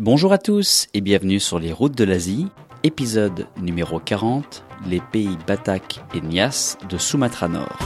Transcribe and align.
Bonjour 0.00 0.32
à 0.32 0.38
tous 0.38 0.86
et 0.94 1.00
bienvenue 1.00 1.40
sur 1.40 1.58
les 1.58 1.72
routes 1.72 1.98
de 1.98 2.04
l'Asie, 2.04 2.46
épisode 2.84 3.48
numéro 3.60 3.98
40, 3.98 4.62
les 4.86 5.00
pays 5.00 5.36
Batak 5.44 6.00
et 6.14 6.20
Nias 6.20 6.78
de 6.88 6.96
Sumatra 6.98 7.48
Nord. 7.48 7.76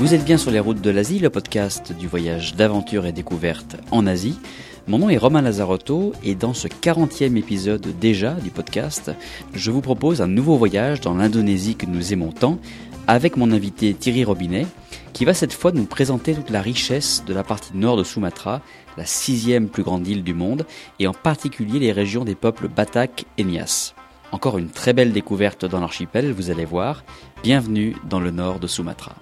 Vous 0.00 0.14
êtes 0.14 0.24
bien 0.24 0.36
sur 0.36 0.50
les 0.50 0.58
routes 0.58 0.80
de 0.80 0.90
l'Asie, 0.90 1.20
le 1.20 1.30
podcast 1.30 1.92
du 1.92 2.08
voyage 2.08 2.56
d'aventure 2.56 3.06
et 3.06 3.12
découverte 3.12 3.76
en 3.92 4.08
Asie. 4.08 4.40
Mon 4.86 4.98
nom 4.98 5.08
est 5.08 5.16
Romain 5.16 5.40
Lazarotto 5.40 6.12
et 6.22 6.34
dans 6.34 6.52
ce 6.52 6.68
40e 6.68 7.38
épisode 7.38 7.98
déjà 7.98 8.32
du 8.34 8.50
podcast, 8.50 9.12
je 9.54 9.70
vous 9.70 9.80
propose 9.80 10.20
un 10.20 10.26
nouveau 10.26 10.58
voyage 10.58 11.00
dans 11.00 11.14
l'Indonésie 11.14 11.74
que 11.74 11.86
nous 11.86 12.12
aimons 12.12 12.32
tant 12.32 12.58
avec 13.06 13.38
mon 13.38 13.50
invité 13.50 13.94
Thierry 13.94 14.24
Robinet 14.24 14.66
qui 15.14 15.24
va 15.24 15.32
cette 15.32 15.54
fois 15.54 15.72
nous 15.72 15.86
présenter 15.86 16.34
toute 16.34 16.50
la 16.50 16.60
richesse 16.60 17.24
de 17.26 17.32
la 17.32 17.44
partie 17.44 17.74
nord 17.74 17.96
de 17.96 18.04
Sumatra, 18.04 18.60
la 18.98 19.06
sixième 19.06 19.68
plus 19.68 19.84
grande 19.84 20.06
île 20.06 20.22
du 20.22 20.34
monde 20.34 20.66
et 20.98 21.06
en 21.06 21.14
particulier 21.14 21.78
les 21.78 21.92
régions 21.92 22.24
des 22.24 22.34
peuples 22.34 22.68
Batak 22.68 23.24
et 23.38 23.44
Nias. 23.44 23.94
Encore 24.32 24.58
une 24.58 24.68
très 24.68 24.92
belle 24.92 25.12
découverte 25.12 25.64
dans 25.64 25.80
l'archipel, 25.80 26.32
vous 26.32 26.50
allez 26.50 26.66
voir. 26.66 27.04
Bienvenue 27.42 27.96
dans 28.10 28.20
le 28.20 28.32
nord 28.32 28.58
de 28.58 28.66
Sumatra. 28.66 29.14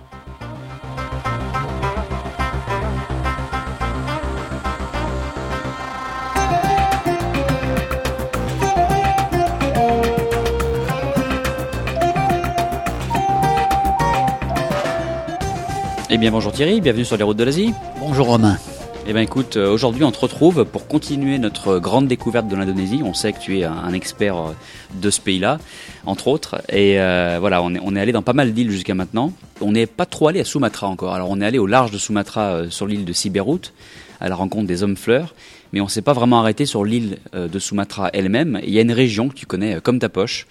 Eh 16.15 16.19
bien 16.19 16.31
bonjour 16.31 16.53
Thierry, 16.53 16.83
bienvenue 16.83 17.07
sur 17.07 17.17
les 17.17 17.23
routes 17.23 17.39
de 17.39 17.45
l'Asie. 17.45 17.73
Bonjour 17.99 18.27
Romain. 18.27 18.59
Eh 19.07 19.15
bien 19.15 19.23
écoute, 19.23 19.57
euh, 19.57 19.73
aujourd'hui 19.73 20.05
on 20.05 20.13
te 20.13 20.19
retrouve 20.19 20.67
pour 20.67 20.87
continuer 20.87 21.39
notre 21.39 21.79
grande 21.79 22.07
découverte 22.07 22.49
de 22.49 22.55
l'Indonésie. 22.55 23.01
On 23.03 23.15
sait 23.15 23.33
que 23.33 23.39
tu 23.39 23.61
es 23.61 23.65
un 23.65 23.95
expert 23.95 24.37
euh, 24.37 24.53
de 24.93 25.09
ce 25.09 25.23
pays-là, 25.23 25.59
entre 26.05 26.29
autres. 26.29 26.61
Et 26.69 27.01
euh, 27.01 27.39
voilà, 27.41 27.63
on 27.63 27.75
est, 27.75 27.81
on 27.83 27.97
est 27.97 28.01
allé 28.01 28.13
dans 28.13 28.21
pas 28.21 28.35
mal 28.35 28.53
d'îles 28.53 28.71
jusqu'à 28.71 28.95
maintenant. 28.95 29.33
On 29.63 29.73
n'est 29.73 29.87
pas 29.87 30.05
trop 30.05 30.29
allé 30.29 30.41
à 30.41 30.45
Sumatra 30.45 30.87
encore. 30.87 31.15
Alors 31.15 31.31
on 31.31 31.41
est 31.41 31.47
allé 31.47 31.59
au 31.59 31.67
large 31.67 31.93
de 31.93 31.97
Sumatra 31.97 32.69
sur 32.69 32.87
l'île 32.87 33.07
de 33.07 33.13
Siberut, 33.15 33.73
à 34.21 34.29
la 34.29 34.35
rencontre 34.35 34.67
des 34.67 34.83
hommes 34.83 34.99
fleurs. 34.99 35.35
Mais 35.73 35.81
on 35.81 35.89
s'est 35.89 36.03
pas 36.03 36.13
vraiment 36.13 36.41
arrêté 36.41 36.67
sur 36.67 36.85
l'île 36.85 37.17
de 37.33 37.59
Sumatra 37.59 38.11
elle-même. 38.13 38.61
Il 38.63 38.71
y 38.71 38.79
a 38.79 38.83
une 38.83 38.93
région 38.93 39.31
que 39.31 39.35
tu 39.35 39.47
connais 39.47 39.81
comme 39.81 39.99
ta 39.99 40.11
poche 40.11 40.47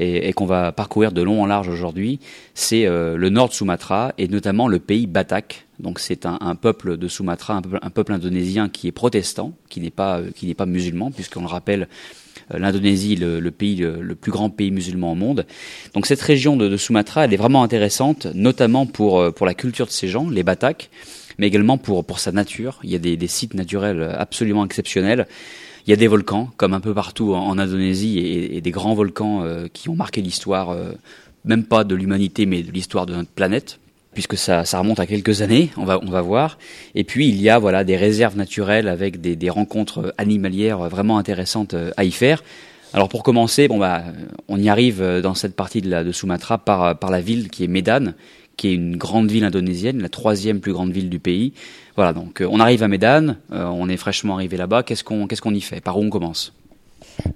et, 0.00 0.28
et 0.28 0.32
qu'on 0.32 0.46
va 0.46 0.72
parcourir 0.72 1.12
de 1.12 1.22
long 1.22 1.42
en 1.42 1.46
large 1.46 1.68
aujourd'hui, 1.68 2.18
c'est 2.54 2.86
euh, 2.86 3.16
le 3.16 3.28
nord 3.28 3.50
de 3.50 3.54
Sumatra 3.54 4.12
et 4.18 4.26
notamment 4.28 4.66
le 4.66 4.78
pays 4.78 5.06
Batak. 5.06 5.66
Donc 5.78 6.00
c'est 6.00 6.26
un, 6.26 6.38
un, 6.40 6.54
peuple 6.54 6.96
de 6.96 7.06
Sumatra, 7.06 7.60
un 7.82 7.90
peuple, 7.90 8.12
indonésien 8.12 8.68
qui 8.68 8.88
est 8.88 8.92
protestant, 8.92 9.52
qui 9.68 9.80
n'est 9.80 9.90
pas 9.90 10.18
euh, 10.18 10.30
qui 10.34 10.46
n'est 10.46 10.54
pas 10.54 10.66
musulman, 10.66 11.10
puisqu'on 11.10 11.42
le 11.42 11.46
rappelle. 11.46 11.88
Euh, 12.52 12.58
L'Indonésie, 12.58 13.14
le, 13.14 13.38
le, 13.38 13.50
pays, 13.52 13.76
le, 13.76 14.14
plus 14.14 14.32
grand 14.32 14.50
pays 14.50 14.72
musulman 14.72 15.12
au 15.12 15.14
monde. 15.14 15.46
Donc 15.94 16.06
cette 16.06 16.20
région 16.20 16.56
de, 16.56 16.68
de, 16.68 16.76
Sumatra, 16.76 17.24
elle 17.24 17.32
est 17.32 17.36
vraiment 17.36 17.62
intéressante, 17.62 18.26
notamment 18.34 18.86
pour 18.86 19.32
pour 19.34 19.46
la 19.46 19.54
culture 19.54 19.86
de 19.86 19.92
ces 19.92 20.08
gens, 20.08 20.28
les 20.28 20.42
Batak, 20.42 20.90
mais 21.38 21.46
également 21.46 21.78
pour 21.78 22.04
pour 22.04 22.18
sa 22.18 22.32
nature. 22.32 22.80
Il 22.82 22.90
y 22.90 22.96
a 22.96 22.98
des, 22.98 23.16
des 23.16 23.28
sites 23.28 23.54
naturels 23.54 24.02
absolument 24.18 24.64
exceptionnels. 24.64 25.26
Il 25.86 25.90
y 25.90 25.92
a 25.92 25.96
des 25.96 26.06
volcans, 26.06 26.50
comme 26.56 26.74
un 26.74 26.80
peu 26.80 26.94
partout 26.94 27.34
en, 27.34 27.58
Indonésie, 27.58 28.18
et, 28.18 28.60
des 28.60 28.70
grands 28.70 28.94
volcans 28.94 29.42
euh, 29.42 29.66
qui 29.72 29.88
ont 29.88 29.96
marqué 29.96 30.20
l'histoire, 30.20 30.70
euh, 30.70 30.92
même 31.44 31.64
pas 31.64 31.84
de 31.84 31.94
l'humanité, 31.94 32.46
mais 32.46 32.62
de 32.62 32.70
l'histoire 32.70 33.06
de 33.06 33.14
notre 33.14 33.30
planète, 33.30 33.80
puisque 34.12 34.36
ça, 34.36 34.62
remonte 34.62 35.00
à 35.00 35.06
quelques 35.06 35.42
années, 35.42 35.70
on 35.76 35.84
va, 35.84 35.98
on 36.02 36.10
va 36.10 36.20
voir. 36.20 36.58
Et 36.94 37.04
puis 37.04 37.28
il 37.28 37.40
y 37.40 37.48
a 37.48 37.58
voilà 37.58 37.84
des 37.84 37.96
réserves 37.96 38.36
naturelles 38.36 38.88
avec 38.88 39.20
des, 39.20 39.50
rencontres 39.50 40.14
animalières 40.18 40.88
vraiment 40.88 41.18
intéressantes 41.18 41.74
euh, 41.74 41.92
à 41.96 42.04
y 42.04 42.10
faire. 42.10 42.42
Alors 42.92 43.08
pour 43.08 43.22
commencer, 43.22 43.68
bon 43.68 43.78
bah, 43.78 44.02
on 44.48 44.58
y 44.58 44.68
arrive 44.68 45.20
dans 45.22 45.34
cette 45.34 45.54
partie 45.54 45.80
de, 45.80 46.02
de 46.02 46.12
Sumatra 46.12 46.58
par, 46.58 46.98
par 46.98 47.10
la 47.10 47.20
ville 47.20 47.48
qui 47.48 47.62
est 47.62 47.68
Medan, 47.68 48.14
qui 48.60 48.68
est 48.68 48.74
une 48.74 48.98
grande 48.98 49.30
ville 49.30 49.44
indonésienne, 49.44 50.02
la 50.02 50.10
troisième 50.10 50.60
plus 50.60 50.74
grande 50.74 50.92
ville 50.92 51.08
du 51.08 51.18
pays. 51.18 51.54
Voilà, 51.96 52.12
donc 52.12 52.42
euh, 52.42 52.48
on 52.50 52.60
arrive 52.60 52.82
à 52.82 52.88
Medan, 52.88 53.36
euh, 53.52 53.64
on 53.64 53.88
est 53.88 53.96
fraîchement 53.96 54.34
arrivé 54.34 54.58
là-bas. 54.58 54.82
Qu'est-ce 54.82 55.02
qu'on 55.02 55.26
qu'est-ce 55.26 55.40
qu'on 55.40 55.54
y 55.54 55.62
fait? 55.62 55.80
Par 55.80 55.98
où 55.98 56.02
on 56.02 56.10
commence? 56.10 56.52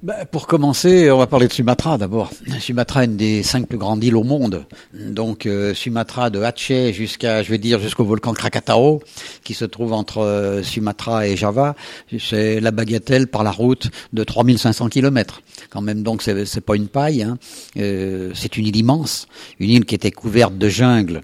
Ben, 0.05 0.27
pour 0.31 0.47
commencer, 0.47 1.11
on 1.11 1.17
va 1.17 1.27
parler 1.27 1.49
de 1.49 1.53
Sumatra 1.53 1.97
d'abord. 1.97 2.31
Sumatra 2.61 3.05
est 3.05 3.07
une 3.07 3.17
des 3.17 3.43
cinq 3.43 3.67
plus 3.67 3.79
grandes 3.79 4.05
îles 4.05 4.17
au 4.17 4.23
monde. 4.23 4.67
Donc 4.93 5.47
euh, 5.47 5.73
Sumatra 5.73 6.29
de 6.29 6.43
Aceh 6.43 6.93
jusqu'à, 6.93 7.43
je 7.43 7.51
vais 7.51 7.57
dire, 7.57 7.81
jusqu'au 7.81 8.05
volcan 8.05 8.35
Krakatau, 8.35 9.03
qui 9.45 9.55
se 9.55 9.65
trouve 9.65 9.95
entre 9.95 10.19
euh, 10.19 10.63
Sumatra 10.63 11.27
et 11.27 11.37
Java, 11.37 11.75
c'est 12.19 12.61
la 12.61 12.71
bagatelle 12.71 13.29
par 13.29 13.45
la 13.45 13.51
route 13.51 13.91
de 14.13 14.25
3500 14.25 14.91
kilomètres. 14.91 15.41
Quand 15.71 15.81
même, 15.81 16.03
donc 16.03 16.21
c'est, 16.23 16.61
pas 16.61 16.77
une 16.77 16.89
paille. 16.89 17.23
Hein. 17.23 17.39
Euh, 17.79 18.31
c'est 18.35 18.59
une 18.59 18.67
île 18.67 18.77
immense, 18.77 19.27
une 19.59 19.71
île 19.71 19.85
qui 19.87 19.95
était 19.95 20.11
couverte 20.11 20.59
de 20.59 20.69
jungle. 20.69 21.23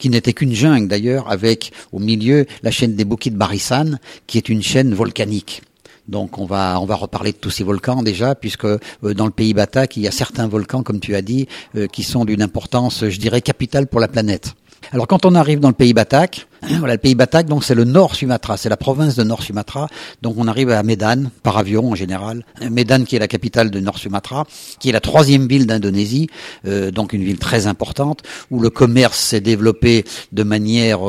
Qui 0.00 0.08
n'était 0.08 0.32
qu'une 0.32 0.52
jungle 0.52 0.88
d'ailleurs, 0.88 1.30
avec 1.30 1.70
au 1.92 2.00
milieu 2.00 2.44
la 2.64 2.72
chaîne 2.72 2.96
des 2.96 3.04
Bukit 3.04 3.30
Barisan, 3.30 4.00
qui 4.26 4.36
est 4.36 4.48
une 4.48 4.64
chaîne 4.64 4.92
volcanique. 4.94 5.62
Donc 6.10 6.38
on 6.38 6.44
va 6.44 6.80
on 6.80 6.86
va 6.86 6.96
reparler 6.96 7.30
de 7.30 7.36
tous 7.36 7.50
ces 7.50 7.62
volcans 7.62 8.02
déjà 8.02 8.34
puisque 8.34 8.64
euh, 8.64 8.78
dans 9.02 9.26
le 9.26 9.30
pays 9.30 9.54
Batak 9.54 9.96
il 9.96 10.02
y 10.02 10.08
a 10.08 10.10
certains 10.10 10.48
volcans 10.48 10.82
comme 10.82 10.98
tu 10.98 11.14
as 11.14 11.22
dit 11.22 11.46
euh, 11.76 11.86
qui 11.86 12.02
sont 12.02 12.24
d'une 12.24 12.42
importance 12.42 13.08
je 13.08 13.18
dirais 13.18 13.40
capitale 13.40 13.86
pour 13.86 14.00
la 14.00 14.08
planète. 14.08 14.54
Alors 14.92 15.06
quand 15.06 15.24
on 15.24 15.36
arrive 15.36 15.60
dans 15.60 15.68
le 15.68 15.74
pays 15.74 15.94
Batak, 15.94 16.48
voilà 16.80 16.94
le 16.94 16.98
pays 16.98 17.14
Batak 17.14 17.46
donc 17.46 17.62
c'est 17.62 17.76
le 17.76 17.84
Nord 17.84 18.16
Sumatra, 18.16 18.56
c'est 18.56 18.68
la 18.68 18.76
province 18.76 19.14
de 19.14 19.22
Nord 19.22 19.44
Sumatra. 19.44 19.86
Donc 20.20 20.34
on 20.36 20.48
arrive 20.48 20.70
à 20.70 20.82
Medan 20.82 21.30
par 21.44 21.56
avion 21.58 21.92
en 21.92 21.94
général. 21.94 22.44
Medan 22.60 23.04
qui 23.04 23.14
est 23.14 23.20
la 23.20 23.28
capitale 23.28 23.70
de 23.70 23.78
Nord 23.78 23.98
Sumatra, 23.98 24.46
qui 24.80 24.88
est 24.88 24.92
la 24.92 25.00
troisième 25.00 25.46
ville 25.46 25.66
d'Indonésie, 25.68 26.28
euh, 26.66 26.90
donc 26.90 27.12
une 27.12 27.22
ville 27.22 27.38
très 27.38 27.68
importante 27.68 28.22
où 28.50 28.58
le 28.58 28.70
commerce 28.70 29.20
s'est 29.20 29.40
développé 29.40 30.04
de 30.32 30.42
manière 30.42 31.00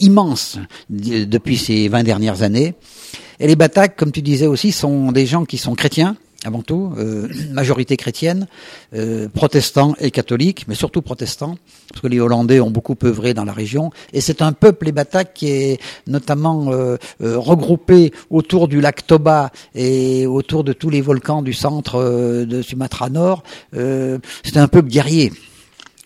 immense 0.00 0.58
depuis 0.90 1.56
ces 1.56 1.86
20 1.86 2.02
dernières 2.02 2.42
années. 2.42 2.74
Et 3.42 3.48
les 3.48 3.56
Batak, 3.56 3.96
comme 3.96 4.12
tu 4.12 4.22
disais 4.22 4.46
aussi, 4.46 4.70
sont 4.70 5.10
des 5.10 5.26
gens 5.26 5.44
qui 5.44 5.58
sont 5.58 5.74
chrétiens, 5.74 6.16
avant 6.44 6.62
tout, 6.62 6.94
euh, 6.96 7.28
majorité 7.50 7.96
chrétienne, 7.96 8.46
euh, 8.94 9.28
protestants 9.28 9.96
et 9.98 10.12
catholiques, 10.12 10.66
mais 10.68 10.76
surtout 10.76 11.02
protestants, 11.02 11.56
parce 11.88 12.00
que 12.02 12.06
les 12.06 12.20
Hollandais 12.20 12.60
ont 12.60 12.70
beaucoup 12.70 12.94
œuvré 13.02 13.34
dans 13.34 13.44
la 13.44 13.52
région. 13.52 13.90
Et 14.12 14.20
c'est 14.20 14.42
un 14.42 14.52
peuple, 14.52 14.86
les 14.86 14.92
Batak, 14.92 15.34
qui 15.34 15.48
est 15.48 15.80
notamment 16.06 16.70
euh, 16.70 16.98
regroupé 17.20 18.12
autour 18.30 18.68
du 18.68 18.80
lac 18.80 19.08
Toba 19.08 19.50
et 19.74 20.24
autour 20.28 20.62
de 20.62 20.72
tous 20.72 20.88
les 20.88 21.00
volcans 21.00 21.42
du 21.42 21.52
centre 21.52 22.44
de 22.44 22.62
Sumatra 22.62 23.10
Nord. 23.10 23.42
c'est 23.72 24.56
un 24.56 24.68
peuple 24.68 24.88
guerrier, 24.88 25.32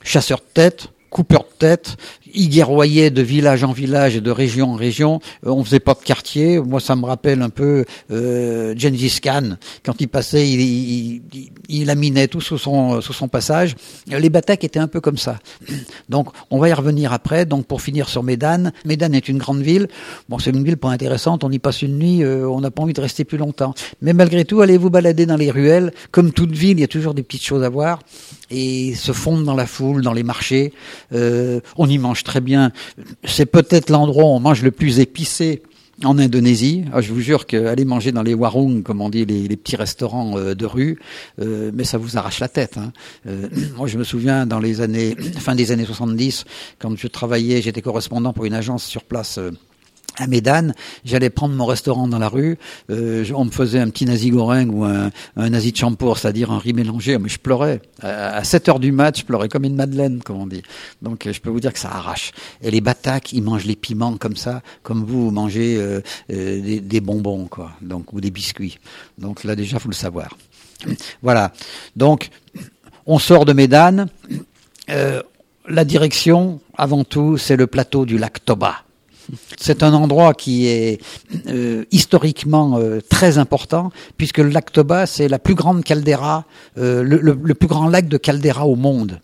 chasseur 0.02 0.38
de 0.38 0.52
tête, 0.54 0.88
coupeur 1.10 1.42
de 1.42 1.58
tête, 1.58 1.96
il 2.36 2.50
guerroyait 2.50 3.10
de 3.10 3.22
village 3.22 3.64
en 3.64 3.72
village 3.72 4.16
et 4.16 4.20
de 4.20 4.30
région 4.30 4.72
en 4.72 4.76
région. 4.76 5.20
Euh, 5.44 5.50
on 5.50 5.64
faisait 5.64 5.80
pas 5.80 5.94
de 5.94 6.04
quartier. 6.04 6.60
Moi, 6.60 6.80
ça 6.80 6.94
me 6.94 7.04
rappelle 7.04 7.42
un 7.42 7.50
peu 7.50 7.84
euh, 8.12 8.74
Khan 9.22 9.56
quand 9.84 10.00
il 10.00 10.08
passait, 10.08 10.48
il, 10.48 10.60
il, 10.60 11.22
il, 11.68 11.90
il 11.90 12.28
tout 12.28 12.40
sous 12.40 12.58
son 12.58 13.00
sous 13.00 13.12
son 13.12 13.28
passage. 13.28 13.74
Les 14.06 14.30
Batak 14.30 14.62
étaient 14.64 14.78
un 14.78 14.88
peu 14.88 15.00
comme 15.00 15.18
ça. 15.18 15.38
Donc, 16.08 16.28
on 16.50 16.58
va 16.58 16.68
y 16.68 16.72
revenir 16.72 17.12
après. 17.12 17.46
Donc, 17.46 17.66
pour 17.66 17.80
finir 17.82 18.08
sur 18.08 18.22
Médan, 18.22 18.70
Médan 18.84 19.12
est 19.12 19.28
une 19.28 19.38
grande 19.38 19.62
ville. 19.62 19.88
Bon, 20.28 20.38
c'est 20.38 20.50
une 20.50 20.64
ville 20.64 20.76
pas 20.76 20.90
intéressante. 20.90 21.44
On 21.44 21.50
y 21.50 21.58
passe 21.58 21.82
une 21.82 21.98
nuit. 21.98 22.22
Euh, 22.22 22.48
on 22.48 22.60
n'a 22.60 22.70
pas 22.70 22.82
envie 22.82 22.92
de 22.92 23.00
rester 23.00 23.24
plus 23.24 23.38
longtemps. 23.38 23.74
Mais 24.02 24.12
malgré 24.12 24.44
tout, 24.44 24.60
allez 24.60 24.76
vous 24.76 24.90
balader 24.90 25.26
dans 25.26 25.36
les 25.36 25.50
ruelles. 25.50 25.92
Comme 26.10 26.32
toute 26.32 26.52
ville, 26.52 26.78
il 26.78 26.80
y 26.80 26.84
a 26.84 26.88
toujours 26.88 27.14
des 27.14 27.22
petites 27.22 27.44
choses 27.44 27.62
à 27.62 27.68
voir 27.68 28.00
et 28.50 28.94
se 28.94 29.12
fondre 29.12 29.44
dans 29.44 29.54
la 29.54 29.66
foule, 29.66 30.02
dans 30.02 30.12
les 30.12 30.22
marchés. 30.22 30.72
Euh, 31.12 31.60
on 31.76 31.88
y 31.88 31.98
mange 31.98 32.24
très 32.24 32.40
bien. 32.40 32.72
C'est 33.24 33.46
peut-être 33.46 33.90
l'endroit 33.90 34.24
où 34.24 34.28
on 34.28 34.40
mange 34.40 34.62
le 34.62 34.70
plus 34.70 35.00
épicé 35.00 35.62
en 36.04 36.18
Indonésie. 36.18 36.84
Ah, 36.92 37.00
je 37.00 37.12
vous 37.12 37.20
jure 37.20 37.46
qu'aller 37.46 37.84
manger 37.84 38.12
dans 38.12 38.22
les 38.22 38.34
warung, 38.34 38.82
comme 38.82 39.00
on 39.00 39.08
dit, 39.08 39.24
les, 39.24 39.56
petits 39.56 39.76
restaurants 39.76 40.36
euh, 40.36 40.54
de 40.54 40.66
rue, 40.66 40.98
euh, 41.40 41.70
mais 41.72 41.84
ça 41.84 41.98
vous 41.98 42.16
arrache 42.16 42.40
la 42.40 42.48
tête. 42.48 42.76
Hein. 42.76 42.92
Euh, 43.26 43.48
moi, 43.76 43.86
je 43.86 43.98
me 43.98 44.04
souviens 44.04 44.46
dans 44.46 44.58
les 44.58 44.80
années, 44.80 45.16
fin 45.38 45.54
des 45.54 45.72
années 45.72 45.86
70, 45.86 46.44
quand 46.78 46.96
je 46.96 47.06
travaillais, 47.06 47.62
j'étais 47.62 47.82
correspondant 47.82 48.32
pour 48.32 48.44
une 48.44 48.54
agence 48.54 48.84
sur 48.84 49.04
place 49.04 49.38
à 50.18 50.26
Médane, 50.26 50.74
j'allais 51.04 51.30
prendre 51.30 51.54
mon 51.54 51.66
restaurant 51.66 52.08
dans 52.08 52.18
la 52.18 52.28
rue, 52.28 52.58
euh, 52.90 53.24
on 53.34 53.44
me 53.44 53.50
faisait 53.50 53.78
un 53.78 53.88
petit 53.90 54.04
nasi 54.06 54.30
goreng 54.30 54.68
ou 54.70 54.84
un, 54.84 55.10
un 55.36 55.50
nasi 55.50 55.72
de 55.72 55.76
champour, 55.76 56.18
c'est-à-dire 56.18 56.50
un 56.50 56.58
riz 56.58 56.72
mélangé, 56.72 57.18
mais 57.18 57.28
je 57.28 57.38
pleurais. 57.38 57.80
À, 58.02 58.42
7 58.42 58.68
heures 58.68 58.80
du 58.80 58.92
mat, 58.92 59.18
je 59.18 59.24
pleurais 59.24 59.48
comme 59.48 59.64
une 59.64 59.76
madeleine, 59.76 60.22
comme 60.22 60.36
on 60.36 60.46
dit. 60.46 60.62
Donc 61.02 61.28
je 61.30 61.40
peux 61.40 61.50
vous 61.50 61.60
dire 61.60 61.72
que 61.72 61.78
ça 61.78 61.90
arrache. 61.90 62.32
Et 62.62 62.70
les 62.70 62.80
bataques, 62.80 63.32
ils 63.32 63.42
mangent 63.42 63.66
les 63.66 63.76
piments 63.76 64.16
comme 64.16 64.36
ça, 64.36 64.62
comme 64.82 65.04
vous, 65.04 65.26
vous 65.26 65.30
mangez 65.30 65.76
euh, 65.76 66.00
euh, 66.32 66.60
des, 66.62 66.80
des, 66.80 67.00
bonbons, 67.00 67.46
quoi, 67.46 67.72
donc 67.82 68.12
ou 68.12 68.20
des 68.20 68.30
biscuits. 68.30 68.78
Donc 69.18 69.44
là 69.44 69.54
déjà, 69.54 69.78
faut 69.78 69.88
le 69.88 69.94
savoir. 69.94 70.36
Voilà. 71.22 71.52
Donc 71.94 72.30
on 73.06 73.18
sort 73.18 73.44
de 73.44 73.52
Médane. 73.52 74.08
la 74.88 75.84
direction, 75.84 76.60
avant 76.76 77.04
tout, 77.04 77.38
c'est 77.38 77.56
le 77.56 77.66
plateau 77.66 78.06
du 78.06 78.18
lac 78.18 78.44
Toba. 78.44 78.85
C'est 79.58 79.82
un 79.82 79.92
endroit 79.92 80.34
qui 80.34 80.66
est 80.66 81.00
euh, 81.48 81.84
historiquement 81.90 82.78
euh, 82.78 83.00
très 83.08 83.38
important, 83.38 83.90
puisque 84.16 84.38
le 84.38 84.50
lac 84.50 84.72
Toba, 84.72 85.06
c'est 85.06 85.28
la 85.28 85.38
plus 85.38 85.54
grande 85.54 85.82
caldeira, 85.84 86.44
euh, 86.78 87.02
le, 87.02 87.54
plus 87.54 87.68
grand 87.68 87.88
lac 87.88 88.08
de 88.08 88.16
caldeira 88.16 88.66
au 88.66 88.76
monde. 88.76 89.20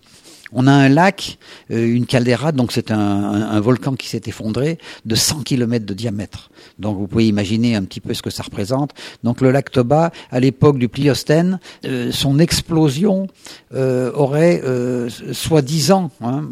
On 0.52 0.66
a 0.66 0.72
un 0.72 0.88
lac, 0.88 1.38
euh, 1.70 1.86
une 1.86 2.06
caldeira, 2.06 2.52
donc 2.52 2.72
c'est 2.72 2.90
un, 2.90 3.60
volcan 3.60 3.94
qui 3.94 4.08
s'est 4.08 4.22
effondré 4.26 4.78
de 5.04 5.14
100 5.14 5.42
km 5.42 5.86
de 5.86 5.94
diamètre. 5.94 6.50
Donc 6.78 6.98
vous 6.98 7.06
pouvez 7.06 7.26
imaginer 7.26 7.74
un 7.74 7.84
petit 7.84 8.00
peu 8.00 8.14
ce 8.14 8.22
que 8.22 8.30
ça 8.30 8.42
représente. 8.42 8.90
Donc 9.22 9.40
le 9.40 9.50
lac 9.50 9.70
Toba, 9.70 10.12
à 10.30 10.40
l'époque 10.40 10.78
du 10.78 10.88
Pliocène, 10.88 11.58
euh, 11.84 12.10
son 12.12 12.38
explosion 12.38 13.26
euh, 13.74 14.12
aurait, 14.14 14.60
euh, 14.64 15.08
soi-disant, 15.32 16.10
hein, 16.20 16.48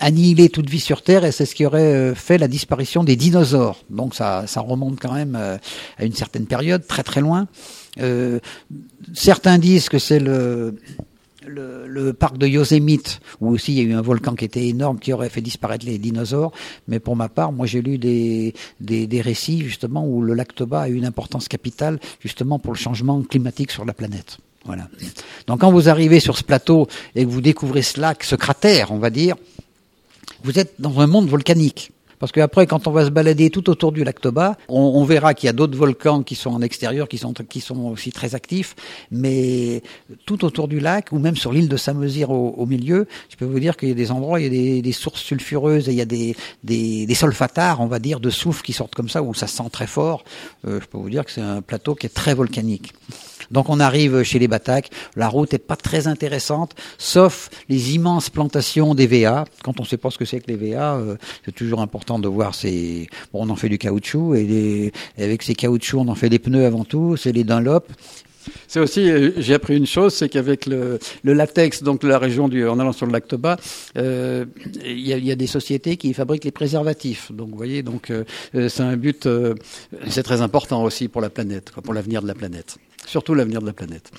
annihilé 0.00 0.48
toute 0.48 0.68
vie 0.68 0.80
sur 0.80 1.02
Terre 1.02 1.24
et 1.24 1.32
c'est 1.32 1.46
ce 1.46 1.54
qui 1.54 1.66
aurait 1.66 2.14
fait 2.14 2.38
la 2.38 2.48
disparition 2.48 3.04
des 3.04 3.16
dinosaures. 3.16 3.84
Donc 3.90 4.14
ça, 4.14 4.44
ça 4.46 4.60
remonte 4.60 4.98
quand 5.00 5.12
même 5.12 5.36
à 5.36 6.04
une 6.04 6.14
certaine 6.14 6.46
période, 6.46 6.86
très 6.86 7.02
très 7.02 7.20
loin. 7.20 7.46
certains 9.14 9.58
disent 9.58 9.88
que 9.88 9.98
c'est 9.98 10.20
le 10.20 10.76
le, 11.46 12.12
parc 12.12 12.38
de 12.38 12.46
Yosemite, 12.46 13.20
où 13.40 13.50
aussi 13.50 13.72
il 13.72 13.78
y 13.78 13.80
a 13.80 13.84
eu 13.84 13.94
un 13.94 14.02
volcan 14.02 14.34
qui 14.34 14.44
était 14.44 14.66
énorme, 14.66 14.98
qui 14.98 15.12
aurait 15.12 15.28
fait 15.28 15.40
disparaître 15.40 15.86
les 15.86 15.98
dinosaures. 15.98 16.52
Mais 16.88 17.00
pour 17.00 17.16
ma 17.16 17.28
part, 17.28 17.52
moi 17.52 17.66
j'ai 17.66 17.82
lu 17.82 17.98
des, 17.98 18.54
des, 18.80 19.06
des, 19.06 19.20
récits 19.20 19.62
justement 19.62 20.06
où 20.06 20.22
le 20.22 20.34
lac 20.34 20.54
Toba 20.54 20.82
a 20.82 20.88
eu 20.88 20.94
une 20.94 21.04
importance 21.04 21.48
capitale 21.48 21.98
justement 22.20 22.58
pour 22.58 22.72
le 22.72 22.78
changement 22.78 23.22
climatique 23.22 23.70
sur 23.70 23.84
la 23.84 23.92
planète. 23.92 24.38
Voilà. 24.64 24.88
Donc 25.46 25.60
quand 25.60 25.72
vous 25.72 25.88
arrivez 25.88 26.20
sur 26.20 26.38
ce 26.38 26.44
plateau 26.44 26.86
et 27.14 27.24
que 27.24 27.30
vous 27.30 27.40
découvrez 27.40 27.82
ce 27.82 28.00
lac, 28.00 28.22
ce 28.22 28.36
cratère, 28.36 28.92
on 28.92 28.98
va 28.98 29.10
dire, 29.10 29.36
vous 30.44 30.58
êtes 30.58 30.74
dans 30.78 31.00
un 31.00 31.06
monde 31.06 31.28
volcanique. 31.28 31.92
Parce 32.22 32.30
qu'après, 32.30 32.68
quand 32.68 32.86
on 32.86 32.92
va 32.92 33.04
se 33.04 33.10
balader 33.10 33.50
tout 33.50 33.68
autour 33.68 33.90
du 33.90 34.04
lac 34.04 34.20
Toba, 34.20 34.56
on, 34.68 34.78
on 34.78 35.02
verra 35.02 35.34
qu'il 35.34 35.48
y 35.48 35.50
a 35.50 35.52
d'autres 35.52 35.76
volcans 35.76 36.22
qui 36.22 36.36
sont 36.36 36.50
en 36.50 36.62
extérieur, 36.62 37.08
qui 37.08 37.18
sont, 37.18 37.32
qui 37.32 37.60
sont 37.60 37.86
aussi 37.86 38.12
très 38.12 38.36
actifs. 38.36 38.76
Mais 39.10 39.82
tout 40.24 40.44
autour 40.44 40.68
du 40.68 40.78
lac, 40.78 41.08
ou 41.10 41.18
même 41.18 41.34
sur 41.34 41.52
l'île 41.52 41.68
de 41.68 41.76
Samezir 41.76 42.30
au, 42.30 42.50
au, 42.50 42.64
milieu, 42.64 43.08
je 43.28 43.34
peux 43.34 43.44
vous 43.44 43.58
dire 43.58 43.76
qu'il 43.76 43.88
y 43.88 43.90
a 43.90 43.96
des 43.96 44.12
endroits, 44.12 44.38
il 44.38 44.44
y 44.44 44.46
a 44.46 44.50
des, 44.50 44.82
des 44.82 44.92
sources 44.92 45.20
sulfureuses 45.20 45.88
et 45.88 45.90
il 45.90 45.98
y 45.98 46.00
a 46.00 46.04
des, 46.04 46.36
des, 46.62 47.06
des, 47.06 47.14
solfatares, 47.16 47.80
on 47.80 47.86
va 47.86 47.98
dire, 47.98 48.20
de 48.20 48.30
soufre 48.30 48.62
qui 48.62 48.72
sortent 48.72 48.94
comme 48.94 49.08
ça, 49.08 49.20
où 49.20 49.34
ça 49.34 49.48
sent 49.48 49.68
très 49.72 49.88
fort. 49.88 50.22
Euh, 50.68 50.78
je 50.80 50.86
peux 50.86 50.98
vous 50.98 51.10
dire 51.10 51.24
que 51.24 51.32
c'est 51.32 51.40
un 51.40 51.60
plateau 51.60 51.96
qui 51.96 52.06
est 52.06 52.14
très 52.14 52.34
volcanique. 52.34 52.92
Donc 53.52 53.68
on 53.68 53.78
arrive 53.80 54.22
chez 54.22 54.38
les 54.38 54.48
Bataques, 54.48 54.90
la 55.14 55.28
route 55.28 55.54
est 55.54 55.58
pas 55.58 55.76
très 55.76 56.06
intéressante, 56.08 56.74
sauf 56.98 57.50
les 57.68 57.94
immenses 57.94 58.30
plantations 58.30 58.94
des 58.94 59.06
VA. 59.06 59.44
Quand 59.62 59.78
on 59.78 59.82
ne 59.82 59.88
sait 59.88 59.98
pas 59.98 60.10
ce 60.10 60.18
que 60.18 60.24
c'est 60.24 60.40
que 60.40 60.50
les 60.50 60.56
VA, 60.56 60.94
euh, 60.94 61.16
c'est 61.44 61.54
toujours 61.54 61.80
important 61.80 62.18
de 62.18 62.28
voir 62.28 62.54
ces... 62.54 63.08
Bon, 63.32 63.46
on 63.46 63.50
en 63.50 63.56
fait 63.56 63.68
du 63.68 63.78
caoutchouc, 63.78 64.34
et, 64.34 64.92
avec 65.18 65.42
ces 65.42 65.54
caoutchoucs, 65.54 66.00
on 66.00 66.08
en 66.08 66.14
fait 66.14 66.28
des 66.28 66.38
pneus 66.38 66.64
avant 66.64 66.84
tout, 66.84 67.16
c'est 67.16 67.32
les 67.32 67.44
Dunlop. 67.44 67.86
C'est 68.68 68.80
aussi, 68.80 69.10
euh, 69.10 69.30
j'ai 69.38 69.54
appris 69.54 69.76
une 69.76 69.86
chose, 69.86 70.14
c'est 70.14 70.28
qu'avec 70.28 70.66
le, 70.66 70.98
latex, 71.24 71.82
donc 71.82 72.02
la 72.02 72.18
région 72.18 72.48
du, 72.48 72.66
en 72.66 72.78
allant 72.78 72.92
sur 72.92 73.06
le 73.06 73.12
lac 73.12 73.28
Toba, 73.28 73.56
euh, 73.96 74.44
il 74.84 75.00
y, 75.00 75.32
a, 75.32 75.36
des 75.36 75.46
sociétés 75.46 75.96
qui 75.96 76.14
fabriquent 76.14 76.44
les 76.44 76.50
préservatifs. 76.50 77.32
Donc, 77.32 77.50
vous 77.50 77.56
voyez, 77.56 77.82
donc 77.82 78.10
euh, 78.10 78.24
c'est 78.52 78.82
un 78.82 78.96
but, 78.96 79.28
c'est 80.08 80.22
très 80.22 80.40
important 80.42 80.82
aussi 80.82 81.08
pour 81.08 81.20
la 81.20 81.30
planète, 81.30 81.70
pour 81.70 81.94
l'avenir 81.94 82.22
de 82.22 82.26
la 82.26 82.34
planète 82.34 82.78
surtout 83.06 83.34
l'avenir 83.34 83.60
de 83.60 83.66
la 83.66 83.72
planète. 83.72 84.10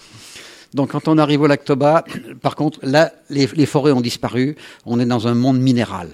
Donc 0.74 0.92
quand 0.92 1.08
on 1.08 1.18
arrive 1.18 1.42
au 1.42 1.48
lac 1.48 1.64
Toba, 1.64 2.04
par 2.42 2.56
contre, 2.56 2.80
là, 2.84 3.12
les, 3.30 3.66
forêts 3.66 3.92
ont 3.92 4.02
disparu, 4.02 4.56
on 4.86 5.00
est 5.00 5.06
dans 5.06 5.28
un 5.28 5.36
monde 5.36 5.60
minéral. 5.60 6.10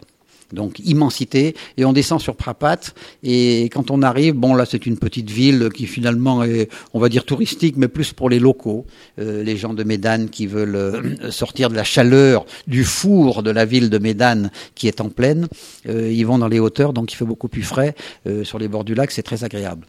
Donc 0.53 0.79
immensité, 0.79 1.55
et 1.77 1.85
on 1.85 1.93
descend 1.93 2.19
sur 2.19 2.35
Prapat, 2.35 2.79
et 3.23 3.69
quand 3.71 3.91
on 3.91 4.01
arrive, 4.01 4.33
bon 4.33 4.55
là 4.55 4.65
c'est 4.65 4.85
une 4.85 4.97
petite 4.97 5.29
ville 5.29 5.69
qui 5.73 5.85
finalement 5.85 6.43
est, 6.43 6.69
on 6.93 6.99
va 6.99 7.09
dire 7.09 7.25
touristique, 7.25 7.75
mais 7.77 7.87
plus 7.87 8.13
pour 8.13 8.29
les 8.29 8.39
locaux, 8.39 8.85
euh, 9.19 9.43
les 9.43 9.57
gens 9.57 9.73
de 9.73 9.83
Médane 9.83 10.29
qui 10.29 10.47
veulent 10.47 10.75
euh, 10.75 11.31
sortir 11.31 11.69
de 11.69 11.75
la 11.75 11.83
chaleur 11.83 12.45
du 12.67 12.83
four 12.83 13.43
de 13.43 13.51
la 13.51 13.65
ville 13.65 13.89
de 13.89 13.97
Médane 13.99 14.49
qui 14.73 14.87
est 14.87 15.01
en 15.01 15.09
pleine, 15.09 15.47
euh, 15.87 16.11
ils 16.11 16.25
vont 16.25 16.39
dans 16.39 16.47
les 16.47 16.59
hauteurs, 16.59 16.93
donc 16.93 17.11
il 17.11 17.15
fait 17.15 17.25
beaucoup 17.25 17.47
plus 17.47 17.63
frais, 17.63 17.95
euh, 18.27 18.43
sur 18.43 18.59
les 18.59 18.67
bords 18.67 18.83
du 18.83 18.95
lac, 18.95 19.11
c'est 19.11 19.23
très 19.23 19.43
agréable. 19.43 19.85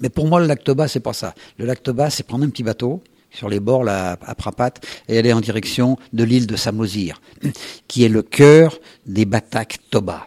Mais 0.00 0.08
pour 0.08 0.26
moi, 0.26 0.40
le 0.40 0.46
lac 0.46 0.64
Toba, 0.64 0.88
c'est 0.88 1.00
pas 1.00 1.12
ça. 1.12 1.34
Le 1.58 1.66
lac 1.66 1.82
Toba, 1.82 2.08
c'est 2.08 2.22
prendre 2.22 2.44
un 2.44 2.48
petit 2.48 2.62
bateau 2.62 3.02
sur 3.32 3.48
les 3.48 3.60
bords 3.60 3.84
là, 3.84 4.18
à 4.22 4.34
Prapat 4.34 4.74
et 5.08 5.18
aller 5.18 5.32
en 5.32 5.40
direction 5.40 5.96
de 6.12 6.24
l'île 6.24 6.46
de 6.46 6.56
Samosir, 6.56 7.20
qui 7.88 8.04
est 8.04 8.08
le 8.08 8.22
cœur 8.22 8.78
des 9.06 9.24
Batak 9.24 9.78
Toba. 9.90 10.26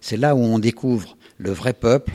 C'est 0.00 0.16
là 0.16 0.34
où 0.34 0.40
on 0.40 0.58
découvre 0.58 1.16
le 1.38 1.50
vrai 1.50 1.72
peuple, 1.72 2.12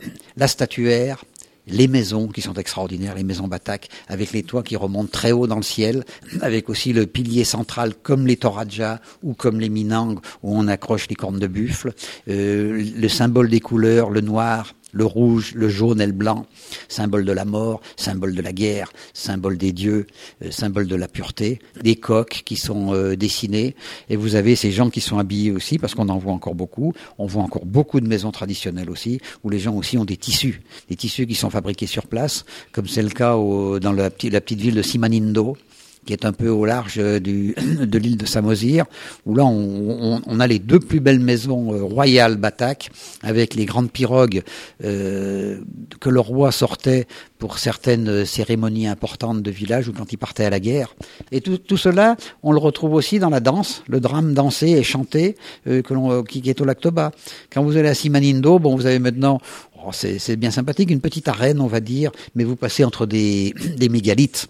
la 0.36 0.48
statuaire, 0.48 1.24
les 1.66 1.88
maisons 1.88 2.28
qui 2.28 2.42
sont 2.42 2.54
extraordinaires, 2.54 3.14
les 3.14 3.24
maisons 3.24 3.48
Batak, 3.48 3.88
avec 4.08 4.32
les 4.32 4.42
toits 4.42 4.62
qui 4.62 4.76
remontent 4.76 5.10
très 5.10 5.32
haut 5.32 5.46
dans 5.46 5.56
le 5.56 5.62
ciel, 5.62 6.04
avec 6.40 6.68
aussi 6.68 6.92
le 6.92 7.06
pilier 7.06 7.44
central 7.44 7.94
comme 7.94 8.26
les 8.26 8.36
Toraja 8.36 9.00
ou 9.22 9.34
comme 9.34 9.60
les 9.60 9.68
Minang 9.70 10.18
où 10.42 10.56
on 10.56 10.68
accroche 10.68 11.08
les 11.08 11.16
cornes 11.16 11.38
de 11.38 11.46
buffle, 11.46 11.94
euh, 12.28 12.84
le 12.96 13.08
symbole 13.08 13.48
des 13.48 13.60
couleurs, 13.60 14.10
le 14.10 14.20
noir, 14.20 14.74
le 14.94 15.04
rouge, 15.04 15.52
le 15.54 15.68
jaune 15.68 16.00
et 16.00 16.06
le 16.06 16.12
blanc, 16.12 16.46
symbole 16.88 17.24
de 17.24 17.32
la 17.32 17.44
mort, 17.44 17.80
symbole 17.96 18.34
de 18.34 18.40
la 18.40 18.52
guerre, 18.52 18.92
symbole 19.12 19.58
des 19.58 19.72
dieux, 19.72 20.06
euh, 20.42 20.50
symbole 20.50 20.86
de 20.86 20.96
la 20.96 21.08
pureté, 21.08 21.58
des 21.82 21.96
coques 21.96 22.42
qui 22.44 22.56
sont 22.56 22.94
euh, 22.94 23.16
dessinées, 23.16 23.74
et 24.08 24.16
vous 24.16 24.36
avez 24.36 24.56
ces 24.56 24.70
gens 24.70 24.88
qui 24.88 25.00
sont 25.00 25.18
habillés 25.18 25.50
aussi, 25.50 25.78
parce 25.78 25.94
qu'on 25.94 26.08
en 26.08 26.18
voit 26.18 26.32
encore 26.32 26.54
beaucoup, 26.54 26.94
on 27.18 27.26
voit 27.26 27.42
encore 27.42 27.66
beaucoup 27.66 28.00
de 28.00 28.08
maisons 28.08 28.30
traditionnelles 28.30 28.88
aussi, 28.88 29.20
où 29.42 29.50
les 29.50 29.58
gens 29.58 29.74
aussi 29.74 29.98
ont 29.98 30.04
des 30.04 30.16
tissus, 30.16 30.62
des 30.88 30.96
tissus 30.96 31.26
qui 31.26 31.34
sont 31.34 31.50
fabriqués 31.50 31.86
sur 31.86 32.06
place, 32.06 32.44
comme 32.72 32.86
c'est 32.86 33.02
le 33.02 33.10
cas 33.10 33.34
dans 33.34 33.92
la 33.92 34.10
petite 34.10 34.60
ville 34.60 34.74
de 34.74 34.82
Simanindo, 34.82 35.56
qui 36.04 36.12
est 36.12 36.24
un 36.24 36.32
peu 36.32 36.48
au 36.48 36.64
large 36.64 36.94
euh, 36.98 37.20
du, 37.20 37.54
de 37.80 37.98
l'île 37.98 38.16
de 38.16 38.26
Samosir, 38.26 38.84
où 39.26 39.34
là 39.34 39.44
on, 39.44 40.14
on, 40.14 40.22
on, 40.26 40.40
a 40.40 40.46
les 40.46 40.58
deux 40.58 40.80
plus 40.80 41.00
belles 41.00 41.20
maisons 41.20 41.72
euh, 41.72 41.82
royales 41.82 42.36
Batak, 42.36 42.90
avec 43.22 43.54
les 43.54 43.64
grandes 43.64 43.90
pirogues 43.90 44.42
euh, 44.84 45.60
que 46.00 46.08
le 46.08 46.20
roi 46.20 46.52
sortait 46.52 47.06
pour 47.38 47.58
certaines 47.58 48.24
cérémonies 48.24 48.86
importantes 48.86 49.42
de 49.42 49.50
village 49.50 49.88
ou 49.88 49.92
quand 49.92 50.12
il 50.12 50.16
partait 50.16 50.44
à 50.44 50.50
la 50.50 50.60
guerre. 50.60 50.94
Et 51.30 51.40
tout, 51.40 51.58
tout 51.58 51.76
cela, 51.76 52.16
on 52.42 52.52
le 52.52 52.58
retrouve 52.58 52.94
aussi 52.94 53.18
dans 53.18 53.30
la 53.30 53.40
danse, 53.40 53.82
le 53.86 54.00
drame 54.00 54.34
dansé 54.34 54.68
et 54.68 54.82
chanté 54.82 55.36
euh, 55.66 55.82
que 55.82 55.94
l'on, 55.94 56.22
qui, 56.22 56.42
est 56.48 56.60
au 56.60 56.64
lac 56.64 56.80
Toba. 56.80 57.12
Quand 57.52 57.62
vous 57.62 57.76
allez 57.76 57.88
à 57.88 57.94
Simanindo, 57.94 58.58
bon, 58.58 58.76
vous 58.76 58.86
avez 58.86 58.98
maintenant 58.98 59.40
oh, 59.84 59.90
c'est 59.92 60.36
bien 60.36 60.50
sympathique, 60.50 60.90
une 60.90 61.00
petite 61.00 61.28
arène, 61.28 61.60
on 61.60 61.66
va 61.66 61.80
dire, 61.80 62.10
mais 62.34 62.44
vous 62.44 62.56
passez 62.56 62.84
entre 62.84 63.06
des, 63.06 63.54
des 63.76 63.88
mégalithes 63.88 64.48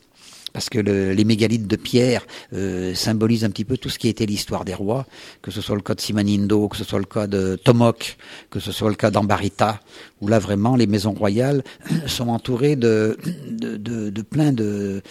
parce 0.54 0.70
que 0.70 0.78
le, 0.78 1.12
les 1.12 1.24
mégalithes 1.24 1.66
de 1.66 1.76
pierre 1.76 2.24
euh, 2.54 2.94
symbolisent 2.94 3.44
un 3.44 3.50
petit 3.50 3.66
peu 3.66 3.76
tout 3.76 3.90
ce 3.90 3.98
qui 3.98 4.08
était 4.08 4.24
l'histoire 4.24 4.64
des 4.64 4.72
rois, 4.72 5.04
que 5.42 5.50
ce 5.50 5.60
soit 5.60 5.74
le 5.74 5.82
cas 5.82 5.94
de 5.94 6.00
Simanindo, 6.00 6.68
que 6.68 6.76
ce 6.78 6.84
soit 6.84 7.00
le 7.00 7.04
cas 7.04 7.26
de 7.26 7.56
Tomok, 7.62 8.16
que 8.50 8.60
ce 8.60 8.72
soit 8.72 8.88
le 8.88 8.94
cas 8.94 9.10
d'Ambarita, 9.10 9.80
où 10.22 10.28
là 10.28 10.38
vraiment 10.38 10.76
les 10.76 10.86
maisons 10.86 11.12
royales 11.12 11.62
sont 12.06 12.28
entourées 12.28 12.76
de, 12.76 13.18
de, 13.50 13.76
de, 13.76 14.22
plein 14.22 14.52
de 14.52 15.02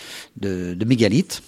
mégalithes, 0.85 1.43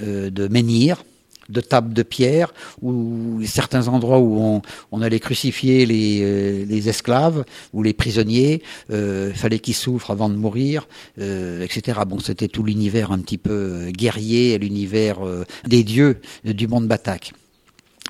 euh, 0.00 0.30
de 0.30 0.48
menhirs, 0.48 1.04
de 1.48 1.60
tables 1.60 1.92
de 1.92 2.02
pierre, 2.02 2.52
ou 2.80 3.40
certains 3.44 3.88
endroits 3.88 4.18
où 4.18 4.38
on, 4.40 4.62
on 4.90 5.02
allait 5.02 5.20
crucifier 5.20 5.86
les, 5.86 6.20
euh, 6.22 6.64
les, 6.66 6.88
esclaves 6.88 7.44
ou 7.72 7.82
les 7.82 7.92
prisonniers, 7.92 8.62
euh, 8.90 9.32
fallait 9.32 9.58
qu'ils 9.58 9.74
souffrent 9.74 10.10
avant 10.10 10.28
de 10.28 10.36
mourir, 10.36 10.88
euh, 11.20 11.62
etc. 11.62 12.00
Bon, 12.06 12.18
c'était 12.18 12.48
tout 12.48 12.62
l'univers 12.62 13.12
un 13.12 13.18
petit 13.18 13.38
peu 13.38 13.50
euh, 13.52 13.90
guerrier, 13.90 14.58
l'univers 14.58 15.26
euh, 15.26 15.44
des 15.66 15.84
dieux 15.84 16.20
du 16.44 16.68
monde 16.68 16.86
batak. 16.86 17.32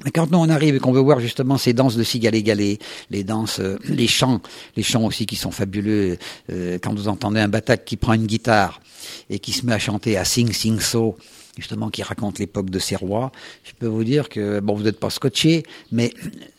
Mais 0.05 0.11
quand 0.11 0.31
nous 0.31 0.39
on 0.39 0.49
arrive 0.49 0.75
et 0.75 0.81
qu'on 0.81 0.93
veut 0.93 1.01
voir 1.01 1.21
justement 1.21 1.59
ces 1.59 1.75
danses 1.75 1.97
de 1.97 2.03
cigale-galé, 2.03 2.79
les 3.11 3.25
danses, 3.25 3.61
euh, 3.61 3.79
les 3.85 4.09
chants, 4.09 4.41
les 4.77 4.83
chants 4.83 5.05
aussi 5.05 5.27
qui 5.27 5.37
sont 5.37 5.51
fabuleux, 5.51 6.17
euh, 6.51 6.79
quand 6.83 6.95
vous 6.95 7.09
entendez 7.09 7.41
un 7.41 7.49
batak 7.49 7.85
qui 7.85 7.97
prend 7.97 8.15
une 8.15 8.27
guitare 8.27 8.81
et 9.29 9.39
qui 9.39 9.53
se 9.53 9.67
met 9.67 9.75
à 9.75 9.79
chanter 9.79 10.17
à 10.17 10.25
Sing 10.25 10.51
Sing 10.53 10.81
So, 10.81 11.17
justement 11.59 11.91
qui 11.91 12.03
raconte 12.03 12.39
l'époque 12.39 12.71
de 12.71 12.79
ces 12.79 12.97
rois. 12.97 13.33
Je 13.65 13.73
peux 13.79 13.87
vous 13.87 14.05
dire 14.05 14.29
que 14.29 14.61
bon, 14.61 14.75
vous 14.75 14.85
n'êtes 14.85 14.99
pas 14.99 15.11
scotché, 15.11 15.65
mais 15.91 16.13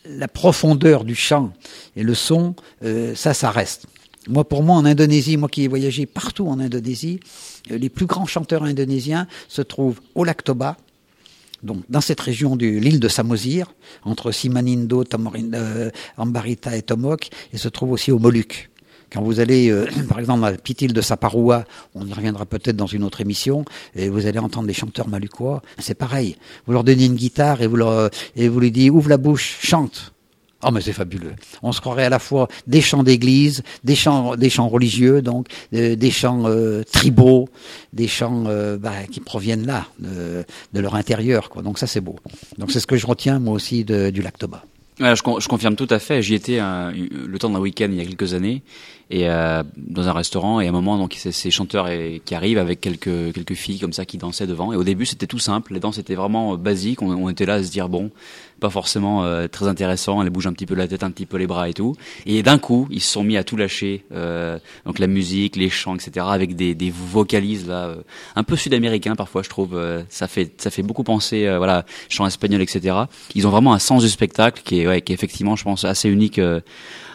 la 0.05 0.27
profondeur 0.27 1.03
du 1.03 1.15
chant 1.15 1.53
et 1.95 2.03
le 2.03 2.13
son, 2.13 2.55
euh, 2.83 3.15
ça, 3.15 3.33
ça 3.33 3.51
reste. 3.51 3.87
Moi, 4.27 4.47
pour 4.47 4.63
moi, 4.63 4.77
en 4.77 4.85
Indonésie, 4.85 5.35
moi 5.35 5.49
qui 5.49 5.63
ai 5.63 5.67
voyagé 5.67 6.05
partout 6.05 6.47
en 6.47 6.59
Indonésie, 6.59 7.19
euh, 7.71 7.77
les 7.77 7.89
plus 7.89 8.05
grands 8.05 8.25
chanteurs 8.25 8.63
indonésiens 8.63 9.27
se 9.47 9.61
trouvent 9.61 9.99
au 10.15 10.23
lac 10.23 10.43
Toba, 10.43 10.77
donc 11.61 11.83
dans 11.89 12.01
cette 12.01 12.19
région 12.19 12.55
de 12.55 12.65
l'île 12.65 12.99
de 12.99 13.07
Samosir, 13.07 13.73
entre 14.03 14.31
Simanindo, 14.31 15.03
euh, 15.03 15.89
Ambarita 16.17 16.77
et 16.77 16.81
Tomok, 16.81 17.29
et 17.51 17.57
se 17.57 17.69
trouve 17.69 17.91
aussi 17.91 18.11
au 18.11 18.19
Moluques. 18.19 18.69
Quand 19.13 19.21
vous 19.21 19.39
allez, 19.39 19.69
euh, 19.69 19.85
par 20.09 20.19
exemple, 20.19 20.41
dans 20.41 20.47
la 20.47 20.57
petite 20.57 20.81
île 20.81 20.93
de 20.93 21.01
Saparua, 21.01 21.65
on 21.93 22.05
y 22.05 22.13
reviendra 22.13 22.45
peut-être 22.45 22.75
dans 22.75 22.87
une 22.87 23.03
autre 23.03 23.21
émission, 23.21 23.63
et 23.95 24.09
vous 24.09 24.25
allez 24.25 24.39
entendre 24.39 24.67
des 24.67 24.73
chanteurs 24.73 25.07
maluquois, 25.07 25.61
c'est 25.77 25.93
pareil. 25.93 26.35
Vous 26.65 26.73
leur 26.73 26.83
donnez 26.83 27.05
une 27.05 27.15
guitare 27.15 27.61
et 27.61 27.67
vous 27.67 27.75
leur, 27.75 28.09
et 28.35 28.49
vous 28.49 28.59
lui 28.59 28.71
dites, 28.71 28.89
ouvre 28.89 29.09
la 29.09 29.17
bouche, 29.17 29.59
chante. 29.61 30.13
Oh 30.65 30.71
mais 30.71 30.79
c'est 30.79 30.93
fabuleux. 30.93 31.33
On 31.61 31.73
se 31.73 31.81
croirait 31.81 32.05
à 32.05 32.09
la 32.09 32.19
fois 32.19 32.47
des 32.67 32.79
chants 32.79 33.03
d'église, 33.03 33.63
des 33.83 33.95
chants, 33.95 34.37
des 34.37 34.49
chants 34.49 34.69
religieux, 34.69 35.21
donc 35.21 35.47
euh, 35.73 35.97
des 35.97 36.09
chants 36.09 36.43
euh, 36.45 36.83
tribaux, 36.89 37.49
des 37.91 38.07
chants 38.07 38.45
bah, 38.79 39.03
qui 39.11 39.19
proviennent 39.19 39.65
là, 39.65 39.87
de, 39.99 40.45
de, 40.71 40.79
leur 40.79 40.95
intérieur. 40.95 41.49
Quoi. 41.49 41.63
Donc 41.63 41.79
ça 41.79 41.85
c'est 41.85 41.99
beau. 41.99 42.15
Donc 42.57 42.71
c'est 42.71 42.79
ce 42.79 42.87
que 42.87 42.95
je 42.95 43.05
retiens 43.05 43.39
moi 43.39 43.53
aussi 43.53 43.83
de, 43.83 44.09
du 44.09 44.21
lac 44.21 44.37
Toba. 44.37 44.63
je, 44.99 45.15
je, 45.15 45.47
confirme 45.49 45.75
tout 45.75 45.87
à 45.89 45.99
fait. 45.99 46.21
J'y 46.21 46.33
étais 46.35 46.59
le 46.61 47.37
temps 47.39 47.49
d'un 47.49 47.59
week-end 47.59 47.89
il 47.89 47.97
y 47.97 48.01
a 48.01 48.05
quelques 48.05 48.33
années 48.33 48.63
et 49.13 49.29
euh, 49.29 49.61
dans 49.77 50.07
un 50.07 50.11
restaurant 50.11 50.59
et 50.59 50.65
à 50.65 50.69
un 50.69 50.71
moment 50.71 50.97
donc 50.97 51.13
c'est 51.19 51.31
ces 51.31 51.51
chanteurs 51.51 51.87
qui 52.25 52.33
arrivent 52.33 52.57
avec 52.57 52.81
quelques 52.81 53.31
quelques 53.31 53.53
filles 53.53 53.77
comme 53.77 53.93
ça 53.93 54.05
qui 54.05 54.17
dansaient 54.17 54.47
devant. 54.47 54.73
Et 54.73 54.75
au 54.75 54.83
début 54.83 55.05
c'était 55.05 55.27
tout 55.27 55.37
simple. 55.37 55.75
Les 55.75 55.79
danses 55.79 55.99
étaient 55.99 56.15
vraiment 56.15 56.57
basiques. 56.57 57.03
On, 57.03 57.11
on, 57.11 57.29
était 57.29 57.45
là 57.45 57.53
à 57.55 57.63
se 57.63 57.69
dire 57.69 57.89
bon 57.89 58.09
pas 58.63 58.69
forcément 58.69 59.25
euh, 59.25 59.49
très 59.49 59.67
intéressant 59.67 60.23
elle 60.23 60.29
bouge 60.29 60.47
un 60.47 60.53
petit 60.53 60.65
peu 60.65 60.73
la 60.73 60.87
tête 60.87 61.03
un 61.03 61.11
petit 61.11 61.25
peu 61.25 61.35
les 61.35 61.47
bras 61.47 61.67
et 61.67 61.73
tout 61.73 61.97
et 62.25 62.41
d'un 62.43 62.57
coup 62.57 62.87
ils 62.89 63.01
se 63.01 63.11
sont 63.11 63.21
mis 63.21 63.35
à 63.35 63.43
tout 63.43 63.57
lâcher 63.57 64.05
euh, 64.13 64.57
donc 64.85 64.99
la 64.99 65.07
musique 65.07 65.57
les 65.57 65.69
chants 65.69 65.95
etc 65.95 66.25
avec 66.29 66.55
des, 66.55 66.73
des 66.73 66.89
vocalises 66.89 67.67
là 67.67 67.87
euh, 67.87 67.97
un 68.37 68.43
peu 68.43 68.55
sud-américains 68.55 69.17
parfois 69.17 69.43
je 69.43 69.49
trouve 69.49 69.75
euh, 69.75 70.01
ça 70.07 70.29
fait 70.29 70.53
ça 70.61 70.69
fait 70.69 70.81
beaucoup 70.81 71.03
penser 71.03 71.45
voilà 71.57 71.83
chant 72.07 72.25
espagnol 72.25 72.61
etc 72.61 72.95
ils 73.35 73.45
ont 73.45 73.49
vraiment 73.49 73.73
un 73.73 73.79
sens 73.79 74.01
du 74.01 74.09
spectacle 74.09 74.61
qui 74.63 74.79
est 74.79 74.87
ouais, 74.87 75.01
qui 75.01 75.11
est 75.11 75.15
effectivement 75.15 75.57
je 75.57 75.65
pense 75.65 75.83
assez 75.83 76.07
unique 76.07 76.39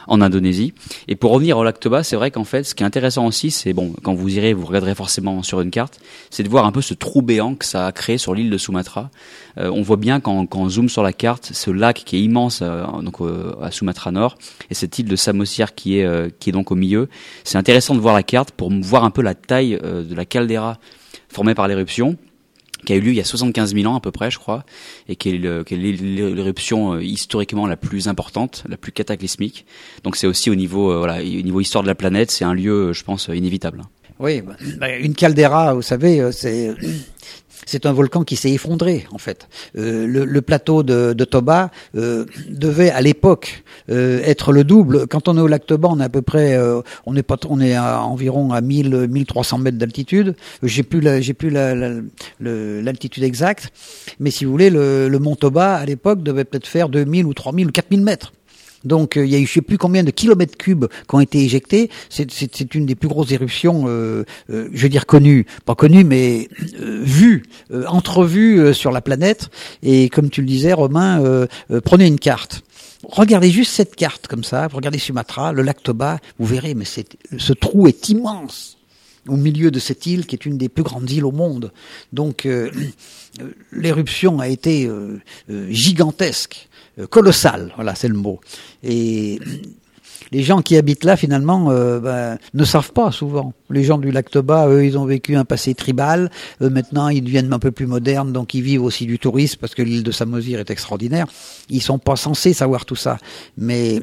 en 0.08 0.20
Indonésie. 0.20 0.72
Et 1.06 1.14
pour 1.14 1.30
revenir 1.30 1.56
au 1.58 1.64
lac 1.64 1.78
Toba, 1.78 2.02
c'est 2.02 2.16
vrai 2.16 2.30
qu'en 2.30 2.44
fait, 2.44 2.64
ce 2.64 2.74
qui 2.74 2.82
est 2.82 2.86
intéressant 2.86 3.26
aussi, 3.26 3.50
c'est 3.50 3.72
bon, 3.72 3.94
quand 4.02 4.14
vous 4.14 4.36
irez, 4.36 4.54
vous 4.54 4.66
regarderez 4.66 4.94
forcément 4.94 5.42
sur 5.42 5.60
une 5.60 5.70
carte, 5.70 6.00
c'est 6.30 6.42
de 6.42 6.48
voir 6.48 6.64
un 6.64 6.72
peu 6.72 6.80
ce 6.80 6.94
trou 6.94 7.22
béant 7.22 7.54
que 7.54 7.64
ça 7.64 7.86
a 7.86 7.92
créé 7.92 8.18
sur 8.18 8.34
l'île 8.34 8.50
de 8.50 8.58
Sumatra. 8.58 9.10
Euh, 9.58 9.70
on 9.70 9.82
voit 9.82 9.96
bien 9.96 10.18
quand, 10.20 10.46
quand, 10.46 10.60
on 10.60 10.68
zoome 10.68 10.88
sur 10.88 11.02
la 11.02 11.12
carte, 11.12 11.37
ce 11.44 11.70
lac 11.70 12.02
qui 12.04 12.16
est 12.16 12.20
immense 12.20 12.60
euh, 12.62 12.84
donc 13.02 13.20
euh, 13.20 13.54
à 13.62 13.70
Sumatra 13.70 14.10
Nord 14.10 14.36
et 14.70 14.74
cette 14.74 14.98
île 14.98 15.06
de 15.06 15.16
Samosir 15.16 15.74
qui 15.74 15.98
est 15.98 16.38
qui 16.38 16.50
est 16.50 16.52
donc 16.52 16.70
au 16.70 16.74
milieu. 16.74 17.08
C'est 17.44 17.58
intéressant 17.58 17.94
de 17.94 18.00
voir 18.00 18.14
la 18.14 18.22
carte 18.22 18.52
pour 18.52 18.72
voir 18.72 19.04
un 19.04 19.10
peu 19.10 19.22
la 19.22 19.34
taille 19.34 19.78
de 19.82 20.14
la 20.14 20.24
caldeira 20.24 20.78
formée 21.28 21.54
par 21.54 21.68
l'éruption 21.68 22.16
qui 22.84 22.92
a 22.92 22.96
eu 22.96 23.00
lieu 23.00 23.10
il 23.10 23.16
y 23.16 23.20
a 23.20 23.24
75 23.24 23.74
000 23.74 23.86
ans 23.90 23.96
à 23.96 24.00
peu 24.00 24.10
près, 24.10 24.30
je 24.30 24.38
crois, 24.38 24.64
et 25.08 25.16
qui 25.16 25.30
est 25.30 25.38
l'éruption 25.38 26.94
euh, 26.94 27.02
historiquement 27.02 27.66
la 27.66 27.76
plus 27.76 28.08
importante, 28.08 28.64
la 28.68 28.76
plus 28.76 28.92
cataclysmique. 28.92 29.66
Donc 30.04 30.16
c'est 30.16 30.26
aussi 30.26 30.50
au 30.50 30.54
niveau, 30.54 30.92
euh, 30.92 30.98
voilà, 30.98 31.18
au 31.18 31.42
niveau 31.42 31.60
histoire 31.60 31.82
de 31.82 31.88
la 31.88 31.94
planète, 31.94 32.30
c'est 32.30 32.44
un 32.44 32.54
lieu, 32.54 32.92
je 32.92 33.04
pense, 33.04 33.28
inévitable. 33.28 33.82
Oui, 34.18 34.42
bah, 34.78 34.96
une 34.96 35.14
caldeira, 35.14 35.74
vous 35.74 35.82
savez, 35.82 36.20
euh, 36.20 36.32
c'est 36.32 36.74
c'est 37.66 37.86
un 37.86 37.92
volcan 37.92 38.24
qui 38.24 38.36
s'est 38.36 38.50
effondré 38.50 39.06
en 39.12 39.18
fait. 39.18 39.48
Euh, 39.76 40.06
le, 40.06 40.42
plateau 40.42 40.82
de, 40.82 41.12
Toba 41.24 41.70
euh, 41.96 42.24
devait 42.48 42.90
à 42.90 43.00
l'époque 43.00 43.64
euh, 43.90 44.20
être 44.24 44.52
le 44.52 44.64
double. 44.64 45.06
Quand 45.06 45.28
on 45.28 45.36
est 45.36 45.40
au 45.40 45.46
lac 45.46 45.66
Toba, 45.66 45.88
on 45.90 46.00
est 46.00 46.04
à 46.04 46.08
peu 46.08 46.22
près, 46.22 46.58
on 47.06 47.16
est 47.16 47.22
pas, 47.22 47.36
on 47.48 47.60
est 47.60 47.74
à 47.74 48.02
environ 48.02 48.52
à 48.52 48.60
1000, 48.60 49.08
1300 49.08 49.58
mètres 49.58 49.78
d'altitude. 49.78 50.34
J'ai 50.62 50.82
plus 50.82 51.00
la, 51.00 51.20
j'ai 51.20 51.34
plus 51.34 51.50
l'altitude 51.50 53.24
exacte, 53.24 53.70
mais 54.20 54.30
si 54.30 54.44
vous 54.44 54.50
voulez, 54.50 54.70
le, 54.70 55.08
le 55.08 55.18
mont 55.18 55.36
Toba 55.36 55.74
à 55.74 55.84
l'époque 55.84 56.22
devait 56.22 56.44
peut-être 56.44 56.66
faire 56.66 56.88
2000 56.88 57.26
ou 57.26 57.34
3000 57.34 57.68
ou 57.68 57.72
4000 57.72 58.02
mètres. 58.02 58.32
Donc 58.84 59.16
euh, 59.16 59.24
il 59.24 59.32
y 59.32 59.34
a 59.34 59.38
eu 59.38 59.46
je 59.46 59.52
sais 59.54 59.62
plus 59.62 59.78
combien 59.78 60.04
de 60.04 60.10
kilomètres 60.10 60.56
cubes 60.56 60.86
qui 60.86 61.14
ont 61.14 61.20
été 61.20 61.42
éjectés. 61.42 61.90
C'est 62.08 62.74
une 62.74 62.86
des 62.86 62.94
plus 62.94 63.08
grosses 63.08 63.32
éruptions, 63.32 63.84
euh, 63.86 64.24
euh, 64.50 64.68
je 64.72 64.82
veux 64.82 64.88
dire 64.88 65.06
connues, 65.06 65.46
pas 65.64 65.74
connues, 65.74 66.04
mais 66.04 66.48
vues, 66.80 67.44
entrevues 67.86 68.74
sur 68.74 68.90
la 68.90 69.00
planète. 69.00 69.50
Et 69.82 70.08
comme 70.08 70.30
tu 70.30 70.40
le 70.40 70.46
disais, 70.46 70.72
Romain, 70.72 71.46
prenez 71.84 72.06
une 72.06 72.18
carte. 72.18 72.62
Regardez 73.04 73.50
juste 73.50 73.72
cette 73.72 73.94
carte 73.94 74.26
comme 74.26 74.44
ça, 74.44 74.68
regardez 74.72 74.98
Sumatra, 74.98 75.52
le 75.52 75.62
lac 75.62 75.82
Toba, 75.82 76.18
vous 76.38 76.46
verrez, 76.46 76.74
mais 76.74 76.84
ce 76.84 77.52
trou 77.52 77.86
est 77.86 78.08
immense 78.08 78.76
au 79.28 79.36
milieu 79.36 79.70
de 79.70 79.78
cette 79.78 80.06
île 80.06 80.26
qui 80.26 80.34
est 80.34 80.46
une 80.46 80.58
des 80.58 80.68
plus 80.68 80.82
grandes 80.82 81.10
îles 81.10 81.24
au 81.24 81.32
monde. 81.32 81.72
Donc 82.12 82.48
l'éruption 83.72 84.40
a 84.40 84.48
été 84.48 84.90
gigantesque. 85.68 86.67
Euh, 86.98 87.06
colossal, 87.06 87.72
voilà, 87.76 87.94
c'est 87.94 88.08
le 88.08 88.14
mot. 88.14 88.40
Et 88.82 89.38
les 90.30 90.42
gens 90.42 90.60
qui 90.60 90.76
habitent 90.76 91.04
là, 91.04 91.16
finalement, 91.16 91.70
euh, 91.70 92.00
ben, 92.00 92.38
ne 92.52 92.64
savent 92.64 92.92
pas 92.92 93.12
souvent. 93.12 93.54
Les 93.70 93.84
gens 93.84 93.98
du 93.98 94.10
lac 94.10 94.30
Toba, 94.30 94.68
eux, 94.68 94.84
ils 94.84 94.98
ont 94.98 95.04
vécu 95.04 95.36
un 95.36 95.44
passé 95.44 95.74
tribal. 95.74 96.30
maintenant, 96.60 97.08
ils 97.08 97.22
deviennent 97.22 97.52
un 97.52 97.58
peu 97.58 97.70
plus 97.70 97.86
modernes, 97.86 98.32
donc 98.32 98.52
ils 98.54 98.62
vivent 98.62 98.82
aussi 98.82 99.06
du 99.06 99.18
tourisme 99.18 99.58
parce 99.60 99.74
que 99.74 99.82
l'île 99.82 100.02
de 100.02 100.10
Samosir 100.10 100.60
est 100.60 100.70
extraordinaire. 100.70 101.26
Ils 101.70 101.82
sont 101.82 101.98
pas 101.98 102.16
censés 102.16 102.52
savoir 102.52 102.84
tout 102.84 102.96
ça. 102.96 103.18
Mais 103.56 104.00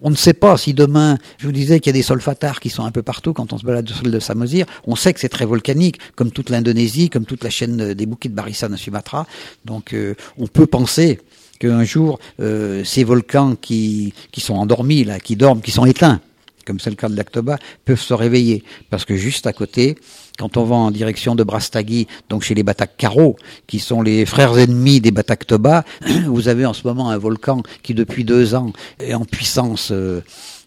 on 0.00 0.10
ne 0.10 0.16
sait 0.16 0.34
pas 0.34 0.56
si 0.56 0.74
demain, 0.74 1.16
je 1.38 1.46
vous 1.46 1.52
disais 1.52 1.80
qu'il 1.80 1.90
y 1.90 1.94
a 1.96 1.98
des 1.98 2.02
solfatares 2.02 2.60
qui 2.60 2.68
sont 2.68 2.84
un 2.84 2.90
peu 2.90 3.02
partout 3.02 3.32
quand 3.32 3.52
on 3.52 3.58
se 3.58 3.64
balade 3.64 3.88
sur 3.88 4.02
l'île 4.02 4.12
de 4.12 4.20
Samosir. 4.20 4.66
On 4.86 4.96
sait 4.96 5.12
que 5.14 5.20
c'est 5.20 5.28
très 5.28 5.46
volcanique, 5.46 5.98
comme 6.16 6.32
toute 6.32 6.50
l'Indonésie, 6.50 7.08
comme 7.08 7.24
toute 7.24 7.44
la 7.44 7.50
chaîne 7.50 7.94
des 7.94 8.06
bouquets 8.06 8.28
de 8.28 8.34
Barisan 8.34 8.72
à 8.72 8.76
Sumatra. 8.76 9.26
Donc, 9.64 9.94
euh, 9.94 10.14
on 10.38 10.46
peut 10.46 10.66
penser 10.66 11.18
qu'un 11.62 11.84
jour, 11.84 12.18
euh, 12.40 12.82
ces 12.84 13.04
volcans 13.04 13.54
qui, 13.54 14.12
qui 14.32 14.40
sont 14.40 14.54
endormis, 14.54 15.04
là, 15.04 15.20
qui 15.20 15.36
dorment, 15.36 15.60
qui 15.60 15.70
sont 15.70 15.84
éteints, 15.84 16.20
comme 16.66 16.80
c'est 16.80 16.90
le 16.90 16.96
cas 16.96 17.08
de 17.08 17.16
l'Actoba, 17.16 17.56
peuvent 17.84 18.00
se 18.00 18.14
réveiller. 18.14 18.64
Parce 18.90 19.04
que 19.04 19.14
juste 19.14 19.46
à 19.46 19.52
côté, 19.52 19.96
quand 20.38 20.56
on 20.56 20.64
va 20.64 20.74
en 20.74 20.90
direction 20.90 21.36
de 21.36 21.44
Brastagui, 21.44 22.08
donc 22.28 22.42
chez 22.42 22.54
les 22.54 22.64
Batak 22.64 22.96
Karo, 22.96 23.36
qui 23.68 23.78
sont 23.78 24.02
les 24.02 24.26
frères 24.26 24.58
ennemis 24.58 25.00
des 25.00 25.12
Batak 25.12 25.46
Toba, 25.46 25.84
vous 26.26 26.48
avez 26.48 26.66
en 26.66 26.72
ce 26.72 26.84
moment 26.86 27.10
un 27.10 27.18
volcan 27.18 27.62
qui 27.84 27.94
depuis 27.94 28.24
deux 28.24 28.56
ans 28.56 28.72
est 28.98 29.14
en 29.14 29.24
puissance 29.24 29.90
euh, 29.92 30.20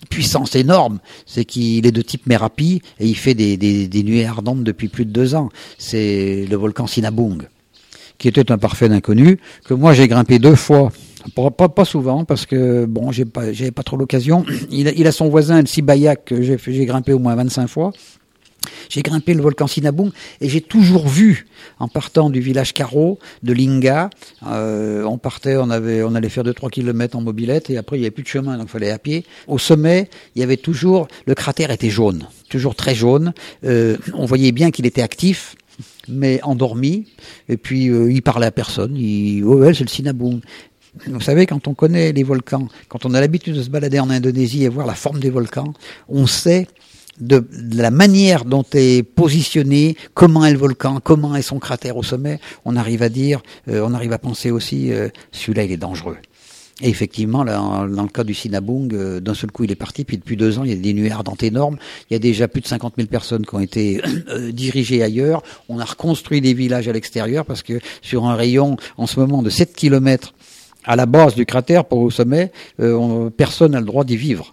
puissance 0.09 0.55
énorme, 0.55 0.99
c'est 1.25 1.45
qu'il 1.45 1.87
est 1.87 1.91
de 1.91 2.01
type 2.01 2.27
Merapi 2.27 2.81
et 2.99 3.07
il 3.07 3.15
fait 3.15 3.33
des, 3.33 3.57
des, 3.57 3.87
des 3.87 4.03
nuées 4.03 4.25
ardentes 4.25 4.63
depuis 4.63 4.87
plus 4.87 5.05
de 5.05 5.11
deux 5.11 5.33
ans. 5.33 5.49
C'est 5.79 6.45
le 6.47 6.55
volcan 6.57 6.85
Sinabung 6.85 7.47
qui 8.17 8.27
était 8.27 8.51
un 8.51 8.57
parfait 8.57 8.89
inconnu, 8.89 9.39
que 9.65 9.73
moi 9.73 9.93
j'ai 9.93 10.07
grimpé 10.07 10.39
deux 10.39 10.55
fois. 10.55 10.91
Pas, 11.33 11.49
pas 11.49 11.85
souvent 11.85 12.23
parce 12.23 12.45
que 12.45 12.85
bon 12.85 13.11
j'ai 13.11 13.25
pas 13.25 13.51
j'avais 13.51 13.71
pas 13.71 13.83
trop 13.83 13.97
l'occasion. 13.97 14.45
Il 14.69 14.87
a, 14.87 14.91
il 14.91 15.07
a 15.07 15.11
son 15.11 15.27
voisin 15.27 15.59
le 15.59 15.65
Sibayak 15.65 16.25
que 16.25 16.41
j'ai 16.41 16.57
j'ai 16.59 16.85
grimpé 16.85 17.13
au 17.13 17.19
moins 17.19 17.35
25 17.35 17.67
fois. 17.67 17.91
J'ai 18.89 19.01
grimpé 19.01 19.33
le 19.33 19.41
volcan 19.41 19.67
Sinabung 19.67 20.11
et 20.41 20.49
j'ai 20.49 20.61
toujours 20.61 21.07
vu, 21.07 21.47
en 21.79 21.87
partant 21.87 22.29
du 22.29 22.39
village 22.39 22.73
Caro, 22.73 23.19
de 23.43 23.53
Linga, 23.53 24.09
euh, 24.47 25.03
on 25.03 25.17
partait, 25.17 25.57
on 25.57 25.69
avait, 25.69 26.03
on 26.03 26.15
allait 26.15 26.29
faire 26.29 26.43
2-3 26.43 26.69
kilomètres 26.69 27.15
en 27.17 27.21
mobilette 27.21 27.69
et 27.69 27.77
après 27.77 27.97
il 27.97 28.01
n'y 28.01 28.05
avait 28.05 28.11
plus 28.11 28.23
de 28.23 28.27
chemin, 28.27 28.57
donc 28.57 28.67
il 28.67 28.71
fallait 28.71 28.91
à 28.91 28.99
pied. 28.99 29.25
Au 29.47 29.57
sommet, 29.57 30.09
il 30.35 30.39
y 30.39 30.43
avait 30.43 30.57
toujours, 30.57 31.07
le 31.25 31.35
cratère 31.35 31.71
était 31.71 31.89
jaune, 31.89 32.27
toujours 32.49 32.75
très 32.75 32.95
jaune. 32.95 33.33
Euh, 33.63 33.97
on 34.13 34.25
voyait 34.25 34.51
bien 34.51 34.71
qu'il 34.71 34.85
était 34.85 35.01
actif 35.01 35.55
mais 36.07 36.39
endormi. 36.43 37.07
Et 37.49 37.57
puis 37.57 37.89
euh, 37.89 38.11
il 38.11 38.21
parlait 38.21 38.47
à 38.47 38.51
personne. 38.51 38.95
Il, 38.95 39.43
oh 39.43 39.57
ouais, 39.57 39.73
c'est 39.73 39.83
le 39.83 39.89
Sinabung. 39.89 40.41
Vous 41.07 41.21
savez, 41.21 41.45
quand 41.45 41.67
on 41.67 41.73
connaît 41.73 42.13
les 42.13 42.23
volcans, 42.23 42.67
quand 42.87 43.05
on 43.05 43.13
a 43.13 43.19
l'habitude 43.19 43.55
de 43.55 43.61
se 43.61 43.69
balader 43.69 43.99
en 43.99 44.09
Indonésie 44.09 44.63
et 44.63 44.69
voir 44.69 44.87
la 44.87 44.95
forme 44.95 45.19
des 45.19 45.29
volcans, 45.29 45.73
on 46.07 46.25
sait 46.25 46.67
de, 47.19 47.45
la 47.73 47.91
manière 47.91 48.45
dont 48.45 48.65
est 48.73 49.03
positionné, 49.03 49.95
comment 50.13 50.45
est 50.45 50.51
le 50.51 50.57
volcan, 50.57 50.99
comment 51.03 51.35
est 51.35 51.41
son 51.41 51.59
cratère 51.59 51.97
au 51.97 52.03
sommet. 52.03 52.39
On 52.65 52.75
arrive 52.75 53.03
à 53.03 53.09
dire, 53.09 53.41
euh, 53.67 53.85
on 53.85 53.93
arrive 53.93 54.13
à 54.13 54.19
penser 54.19 54.51
aussi, 54.51 54.91
euh, 54.91 55.09
celui-là 55.31 55.63
il 55.63 55.71
est 55.71 55.77
dangereux. 55.77 56.17
Et 56.81 56.89
effectivement, 56.89 57.43
là, 57.43 57.57
dans 57.87 58.03
le 58.03 58.09
cas 58.09 58.25
du 58.25 58.33
Sinabung, 58.33 58.93
euh, 58.93 59.21
d'un 59.21 59.33
seul 59.33 59.49
coup, 59.49 59.63
il 59.63 59.71
est 59.71 59.75
parti. 59.75 60.03
Puis 60.03 60.17
depuis 60.17 60.35
deux 60.35 60.59
ans, 60.59 60.65
il 60.65 60.71
y 60.71 60.73
a 60.73 60.75
des 60.75 60.93
nuées 60.93 61.11
ardentes 61.11 61.43
énormes. 61.43 61.77
Il 62.09 62.13
y 62.13 62.15
a 62.17 62.19
déjà 62.19 62.49
plus 62.49 62.59
de 62.59 62.67
50 62.67 62.95
000 62.97 63.07
personnes 63.07 63.45
qui 63.45 63.55
ont 63.55 63.61
été 63.61 64.01
euh, 64.29 64.51
dirigées 64.51 65.01
ailleurs. 65.01 65.41
On 65.69 65.79
a 65.79 65.85
reconstruit 65.85 66.41
des 66.41 66.53
villages 66.53 66.89
à 66.89 66.91
l'extérieur 66.91 67.45
parce 67.45 67.63
que 67.63 67.79
sur 68.01 68.25
un 68.25 68.35
rayon, 68.35 68.75
en 68.97 69.07
ce 69.07 69.19
moment, 69.21 69.41
de 69.41 69.49
7 69.49 69.73
kilomètres 69.73 70.33
à 70.83 70.95
la 70.95 71.05
base 71.05 71.33
du 71.33 71.45
cratère 71.45 71.85
pour 71.85 71.99
au 71.99 72.11
sommet, 72.11 72.51
euh, 72.81 73.29
personne 73.29 73.71
n'a 73.71 73.79
le 73.79 73.85
droit 73.85 74.03
d'y 74.03 74.17
vivre. 74.17 74.51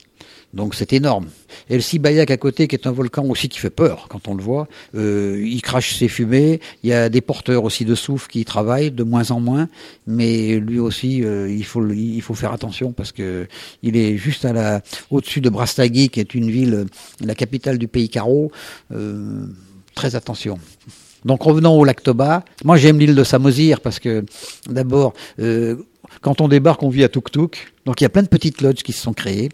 Donc 0.55 0.75
c'est 0.75 0.93
énorme. 0.93 1.29
Et 1.71 1.75
le 1.75 1.81
Sibayak 1.81 2.31
à 2.31 2.37
côté, 2.37 2.69
qui 2.69 2.77
est 2.77 2.87
un 2.87 2.93
volcan 2.93 3.25
aussi 3.27 3.49
qui 3.49 3.59
fait 3.59 3.71
peur 3.71 4.07
quand 4.09 4.29
on 4.29 4.35
le 4.35 4.43
voit, 4.43 4.69
euh, 4.95 5.43
il 5.43 5.63
crache 5.63 5.97
ses 5.97 6.09
fumées. 6.09 6.61
Il 6.83 6.91
y 6.91 6.93
a 6.93 7.09
des 7.09 7.23
porteurs 7.23 7.65
aussi 7.65 7.85
de 7.85 7.95
souffle 7.95 8.29
qui 8.31 8.41
y 8.41 8.45
travaillent 8.45 8.91
de 8.91 9.03
moins 9.03 9.31
en 9.31 9.41
moins, 9.41 9.69
mais 10.07 10.59
lui 10.59 10.79
aussi, 10.79 11.25
euh, 11.25 11.51
il 11.51 11.65
faut 11.65 12.35
faire 12.35 12.53
attention 12.53 12.93
parce 12.93 13.13
que 13.13 13.47
il 13.83 13.97
est 13.97 14.17
juste 14.17 14.47
au-dessus 15.11 15.41
de 15.41 15.49
Brastagui, 15.49 16.11
qui 16.11 16.21
est 16.21 16.35
une 16.35 16.51
ville, 16.51 16.87
la 17.21 17.35
capitale 17.35 17.79
du 17.79 17.89
pays 17.89 18.09
Carreau. 18.11 18.53
Euh, 18.93 19.47
très 19.95 20.17
attention. 20.17 20.59
Donc 21.25 21.43
revenons 21.43 21.79
au 21.79 21.85
lac 21.85 22.03
Toba. 22.03 22.45
Moi 22.65 22.77
j'aime 22.77 22.99
l'île 22.99 23.15
de 23.15 23.25
Samosir 23.25 23.81
parce 23.81 23.99
que 24.01 24.25
d'abord, 24.69 25.13
euh, 25.39 25.77
quand 26.21 26.41
on 26.41 26.49
débarque, 26.49 26.83
on 26.83 26.89
vit 26.89 27.05
à 27.05 27.09
Tuk-Tuk. 27.09 27.73
Donc 27.87 28.01
il 28.01 28.05
y 28.05 28.07
a 28.07 28.11
plein 28.11 28.23
de 28.23 28.29
petites 28.29 28.61
lodges 28.61 28.83
qui 28.83 28.93
se 28.93 29.01
sont 29.01 29.13
créées. 29.13 29.51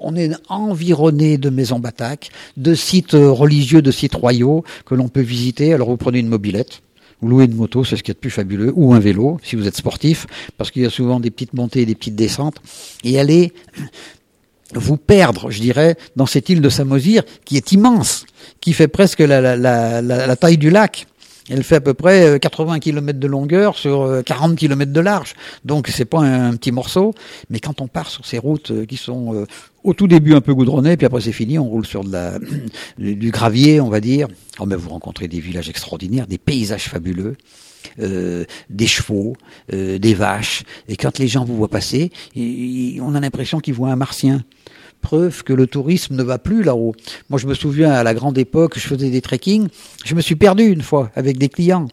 On 0.00 0.16
est 0.16 0.30
environné 0.48 1.38
de 1.38 1.50
maisons 1.50 1.78
bataques, 1.78 2.30
de 2.56 2.74
sites 2.74 3.12
religieux, 3.12 3.82
de 3.82 3.90
sites 3.90 4.14
royaux 4.14 4.64
que 4.86 4.94
l'on 4.94 5.08
peut 5.08 5.20
visiter. 5.20 5.74
Alors 5.74 5.88
vous 5.90 5.96
prenez 5.96 6.20
une 6.20 6.28
mobilette, 6.28 6.82
vous 7.20 7.28
louez 7.28 7.46
une 7.46 7.54
moto, 7.54 7.84
c'est 7.84 7.96
ce 7.96 8.02
qui 8.02 8.10
est 8.10 8.14
le 8.14 8.20
plus 8.20 8.30
fabuleux, 8.30 8.72
ou 8.76 8.94
un 8.94 9.00
vélo 9.00 9.38
si 9.42 9.56
vous 9.56 9.66
êtes 9.66 9.76
sportif, 9.76 10.26
parce 10.56 10.70
qu'il 10.70 10.82
y 10.82 10.86
a 10.86 10.90
souvent 10.90 11.20
des 11.20 11.30
petites 11.30 11.54
montées 11.54 11.82
et 11.82 11.86
des 11.86 11.94
petites 11.94 12.14
descentes, 12.14 12.56
et 13.02 13.18
allez 13.18 13.52
vous 14.74 14.96
perdre, 14.96 15.50
je 15.50 15.60
dirais, 15.60 15.96
dans 16.14 16.26
cette 16.26 16.48
île 16.48 16.60
de 16.60 16.68
Samosir 16.68 17.24
qui 17.44 17.56
est 17.56 17.72
immense, 17.72 18.26
qui 18.60 18.72
fait 18.72 18.88
presque 18.88 19.20
la 19.20 20.36
taille 20.36 20.58
du 20.58 20.70
lac. 20.70 21.06
Elle 21.48 21.62
fait 21.62 21.76
à 21.76 21.80
peu 21.80 21.94
près 21.94 22.38
80 22.40 22.74
euh, 22.74 22.78
km 22.78 23.18
de 23.18 23.26
longueur 23.26 23.76
sur 23.76 24.22
40 24.24 24.52
euh, 24.52 24.54
km 24.54 24.92
de 24.92 25.00
large. 25.00 25.34
Donc 25.64 25.88
c'est 25.88 26.04
pas 26.04 26.20
un, 26.20 26.56
petit 26.56 26.72
morceau, 26.72 27.14
mais 27.50 27.60
quand 27.60 27.80
on 27.80 27.88
part 27.88 28.10
sur 28.10 28.26
ces 28.26 28.38
routes 28.38 28.70
euh, 28.70 28.84
qui 28.84 28.96
sont 28.96 29.46
au 29.84 29.94
tout 29.94 30.06
début 30.06 30.34
un 30.34 30.40
peu 30.40 30.54
goudronnées, 30.54 30.96
puis 30.96 31.06
après 31.06 31.20
c'est 31.20 31.32
fini, 31.32 31.58
on 31.58 31.68
roule 31.68 31.86
sur 31.86 32.04
du 32.98 33.30
gravier, 33.30 33.80
on 33.80 33.88
va 33.88 34.00
dire. 34.00 34.28
Oh, 34.58 34.66
mais 34.66 34.76
vous 34.76 34.90
rencontrez 34.90 35.28
des 35.28 35.40
villages 35.40 35.68
extraordinaires, 35.68 36.26
des 36.26 36.38
paysages 36.38 36.88
fabuleux. 36.88 37.36
Des 37.96 38.86
chevaux, 38.86 39.34
des 39.72 40.14
vaches, 40.14 40.64
et 40.88 40.96
quand 40.96 41.18
les 41.18 41.26
gens 41.26 41.44
vous 41.44 41.56
voient 41.56 41.68
passer, 41.68 42.10
on 42.36 43.14
a 43.14 43.20
l'impression 43.20 43.60
qu'ils 43.60 43.74
voient 43.74 43.90
un 43.90 43.96
martien. 43.96 44.44
Preuve 45.00 45.42
que 45.42 45.52
le 45.52 45.66
tourisme 45.66 46.16
ne 46.16 46.22
va 46.22 46.38
plus 46.38 46.62
là-haut. 46.62 46.94
Moi, 47.30 47.38
je 47.38 47.46
me 47.46 47.54
souviens 47.54 47.92
à 47.92 48.02
la 48.02 48.14
grande 48.14 48.36
époque, 48.36 48.78
je 48.78 48.86
faisais 48.86 49.10
des 49.10 49.20
trekking. 49.20 49.68
Je 50.04 50.14
me 50.14 50.20
suis 50.20 50.36
perdu 50.36 50.64
une 50.64 50.82
fois 50.82 51.10
avec 51.14 51.38
des 51.38 51.48
clients. 51.48 51.88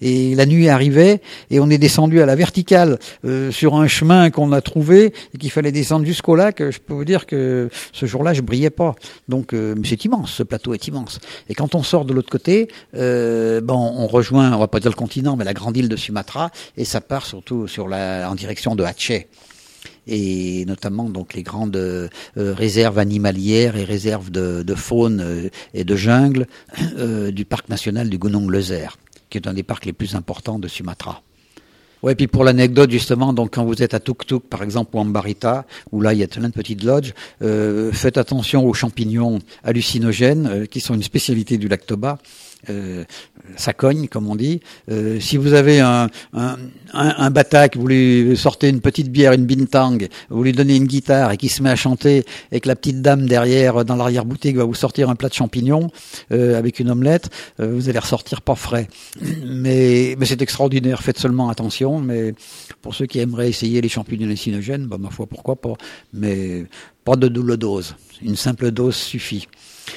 Et 0.00 0.34
la 0.34 0.46
nuit 0.46 0.68
arrivait 0.68 1.20
et 1.50 1.60
on 1.60 1.70
est 1.70 1.78
descendu 1.78 2.20
à 2.20 2.26
la 2.26 2.36
verticale 2.36 2.98
euh, 3.24 3.50
sur 3.50 3.74
un 3.74 3.86
chemin 3.86 4.30
qu'on 4.30 4.52
a 4.52 4.60
trouvé 4.60 5.12
et 5.34 5.38
qu'il 5.38 5.50
fallait 5.50 5.72
descendre 5.72 6.06
jusqu'au 6.06 6.36
lac. 6.36 6.62
Je 6.62 6.78
peux 6.78 6.94
vous 6.94 7.04
dire 7.04 7.26
que 7.26 7.68
ce 7.92 8.06
jour-là, 8.06 8.34
je 8.34 8.40
brillais 8.40 8.70
pas. 8.70 8.94
Donc, 9.28 9.52
euh, 9.52 9.74
c'est 9.84 10.04
immense. 10.04 10.32
Ce 10.32 10.42
plateau 10.42 10.74
est 10.74 10.86
immense. 10.86 11.20
Et 11.48 11.54
quand 11.54 11.74
on 11.74 11.82
sort 11.82 12.04
de 12.04 12.12
l'autre 12.12 12.30
côté, 12.30 12.68
euh, 12.96 13.60
bon, 13.60 13.74
on 13.74 14.06
rejoint, 14.06 14.52
on 14.52 14.58
va 14.58 14.68
pas 14.68 14.80
dire 14.80 14.90
le 14.90 14.96
continent, 14.96 15.36
mais 15.36 15.44
la 15.44 15.54
grande 15.54 15.76
île 15.76 15.88
de 15.88 15.96
Sumatra 15.96 16.50
et 16.76 16.84
ça 16.84 17.00
part 17.00 17.26
surtout 17.26 17.66
sur 17.66 17.88
la, 17.88 18.30
en 18.30 18.34
direction 18.34 18.74
de 18.74 18.84
Aceh 18.84 19.28
et 20.06 20.64
notamment 20.66 21.08
donc 21.08 21.34
les 21.34 21.42
grandes 21.42 21.76
euh, 21.76 22.08
réserves 22.36 22.98
animalières 22.98 23.76
et 23.76 23.84
réserves 23.84 24.30
de, 24.30 24.62
de 24.62 24.74
faune 24.74 25.20
euh, 25.20 25.48
et 25.72 25.84
de 25.84 25.96
jungle 25.96 26.46
euh, 26.98 27.30
du 27.30 27.44
parc 27.44 27.68
national 27.68 28.08
du 28.08 28.18
Gunung 28.18 28.50
Leuser, 28.50 28.88
qui 29.30 29.38
est 29.38 29.48
un 29.48 29.54
des 29.54 29.62
parcs 29.62 29.84
les 29.84 29.92
plus 29.92 30.14
importants 30.14 30.58
de 30.58 30.68
Sumatra. 30.68 31.22
Ouais, 32.02 32.14
puis 32.14 32.26
pour 32.26 32.44
l'anecdote 32.44 32.90
justement, 32.90 33.32
donc 33.32 33.54
quand 33.54 33.64
vous 33.64 33.82
êtes 33.82 33.94
à 33.94 34.00
Tuk 34.00 34.38
par 34.50 34.62
exemple 34.62 34.94
ou 34.94 34.98
en 34.98 35.06
Barita, 35.06 35.64
où 35.90 36.02
là 36.02 36.12
il 36.12 36.18
y 36.18 36.22
a 36.22 36.26
plein 36.28 36.48
de 36.50 36.52
petites 36.52 36.82
lodges, 36.84 37.14
faites 37.40 38.18
attention 38.18 38.66
aux 38.66 38.74
champignons 38.74 39.38
hallucinogènes 39.62 40.66
qui 40.68 40.80
sont 40.80 40.92
une 40.92 41.02
spécialité 41.02 41.56
du 41.56 41.66
lac 41.66 41.86
Toba 41.86 42.18
euh, 42.70 43.04
ça 43.56 43.72
cogne, 43.72 44.08
comme 44.08 44.28
on 44.28 44.36
dit. 44.36 44.60
Euh, 44.90 45.20
si 45.20 45.36
vous 45.36 45.52
avez 45.52 45.80
un, 45.80 46.08
un, 46.32 46.56
un, 46.92 47.30
batak, 47.30 47.76
vous 47.76 47.86
lui 47.86 48.36
sortez 48.36 48.68
une 48.68 48.80
petite 48.80 49.10
bière, 49.10 49.32
une 49.32 49.46
bintang, 49.46 49.98
vous 50.30 50.42
lui 50.42 50.52
donnez 50.52 50.76
une 50.76 50.86
guitare 50.86 51.32
et 51.32 51.36
qui 51.36 51.48
se 51.48 51.62
met 51.62 51.70
à 51.70 51.76
chanter, 51.76 52.24
et 52.52 52.60
que 52.60 52.68
la 52.68 52.76
petite 52.76 53.02
dame 53.02 53.26
derrière, 53.26 53.84
dans 53.84 53.96
l'arrière-boutique, 53.96 54.56
va 54.56 54.64
vous 54.64 54.74
sortir 54.74 55.10
un 55.10 55.14
plat 55.14 55.28
de 55.28 55.34
champignons 55.34 55.90
euh, 56.32 56.58
avec 56.58 56.78
une 56.78 56.90
omelette, 56.90 57.30
vous 57.58 57.88
allez 57.88 57.98
ressortir 57.98 58.42
pas 58.42 58.54
frais. 58.54 58.88
Mais, 59.46 60.16
mais 60.18 60.26
c'est 60.26 60.42
extraordinaire, 60.42 61.02
faites 61.02 61.18
seulement 61.18 61.48
attention. 61.48 62.00
Mais 62.00 62.34
pour 62.82 62.94
ceux 62.94 63.06
qui 63.06 63.20
aimeraient 63.20 63.48
essayer 63.48 63.80
les 63.80 63.88
champignons 63.88 64.26
hallucinogènes, 64.26 64.86
bah, 64.86 64.98
ma 64.98 65.10
foi, 65.10 65.26
pourquoi 65.26 65.56
pas. 65.56 65.74
Mais 66.12 66.64
pas 67.04 67.16
de 67.16 67.28
double 67.28 67.56
dose. 67.56 67.96
Une 68.22 68.36
simple 68.36 68.70
dose 68.70 68.96
suffit. 68.96 69.46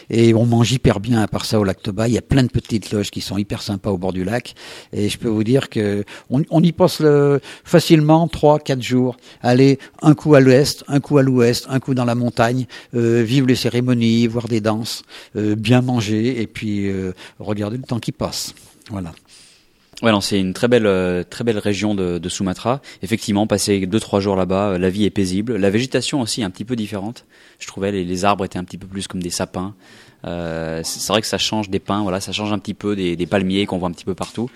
Et 0.09 0.33
on 0.33 0.45
mange 0.45 0.71
hyper 0.71 0.99
bien 0.99 1.21
à 1.21 1.27
part 1.27 1.45
ça 1.45 1.59
au 1.59 1.63
lac 1.63 1.81
Toba. 1.81 2.07
Il 2.07 2.13
y 2.13 2.17
a 2.17 2.21
plein 2.21 2.43
de 2.43 2.49
petites 2.49 2.91
loges 2.91 3.11
qui 3.11 3.21
sont 3.21 3.37
hyper 3.37 3.61
sympas 3.61 3.91
au 3.91 3.97
bord 3.97 4.13
du 4.13 4.23
lac. 4.23 4.55
Et 4.93 5.09
je 5.09 5.17
peux 5.17 5.27
vous 5.27 5.43
dire 5.43 5.69
que 5.69 6.03
on, 6.29 6.63
y 6.63 6.71
passe 6.71 6.99
le, 6.99 7.39
facilement 7.63 8.27
trois, 8.27 8.59
quatre 8.59 8.81
jours. 8.81 9.17
Aller 9.41 9.79
un 10.01 10.13
coup 10.13 10.35
à 10.35 10.39
l'ouest, 10.39 10.83
un 10.87 10.99
coup 10.99 11.17
à 11.17 11.23
l'ouest, 11.23 11.65
un 11.69 11.79
coup 11.79 11.93
dans 11.93 12.05
la 12.05 12.15
montagne, 12.15 12.65
euh, 12.95 13.23
vivre 13.23 13.47
les 13.47 13.55
cérémonies, 13.55 14.27
voir 14.27 14.47
des 14.47 14.61
danses, 14.61 15.03
euh, 15.35 15.55
bien 15.55 15.81
manger 15.81 16.41
et 16.41 16.47
puis 16.47 16.87
euh, 16.87 17.13
regarder 17.39 17.77
le 17.77 17.83
temps 17.83 17.99
qui 17.99 18.11
passe. 18.11 18.53
Voilà. 18.89 19.13
Ouais, 20.03 20.11
non, 20.11 20.21
c'est 20.21 20.39
une 20.39 20.53
très 20.53 20.67
belle, 20.67 20.85
euh, 20.85 21.23
très 21.23 21.43
belle 21.43 21.57
région 21.57 21.95
de, 21.95 22.19
de 22.19 22.29
Sumatra. 22.29 22.81
Effectivement, 23.01 23.47
passer 23.47 23.87
deux 23.87 23.99
trois 23.99 24.19
jours 24.19 24.35
là-bas, 24.35 24.73
euh, 24.73 24.77
la 24.77 24.91
vie 24.91 25.05
est 25.05 25.09
paisible. 25.09 25.55
La 25.55 25.71
végétation 25.71 26.21
aussi 26.21 26.41
est 26.41 26.43
un 26.43 26.51
petit 26.51 26.65
peu 26.65 26.75
différente. 26.75 27.25
Je 27.57 27.65
trouvais 27.65 27.91
les, 27.91 28.03
les 28.03 28.23
arbres 28.23 28.45
étaient 28.45 28.59
un 28.59 28.63
petit 28.63 28.77
peu 28.77 28.85
plus 28.85 29.07
comme 29.07 29.23
des 29.23 29.31
sapins. 29.31 29.73
Euh, 30.25 30.81
c'est 30.83 31.11
vrai 31.11 31.21
que 31.21 31.27
ça 31.27 31.37
change 31.37 31.69
des 31.69 31.79
pins, 31.79 32.01
voilà, 32.01 32.19
ça 32.19 32.31
change 32.31 32.51
un 32.51 32.59
petit 32.59 32.73
peu 32.73 32.95
des, 32.95 33.15
des 33.15 33.25
palmiers 33.25 33.65
qu'on 33.65 33.77
voit 33.77 33.87
un 33.87 33.91
petit 33.91 34.05
peu 34.05 34.15
partout. 34.15 34.49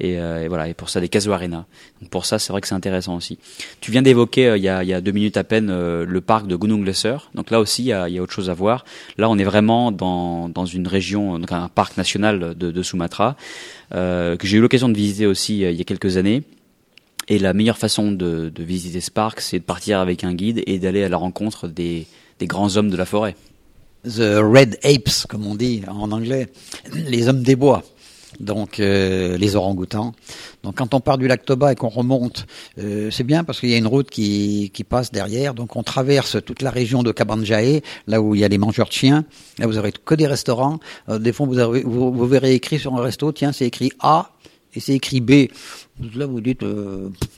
Et, 0.00 0.18
euh, 0.18 0.44
et, 0.44 0.48
voilà, 0.48 0.68
et 0.68 0.74
pour 0.74 0.90
ça 0.90 1.00
des 1.00 1.08
casuarinas. 1.08 1.64
Donc 2.00 2.10
pour 2.10 2.26
ça, 2.26 2.38
c'est 2.38 2.52
vrai 2.52 2.60
que 2.60 2.68
c'est 2.68 2.74
intéressant 2.74 3.16
aussi. 3.16 3.38
Tu 3.80 3.90
viens 3.90 4.02
d'évoquer 4.02 4.48
euh, 4.48 4.56
il, 4.56 4.62
y 4.64 4.68
a, 4.68 5.00
deux 5.00 5.12
minutes 5.12 5.36
à 5.36 5.44
peine 5.44 5.70
euh, 5.70 6.04
le 6.06 6.20
parc 6.20 6.46
de 6.46 6.56
Gunung 6.56 6.84
Lesser. 6.84 7.16
Donc 7.34 7.50
là 7.50 7.60
aussi, 7.60 7.82
il 7.84 7.88
y, 7.88 7.92
a, 7.92 8.22
autre 8.22 8.32
chose 8.32 8.50
à 8.50 8.54
voir. 8.54 8.84
Là, 9.16 9.30
on 9.30 9.38
est 9.38 9.44
vraiment 9.44 9.92
dans, 9.92 10.48
dans 10.48 10.66
une 10.66 10.86
région, 10.86 11.38
donc 11.38 11.52
un 11.52 11.68
parc 11.68 11.96
national 11.96 12.54
de, 12.56 12.70
de 12.70 12.82
Sumatra 12.82 13.36
que 13.92 14.38
j'ai 14.42 14.56
eu 14.56 14.60
l'occasion 14.60 14.88
de 14.88 14.96
visiter 14.96 15.26
aussi 15.26 15.60
il 15.60 15.72
y 15.72 15.80
a 15.80 15.84
quelques 15.84 16.16
années. 16.16 16.42
Et 17.28 17.38
la 17.38 17.54
meilleure 17.54 17.78
façon 17.78 18.12
de, 18.12 18.50
de 18.54 18.62
visiter 18.62 19.00
ce 19.00 19.10
parc, 19.10 19.40
c'est 19.40 19.58
de 19.58 19.64
partir 19.64 20.00
avec 20.00 20.24
un 20.24 20.34
guide 20.34 20.62
et 20.66 20.78
d'aller 20.78 21.02
à 21.04 21.08
la 21.08 21.16
rencontre 21.16 21.66
des, 21.68 22.06
des 22.38 22.46
grands 22.46 22.76
hommes 22.76 22.90
de 22.90 22.96
la 22.96 23.04
forêt. 23.04 23.36
The 24.04 24.40
Red 24.40 24.78
Apes, 24.84 25.26
comme 25.28 25.46
on 25.46 25.54
dit 25.54 25.82
en 25.88 26.12
anglais, 26.12 26.48
les 26.94 27.28
hommes 27.28 27.42
des 27.42 27.56
bois 27.56 27.82
donc 28.40 28.80
euh, 28.80 29.36
les 29.36 29.56
orang-outans. 29.56 30.12
Donc 30.62 30.76
quand 30.76 30.94
on 30.94 31.00
part 31.00 31.18
du 31.18 31.28
lac 31.28 31.44
Toba 31.44 31.72
et 31.72 31.74
qu'on 31.74 31.88
remonte, 31.88 32.46
euh, 32.78 33.10
c'est 33.10 33.24
bien 33.24 33.44
parce 33.44 33.60
qu'il 33.60 33.70
y 33.70 33.74
a 33.74 33.78
une 33.78 33.86
route 33.86 34.10
qui, 34.10 34.70
qui 34.72 34.84
passe 34.84 35.12
derrière. 35.12 35.54
Donc 35.54 35.76
on 35.76 35.82
traverse 35.82 36.36
toute 36.44 36.62
la 36.62 36.70
région 36.70 37.02
de 37.02 37.12
Kabanjae, 37.12 37.82
là 38.06 38.20
où 38.20 38.34
il 38.34 38.40
y 38.40 38.44
a 38.44 38.48
les 38.48 38.58
mangeurs 38.58 38.88
de 38.88 38.92
chiens. 38.92 39.24
Là 39.58 39.66
vous 39.66 39.78
aurez 39.78 39.92
que 39.92 40.14
des 40.14 40.26
restaurants. 40.26 40.78
Euh, 41.08 41.18
des 41.18 41.32
fois 41.32 41.46
vous, 41.46 41.58
avez, 41.58 41.82
vous, 41.82 42.12
vous, 42.12 42.26
verrez 42.26 42.54
écrit 42.54 42.78
sur 42.78 42.94
un 42.94 43.02
resto, 43.02 43.32
tiens 43.32 43.52
c'est 43.52 43.66
écrit 43.66 43.92
A 44.00 44.30
et 44.74 44.80
c'est 44.80 44.94
écrit 44.94 45.20
B. 45.20 45.48
Là 46.14 46.26
vous 46.26 46.40
dites 46.40 46.64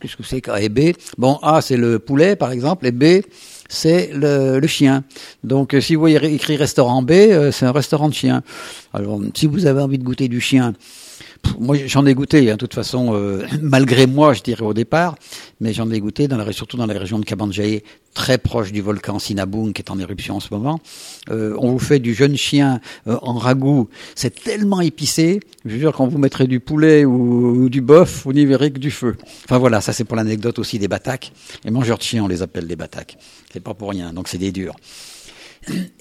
qu'est-ce 0.00 0.16
que 0.16 0.24
c'est 0.24 0.40
qu'A 0.40 0.60
et 0.60 0.68
B? 0.68 0.92
Bon 1.16 1.38
A 1.42 1.60
c'est 1.60 1.76
le 1.76 1.98
poulet 1.98 2.36
par 2.36 2.50
exemple 2.50 2.86
et 2.86 2.92
B 2.92 3.22
c'est 3.68 4.10
le, 4.14 4.58
le, 4.58 4.66
chien. 4.66 5.04
Donc 5.44 5.76
si 5.80 5.94
vous 5.94 6.00
voyez 6.00 6.22
écrit 6.32 6.56
restaurant 6.56 7.02
B, 7.02 7.12
c'est 7.52 7.66
un 7.66 7.72
restaurant 7.72 8.08
de 8.08 8.14
chien. 8.14 8.42
Alors 8.92 9.20
si 9.34 9.46
vous 9.46 9.66
avez 9.66 9.80
envie 9.80 9.98
de 9.98 10.04
goûter 10.04 10.28
du 10.28 10.40
chien, 10.40 10.74
moi 11.58 11.76
j'en 11.86 12.06
ai 12.06 12.14
goûté, 12.14 12.50
hein, 12.50 12.54
de 12.54 12.58
toute 12.58 12.74
façon, 12.74 13.14
euh, 13.14 13.46
malgré 13.62 14.06
moi, 14.06 14.32
je 14.32 14.42
dirais 14.42 14.62
au 14.62 14.74
départ, 14.74 15.16
mais 15.60 15.72
j'en 15.72 15.90
ai 15.90 16.00
goûté 16.00 16.28
dans 16.28 16.36
la, 16.36 16.52
surtout 16.52 16.76
dans 16.76 16.86
la 16.86 16.98
région 16.98 17.18
de 17.18 17.24
Kabanjaye, 17.24 17.82
très 18.14 18.38
proche 18.38 18.72
du 18.72 18.80
volcan 18.80 19.18
Sinabung 19.18 19.72
qui 19.72 19.82
est 19.82 19.90
en 19.90 19.98
éruption 19.98 20.36
en 20.36 20.40
ce 20.40 20.48
moment. 20.52 20.80
Euh, 21.30 21.54
on 21.58 21.72
vous 21.72 21.78
fait 21.78 21.98
du 21.98 22.14
jeune 22.14 22.36
chien 22.36 22.80
euh, 23.06 23.16
en 23.22 23.34
ragoût, 23.34 23.88
c'est 24.14 24.34
tellement 24.42 24.80
épicé, 24.80 25.40
je 25.64 25.72
veux 25.72 25.78
dire 25.78 25.92
quand 25.92 26.06
vous 26.06 26.18
mettrez 26.18 26.46
du 26.46 26.60
poulet 26.60 27.04
ou, 27.04 27.64
ou 27.64 27.68
du 27.68 27.80
bœuf, 27.80 28.22
vous 28.24 28.32
n'y 28.32 28.46
verrez 28.46 28.72
que 28.72 28.78
du 28.78 28.90
feu. 28.90 29.16
Enfin 29.44 29.58
voilà, 29.58 29.80
ça 29.80 29.92
c'est 29.92 30.04
pour 30.04 30.16
l'anecdote 30.16 30.58
aussi 30.58 30.78
des 30.78 30.88
bataques. 30.88 31.32
Les 31.64 31.70
mangeurs 31.70 31.98
de 31.98 32.02
chiens, 32.02 32.24
on 32.24 32.28
les 32.28 32.42
appelle 32.42 32.66
des 32.66 32.76
bataques. 32.76 33.16
C'est 33.52 33.62
pas 33.62 33.74
pour 33.74 33.90
rien, 33.90 34.12
donc 34.12 34.28
c'est 34.28 34.38
des 34.38 34.52
durs. 34.52 34.74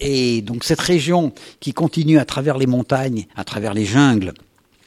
Et 0.00 0.40
donc 0.42 0.64
cette 0.64 0.80
région 0.80 1.32
qui 1.60 1.72
continue 1.72 2.18
à 2.18 2.24
travers 2.24 2.58
les 2.58 2.66
montagnes, 2.66 3.26
à 3.36 3.44
travers 3.44 3.74
les 3.74 3.84
jungles, 3.84 4.32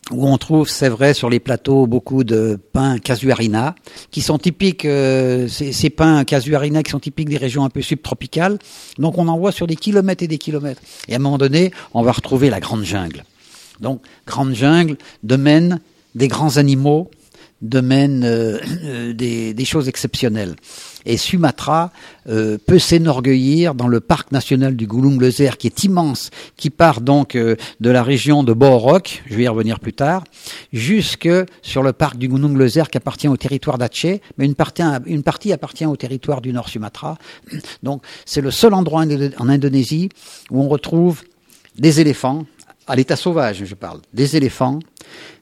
où 0.09 0.27
on 0.27 0.37
trouve, 0.37 0.67
c'est 0.67 0.89
vrai, 0.89 1.13
sur 1.13 1.29
les 1.29 1.39
plateaux 1.39 1.85
beaucoup 1.85 2.23
de 2.23 2.59
pins 2.73 2.97
casuarina, 2.97 3.75
qui 4.09 4.21
sont 4.21 4.37
typiques, 4.37 4.85
euh, 4.85 5.47
ces, 5.47 5.71
ces, 5.71 5.89
pins 5.89 6.23
casuarina 6.23 6.81
qui 6.83 6.91
sont 6.91 6.99
typiques 6.99 7.29
des 7.29 7.37
régions 7.37 7.63
un 7.63 7.69
peu 7.69 7.81
subtropicales. 7.81 8.57
Donc 8.97 9.17
on 9.17 9.27
en 9.27 9.37
voit 9.37 9.51
sur 9.51 9.67
des 9.67 9.75
kilomètres 9.75 10.23
et 10.23 10.27
des 10.27 10.39
kilomètres. 10.39 10.81
Et 11.07 11.13
à 11.13 11.17
un 11.17 11.19
moment 11.19 11.37
donné, 11.37 11.71
on 11.93 12.01
va 12.01 12.11
retrouver 12.11 12.49
la 12.49 12.59
grande 12.59 12.83
jungle. 12.83 13.23
Donc 13.79 14.01
grande 14.25 14.53
jungle, 14.53 14.97
domaine 15.23 15.79
des 16.15 16.27
grands 16.27 16.57
animaux, 16.57 17.09
mène 17.81 18.21
des, 19.13 19.53
des 19.53 19.65
choses 19.65 19.87
exceptionnelles. 19.87 20.55
Et 21.05 21.17
Sumatra 21.17 21.91
euh, 22.27 22.57
peut 22.63 22.79
s'enorgueillir 22.79 23.73
dans 23.75 23.87
le 23.87 23.99
parc 23.99 24.31
national 24.31 24.75
du 24.75 24.87
Gulung 24.87 25.19
Lezer, 25.19 25.57
qui 25.57 25.67
est 25.67 25.83
immense, 25.83 26.29
qui 26.57 26.69
part 26.69 27.01
donc 27.01 27.35
euh, 27.35 27.55
de 27.79 27.89
la 27.89 28.03
région 28.03 28.43
de 28.43 28.53
Borok, 28.53 29.23
je 29.25 29.35
vais 29.35 29.43
y 29.43 29.47
revenir 29.47 29.79
plus 29.79 29.93
tard, 29.93 30.23
jusque 30.71 31.29
sur 31.61 31.83
le 31.83 31.93
parc 31.93 32.17
du 32.17 32.27
Gunung 32.27 32.57
Lezer 32.57 32.89
qui 32.89 32.97
appartient 32.97 33.27
au 33.27 33.37
territoire 33.37 33.77
d'Aceh, 33.77 34.21
mais 34.37 34.45
une 34.45 34.55
partie, 34.55 34.83
une 35.05 35.23
partie 35.23 35.51
appartient 35.51 35.85
au 35.85 35.95
territoire 35.95 36.41
du 36.41 36.53
Nord 36.53 36.69
Sumatra. 36.69 37.17
Donc 37.83 38.03
c'est 38.25 38.41
le 38.41 38.51
seul 38.51 38.73
endroit 38.73 39.03
en 39.37 39.49
Indonésie 39.49 40.09
où 40.51 40.61
on 40.61 40.69
retrouve 40.69 41.23
des 41.77 41.99
éléphants, 41.99 42.45
à 42.87 42.95
l'état 42.95 43.15
sauvage 43.15 43.63
je 43.65 43.75
parle, 43.75 44.01
des 44.13 44.35
éléphants, 44.35 44.79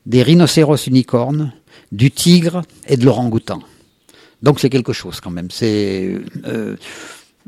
des 0.05 0.23
rhinocéros 0.23 0.88
unicornes, 0.88 1.51
du 1.91 2.12
tigre 2.12 2.62
et 2.88 2.97
de 2.97 3.06
l'orang-outan. 3.06 3.62
Donc 4.41 4.60
c'est 4.60 4.69
quelque 4.69 4.93
chose 4.93 5.19
quand 5.19 5.32
même. 5.32 5.49
C'est 5.52 6.15
euh, 6.45 6.75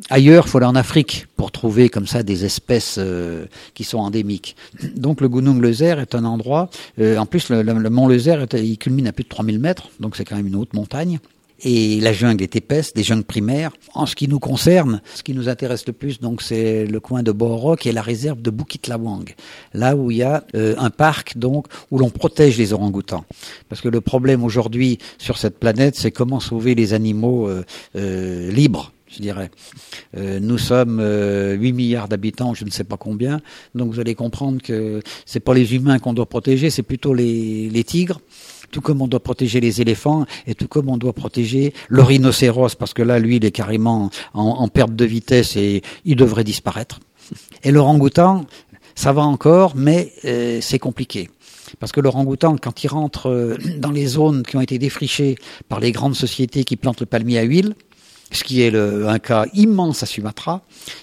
ailleurs, 0.09 0.49
faut 0.49 0.57
aller 0.57 0.67
en 0.67 0.75
Afrique 0.75 1.27
pour 1.35 1.51
trouver 1.51 1.89
comme 1.89 2.07
ça 2.07 2.23
des 2.23 2.45
espèces 2.45 2.95
euh, 2.97 3.45
qui 3.73 3.83
sont 3.83 3.99
endémiques. 3.99 4.55
Donc 4.95 5.21
le 5.21 5.29
Gunung 5.29 5.61
Lezer 5.61 5.99
est 5.99 6.15
un 6.15 6.25
endroit. 6.25 6.69
Euh, 6.99 7.17
en 7.17 7.25
plus, 7.25 7.49
le, 7.49 7.61
le, 7.61 7.89
mont 7.89 8.07
Lezer, 8.07 8.45
il 8.53 8.77
culmine 8.77 9.07
à 9.07 9.13
plus 9.13 9.23
de 9.23 9.29
3000 9.29 9.59
mètres, 9.59 9.89
donc 9.99 10.15
c'est 10.15 10.25
quand 10.25 10.35
même 10.35 10.47
une 10.47 10.55
haute 10.55 10.73
montagne 10.73 11.19
et 11.63 11.99
la 11.99 12.13
jungle 12.13 12.43
est 12.43 12.55
épaisse, 12.55 12.93
des 12.93 13.03
jungles 13.03 13.23
primaires. 13.23 13.71
En 13.93 14.05
ce 14.05 14.15
qui 14.15 14.27
nous 14.27 14.39
concerne, 14.39 15.01
ce 15.15 15.23
qui 15.23 15.33
nous 15.33 15.49
intéresse 15.49 15.85
le 15.87 15.93
plus, 15.93 16.19
donc, 16.19 16.41
c'est 16.41 16.85
le 16.85 16.99
coin 16.99 17.23
de 17.23 17.31
Borok 17.31 17.85
et 17.85 17.91
la 17.91 18.01
réserve 18.01 18.41
de 18.41 18.49
Bukit 18.49 18.81
Lawang, 18.87 19.33
là 19.73 19.95
où 19.95 20.11
il 20.11 20.17
y 20.17 20.23
a 20.23 20.43
euh, 20.55 20.75
un 20.77 20.89
parc 20.89 21.37
donc 21.37 21.67
où 21.91 21.99
l'on 21.99 22.09
protège 22.09 22.57
les 22.57 22.73
orang-outans. 22.73 23.25
Parce 23.69 23.81
que 23.81 23.89
le 23.89 24.01
problème 24.01 24.43
aujourd'hui 24.43 24.97
sur 25.17 25.37
cette 25.37 25.59
planète, 25.59 25.95
c'est 25.95 26.11
comment 26.11 26.39
sauver 26.39 26.75
les 26.75 26.93
animaux 26.93 27.47
euh, 27.47 27.63
euh, 27.95 28.51
libres 28.51 28.91
je 29.13 29.21
dirais. 29.21 29.51
nous 30.13 30.57
sommes 30.57 31.01
8 31.01 31.73
milliards 31.73 32.07
d'habitants, 32.07 32.53
je 32.53 32.63
ne 32.63 32.69
sais 32.69 32.85
pas 32.85 32.95
combien, 32.95 33.41
donc 33.75 33.91
vous 33.91 33.99
allez 33.99 34.15
comprendre 34.15 34.61
que 34.61 35.01
c'est 35.25 35.41
pas 35.41 35.53
les 35.53 35.75
humains 35.75 35.99
qu'on 35.99 36.13
doit 36.13 36.27
protéger, 36.27 36.69
c'est 36.69 36.81
plutôt 36.81 37.13
les, 37.13 37.69
les 37.69 37.83
tigres 37.83 38.21
tout 38.71 38.81
comme 38.81 39.01
on 39.01 39.07
doit 39.07 39.19
protéger 39.21 39.59
les 39.59 39.81
éléphants 39.81 40.25
et 40.47 40.55
tout 40.55 40.67
comme 40.67 40.89
on 40.89 40.97
doit 40.97 41.13
protéger 41.13 41.73
le 41.89 42.01
rhinocéros, 42.01 42.75
parce 42.75 42.93
que 42.93 43.01
là, 43.01 43.19
lui, 43.19 43.37
il 43.37 43.45
est 43.45 43.51
carrément 43.51 44.09
en, 44.33 44.67
perte 44.67 44.95
de 44.95 45.05
vitesse 45.05 45.55
et 45.55 45.81
il 46.05 46.15
devrait 46.15 46.43
disparaître. 46.43 46.99
Et 47.63 47.71
l'orang-outan, 47.71 48.45
ça 48.95 49.13
va 49.13 49.21
encore, 49.21 49.75
mais 49.75 50.11
euh, 50.25 50.59
c'est 50.61 50.79
compliqué. 50.79 51.29
Parce 51.79 51.91
que 51.91 52.01
l'orang-outan, 52.01 52.57
quand 52.57 52.83
il 52.83 52.87
rentre 52.87 53.29
euh, 53.29 53.57
dans 53.77 53.91
les 53.91 54.05
zones 54.05 54.43
qui 54.43 54.57
ont 54.57 54.61
été 54.61 54.77
défrichées 54.77 55.35
par 55.69 55.79
les 55.79 55.91
grandes 55.91 56.15
sociétés 56.15 56.63
qui 56.63 56.75
plantent 56.75 56.99
le 56.99 57.05
palmier 57.05 57.39
à 57.39 57.43
huile, 57.43 57.75
ce 58.31 58.43
qui 58.43 58.61
est 58.61 58.71
le, 58.71 59.07
un 59.07 59.19
cas 59.19 59.45
immense 59.53 60.03
à 60.03 60.05
Sumatra, 60.05 60.61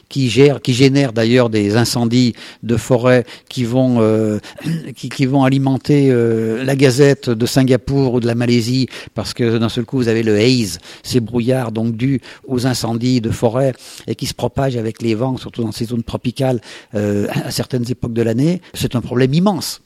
qui, 0.08 0.30
gère, 0.30 0.60
qui 0.60 0.72
génère 0.72 1.12
d'ailleurs 1.12 1.50
des 1.50 1.76
incendies 1.76 2.34
de 2.62 2.76
forêt 2.76 3.24
qui 3.48 3.64
vont, 3.64 4.00
euh, 4.00 4.38
qui, 4.96 5.26
vont 5.26 5.44
alimenter 5.44 6.08
euh, 6.10 6.64
la 6.64 6.76
gazette 6.76 7.28
de 7.30 7.46
Singapour 7.46 8.14
ou 8.14 8.20
de 8.20 8.26
la 8.26 8.34
Malaisie, 8.34 8.88
parce 9.14 9.34
que 9.34 9.58
d'un 9.58 9.68
seul 9.68 9.84
coup 9.84 9.98
vous 9.98 10.08
avez 10.08 10.22
le 10.22 10.36
haze, 10.38 10.78
ces 11.02 11.20
brouillards 11.20 11.72
donc 11.72 11.96
dus 11.96 12.20
aux 12.46 12.66
incendies 12.66 13.20
de 13.20 13.30
forêt 13.30 13.74
et 14.06 14.14
qui 14.14 14.26
se 14.26 14.34
propagent 14.34 14.76
avec 14.76 15.02
les 15.02 15.14
vents, 15.14 15.36
surtout 15.36 15.62
dans 15.62 15.72
ces 15.72 15.86
zones 15.86 16.02
tropicales 16.02 16.60
euh, 16.94 17.26
à 17.44 17.50
certaines 17.50 17.90
époques 17.90 18.14
de 18.14 18.22
l'année. 18.22 18.62
C'est 18.74 18.96
un 18.96 19.00
problème 19.00 19.34
immense 19.34 19.82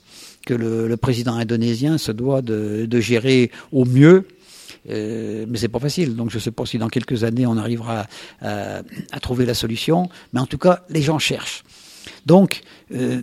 que 0.46 0.54
le, 0.54 0.96
président 0.96 1.34
indonésien 1.34 1.98
se 1.98 2.12
doit 2.12 2.42
de 2.42 3.00
gérer 3.00 3.50
au 3.70 3.84
mieux 3.84 4.26
euh, 4.90 5.46
mais 5.48 5.58
c'est 5.58 5.68
pas 5.68 5.78
facile. 5.78 6.16
Donc 6.16 6.30
je 6.30 6.38
sais 6.38 6.50
pas 6.50 6.66
si 6.66 6.78
dans 6.78 6.88
quelques 6.88 7.24
années 7.24 7.46
on 7.46 7.56
arrivera 7.56 8.06
à, 8.40 8.82
trouver 9.20 9.46
la 9.46 9.54
solution. 9.54 10.08
Mais 10.32 10.40
en 10.40 10.46
tout 10.46 10.58
cas, 10.58 10.82
les 10.90 11.02
gens 11.02 11.18
cherchent. 11.18 11.64
Donc, 12.26 12.62
euh, 12.94 13.22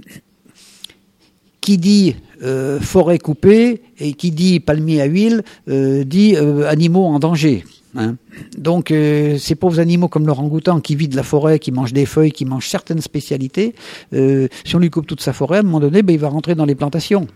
qui 1.61 1.77
dit 1.77 2.15
euh, 2.41 2.79
forêt 2.79 3.19
coupée 3.19 3.81
et 3.99 4.13
qui 4.13 4.31
dit 4.31 4.59
palmier 4.59 5.01
à 5.01 5.05
huile 5.05 5.43
dit 5.67 6.37
animaux 6.37 7.05
en 7.05 7.19
danger. 7.19 7.65
Hein. 7.95 8.15
Donc 8.57 8.89
ces 8.89 9.55
pauvres 9.55 9.79
animaux 9.79 10.07
comme 10.07 10.25
l'orang-outan 10.25 10.79
qui 10.79 10.95
vit 10.95 11.07
de 11.07 11.15
la 11.15 11.23
forêt, 11.23 11.59
qui 11.59 11.71
mange 11.71 11.91
des 11.91 12.05
feuilles, 12.05 12.31
qui 12.31 12.45
mange 12.45 12.67
certaines 12.67 13.01
spécialités, 13.01 13.75
si 14.11 14.75
on 14.75 14.79
lui 14.79 14.89
coupe 14.89 15.07
toute 15.07 15.21
sa 15.21 15.33
forêt, 15.33 15.57
à 15.57 15.59
un 15.59 15.63
moment 15.63 15.81
donné, 15.81 16.01
ben, 16.01 16.13
il 16.13 16.19
va 16.19 16.29
rentrer 16.29 16.55
dans 16.55 16.65
les 16.65 16.75
plantations. 16.75 17.27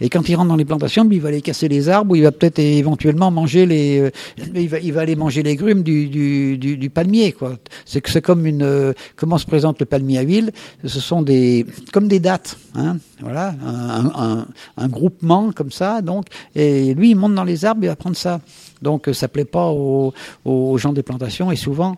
Et 0.00 0.08
quand 0.08 0.28
il 0.28 0.34
rentre 0.34 0.48
dans 0.48 0.56
les 0.56 0.64
plantations, 0.64 1.06
il 1.10 1.20
va 1.20 1.28
aller 1.28 1.42
casser 1.42 1.68
les 1.68 1.88
arbres 1.88 2.12
ou 2.12 2.16
il 2.16 2.22
va 2.22 2.32
peut-être 2.32 2.58
éventuellement 2.58 3.30
manger 3.30 3.66
les, 3.66 3.98
euh, 4.00 4.10
il, 4.54 4.68
va, 4.68 4.78
il 4.78 4.92
va 4.92 5.00
aller 5.02 5.16
manger 5.16 5.42
les 5.42 5.56
grumes 5.56 5.82
du, 5.82 6.08
du, 6.08 6.58
du, 6.58 6.90
palmier. 6.90 7.32
Quoi. 7.32 7.58
C'est 7.84 8.06
c'est 8.06 8.22
comme 8.22 8.46
une, 8.46 8.62
euh, 8.62 8.92
comment 9.16 9.38
se 9.38 9.46
présente 9.46 9.80
le 9.80 9.86
palmier 9.86 10.18
à 10.18 10.22
huile? 10.22 10.52
Ce 10.84 11.00
sont 11.00 11.22
des, 11.22 11.66
comme 11.92 12.08
des 12.08 12.20
dates. 12.20 12.58
Hein, 12.74 12.98
voilà, 13.20 13.54
un, 13.64 14.06
un, 14.06 14.46
un, 14.76 14.88
groupement 14.88 15.52
comme 15.52 15.70
ça. 15.70 16.02
Donc, 16.02 16.26
et 16.54 16.94
lui, 16.94 17.10
il 17.10 17.16
monte 17.16 17.34
dans 17.34 17.44
les 17.44 17.64
arbres, 17.64 17.80
il 17.84 17.88
va 17.88 17.96
prendre 17.96 18.16
ça. 18.16 18.40
Donc, 18.80 19.08
ça 19.12 19.28
plaît 19.28 19.44
pas 19.44 19.68
aux, 19.68 20.12
aux 20.44 20.78
gens 20.78 20.92
des 20.92 21.02
plantations 21.02 21.52
et 21.52 21.56
souvent, 21.56 21.96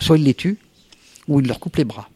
soit 0.00 0.16
il 0.16 0.24
les 0.24 0.34
tue 0.34 0.58
ou 1.28 1.40
il 1.40 1.46
leur 1.46 1.60
coupe 1.60 1.76
les 1.76 1.84
bras. 1.84 2.08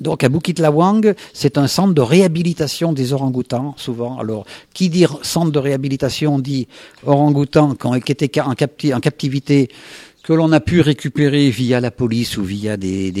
Donc 0.00 0.24
à 0.24 0.28
Bukit 0.28 0.54
Lawang, 0.54 1.14
c'est 1.32 1.58
un 1.58 1.66
centre 1.66 1.94
de 1.94 2.00
réhabilitation 2.00 2.92
des 2.92 3.12
orang-outans, 3.12 3.74
souvent. 3.76 4.18
Alors, 4.18 4.46
qui 4.72 4.88
dit 4.88 5.06
centre 5.22 5.50
de 5.52 5.58
réhabilitation 5.58 6.38
dit 6.38 6.68
orang-outans 7.04 7.74
qui 8.04 8.12
étaient 8.12 8.40
en, 8.40 8.52
en 8.52 9.00
captivité 9.00 9.68
que 10.24 10.32
l'on 10.32 10.50
a 10.52 10.60
pu 10.60 10.80
récupérer 10.80 11.50
via 11.50 11.80
la 11.80 11.90
police 11.90 12.38
ou 12.38 12.42
via 12.42 12.76
des, 12.78 13.12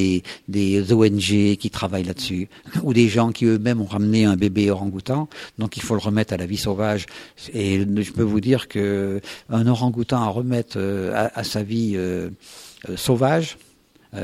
des, 0.48 0.92
ONG 0.92 1.56
qui 1.56 1.70
travaillent 1.70 2.04
là-dessus, 2.04 2.48
ou 2.82 2.94
des 2.94 3.08
gens 3.08 3.30
qui 3.30 3.44
eux-mêmes 3.44 3.82
ont 3.82 3.86
ramené 3.86 4.24
un 4.24 4.36
bébé 4.36 4.70
orang-outan, 4.70 5.28
donc 5.58 5.76
il 5.76 5.82
faut 5.82 5.94
le 5.94 6.00
remettre 6.00 6.32
à 6.32 6.38
la 6.38 6.46
vie 6.46 6.56
sauvage. 6.56 7.04
Et 7.52 7.78
je 7.80 8.12
peux 8.12 8.22
vous 8.22 8.40
dire 8.40 8.68
que 8.68 9.20
un 9.50 9.66
orang-outan 9.66 10.22
à 10.22 10.28
remettre 10.28 10.76
euh, 10.78 11.28
à, 11.34 11.44
sa 11.44 11.62
vie 11.62 11.92
euh, 11.94 12.30
euh, 12.88 12.96
sauvage, 12.96 13.58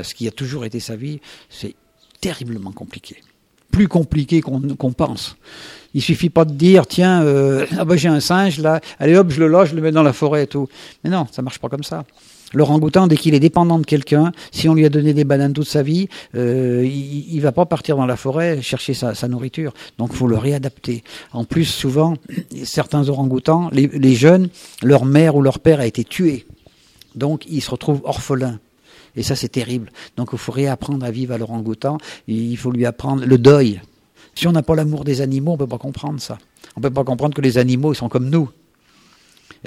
ce 0.03 0.15
qui 0.15 0.27
a 0.27 0.31
toujours 0.31 0.63
été 0.63 0.79
sa 0.79 0.95
vie, 0.95 1.19
c'est 1.49 1.75
terriblement 2.21 2.71
compliqué. 2.71 3.17
Plus 3.71 3.87
compliqué 3.87 4.41
qu'on 4.41 4.93
pense. 4.93 5.35
Il 5.93 6.01
suffit 6.01 6.29
pas 6.29 6.45
de 6.45 6.53
dire, 6.53 6.87
tiens, 6.87 7.23
euh, 7.23 7.65
ah 7.77 7.85
bah 7.85 7.97
j'ai 7.97 8.07
un 8.07 8.19
singe 8.19 8.59
là, 8.59 8.79
allez 8.99 9.15
hop, 9.15 9.29
je 9.29 9.39
le 9.39 9.47
loge, 9.47 9.71
je 9.71 9.75
le 9.75 9.81
mets 9.81 9.91
dans 9.91 10.03
la 10.03 10.13
forêt 10.13 10.43
et 10.43 10.47
tout. 10.47 10.67
Mais 11.03 11.09
non, 11.09 11.25
ça 11.31 11.41
marche 11.41 11.59
pas 11.59 11.67
comme 11.67 11.83
ça. 11.83 12.05
L'orang-outan, 12.53 13.07
dès 13.07 13.15
qu'il 13.15 13.33
est 13.33 13.39
dépendant 13.39 13.79
de 13.79 13.85
quelqu'un, 13.85 14.33
si 14.51 14.67
on 14.67 14.73
lui 14.73 14.85
a 14.85 14.89
donné 14.89 15.13
des 15.13 15.23
bananes 15.23 15.53
toute 15.53 15.67
sa 15.67 15.83
vie, 15.83 16.09
euh, 16.35 16.85
il, 16.85 17.33
il 17.33 17.39
va 17.39 17.53
pas 17.53 17.65
partir 17.65 17.95
dans 17.95 18.05
la 18.05 18.17
forêt 18.17 18.61
chercher 18.61 18.93
sa, 18.93 19.15
sa 19.15 19.29
nourriture. 19.29 19.73
Donc, 19.97 20.11
faut 20.13 20.27
le 20.27 20.37
réadapter. 20.37 21.03
En 21.31 21.45
plus, 21.45 21.63
souvent, 21.63 22.15
certains 22.65 23.07
orang-outans, 23.07 23.69
les, 23.71 23.87
les 23.87 24.15
jeunes, 24.15 24.49
leur 24.83 25.05
mère 25.05 25.35
ou 25.37 25.41
leur 25.41 25.59
père 25.59 25.79
a 25.79 25.85
été 25.85 26.03
tué. 26.03 26.45
Donc, 27.15 27.45
ils 27.49 27.61
se 27.61 27.71
retrouvent 27.71 28.01
orphelins. 28.03 28.59
Et 29.15 29.23
ça, 29.23 29.35
c'est 29.35 29.49
terrible. 29.49 29.91
Donc, 30.17 30.29
il 30.33 30.37
faut 30.37 30.51
réapprendre 30.51 31.05
à 31.05 31.11
vivre 31.11 31.33
à 31.33 31.37
l'orang-outan. 31.37 31.97
Il 32.27 32.57
faut 32.57 32.71
lui 32.71 32.85
apprendre 32.85 33.25
le 33.25 33.37
deuil. 33.37 33.81
Si 34.35 34.47
on 34.47 34.51
n'a 34.51 34.63
pas 34.63 34.75
l'amour 34.75 35.03
des 35.03 35.21
animaux, 35.21 35.53
on 35.53 35.57
peut 35.57 35.67
pas 35.67 35.77
comprendre 35.77 36.19
ça. 36.19 36.37
On 36.75 36.81
peut 36.81 36.89
pas 36.89 37.03
comprendre 37.03 37.33
que 37.33 37.41
les 37.41 37.57
animaux, 37.57 37.93
sont 37.93 38.09
comme 38.09 38.29
nous. 38.29 38.49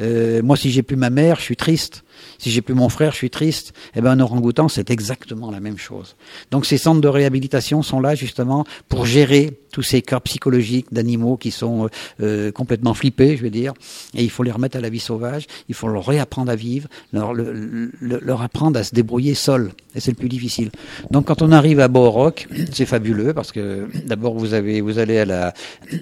Euh, 0.00 0.42
moi, 0.42 0.56
si 0.56 0.70
j'ai 0.70 0.82
plus 0.82 0.96
ma 0.96 1.10
mère, 1.10 1.36
je 1.36 1.42
suis 1.42 1.56
triste. 1.56 2.04
Si 2.38 2.50
j'ai 2.50 2.62
plus 2.62 2.74
mon 2.74 2.88
frère, 2.88 3.12
je 3.12 3.18
suis 3.18 3.30
triste. 3.30 3.72
Eh 3.94 4.00
ben, 4.00 4.10
un 4.12 4.20
orang-outan, 4.20 4.68
c'est 4.68 4.90
exactement 4.90 5.50
la 5.50 5.60
même 5.60 5.78
chose. 5.78 6.16
Donc, 6.50 6.66
ces 6.66 6.78
centres 6.78 7.00
de 7.00 7.08
réhabilitation 7.08 7.82
sont 7.82 8.00
là 8.00 8.14
justement 8.14 8.64
pour 8.88 9.06
gérer 9.06 9.58
tous 9.72 9.82
ces 9.82 10.02
cas 10.02 10.20
psychologiques 10.20 10.86
d'animaux 10.92 11.36
qui 11.36 11.50
sont 11.50 11.88
euh, 12.20 12.52
complètement 12.52 12.94
flippés, 12.94 13.36
je 13.36 13.42
veux 13.42 13.50
dire. 13.50 13.72
Et 14.14 14.22
il 14.22 14.30
faut 14.30 14.42
les 14.42 14.52
remettre 14.52 14.76
à 14.76 14.80
la 14.80 14.88
vie 14.88 15.00
sauvage. 15.00 15.46
Il 15.68 15.74
faut 15.74 15.88
leur 15.88 16.06
réapprendre 16.06 16.50
à 16.50 16.56
vivre, 16.56 16.88
leur, 17.12 17.34
leur, 17.34 17.52
leur 18.00 18.42
apprendre 18.42 18.78
à 18.78 18.84
se 18.84 18.94
débrouiller 18.94 19.34
seul. 19.34 19.72
Et 19.94 20.00
c'est 20.00 20.12
le 20.12 20.16
plus 20.16 20.28
difficile. 20.28 20.70
Donc, 21.10 21.26
quand 21.26 21.42
on 21.42 21.52
arrive 21.52 21.80
à 21.80 21.88
Borok, 21.88 22.48
c'est 22.72 22.86
fabuleux 22.86 23.32
parce 23.32 23.52
que 23.52 23.88
d'abord 24.06 24.34
vous 24.34 24.54
avez, 24.54 24.80
vous 24.80 24.98
allez 24.98 25.18
à 25.18 25.24
la, 25.24 25.54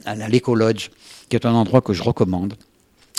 à 0.05 0.14
la 0.14 0.28
qui 0.31 1.37
est 1.37 1.46
un 1.46 1.55
endroit 1.55 1.81
que 1.81 1.92
je 1.92 2.02
recommande 2.02 2.55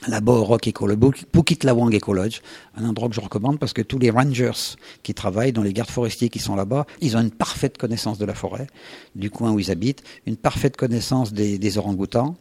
la 0.08 0.20
Rock 0.26 0.68
Eco, 0.68 0.88
le 0.88 0.96
Bukit 0.96 1.60
Lawang 1.64 1.94
Eco 1.94 2.14
Lodge, 2.14 2.42
un 2.76 2.86
endroit 2.86 3.10
que 3.10 3.16
je 3.16 3.22
recommande 3.22 3.60
parce 3.60 3.74
que 3.74 3.82
tous 3.82 4.00
les 4.00 4.10
rangers 4.10 4.76
qui 5.04 5.14
travaillent 5.14 5.54
dans 5.54 5.64
les 5.64 5.74
gardes 5.74 5.90
forestiers 5.90 6.30
qui 6.30 6.40
sont 6.40 6.56
là-bas, 6.56 6.86
ils 7.02 7.16
ont 7.18 7.22
une 7.22 7.32
parfaite 7.32 7.78
connaissance 7.78 8.18
de 8.18 8.26
la 8.26 8.34
forêt, 8.34 8.68
du 9.16 9.30
coin 9.30 9.52
où 9.52 9.60
ils 9.60 9.72
habitent, 9.72 10.04
une 10.26 10.38
parfaite 10.38 10.78
connaissance 10.78 11.34
des, 11.34 11.58
des 11.58 11.78
orang-outans, 11.78 12.36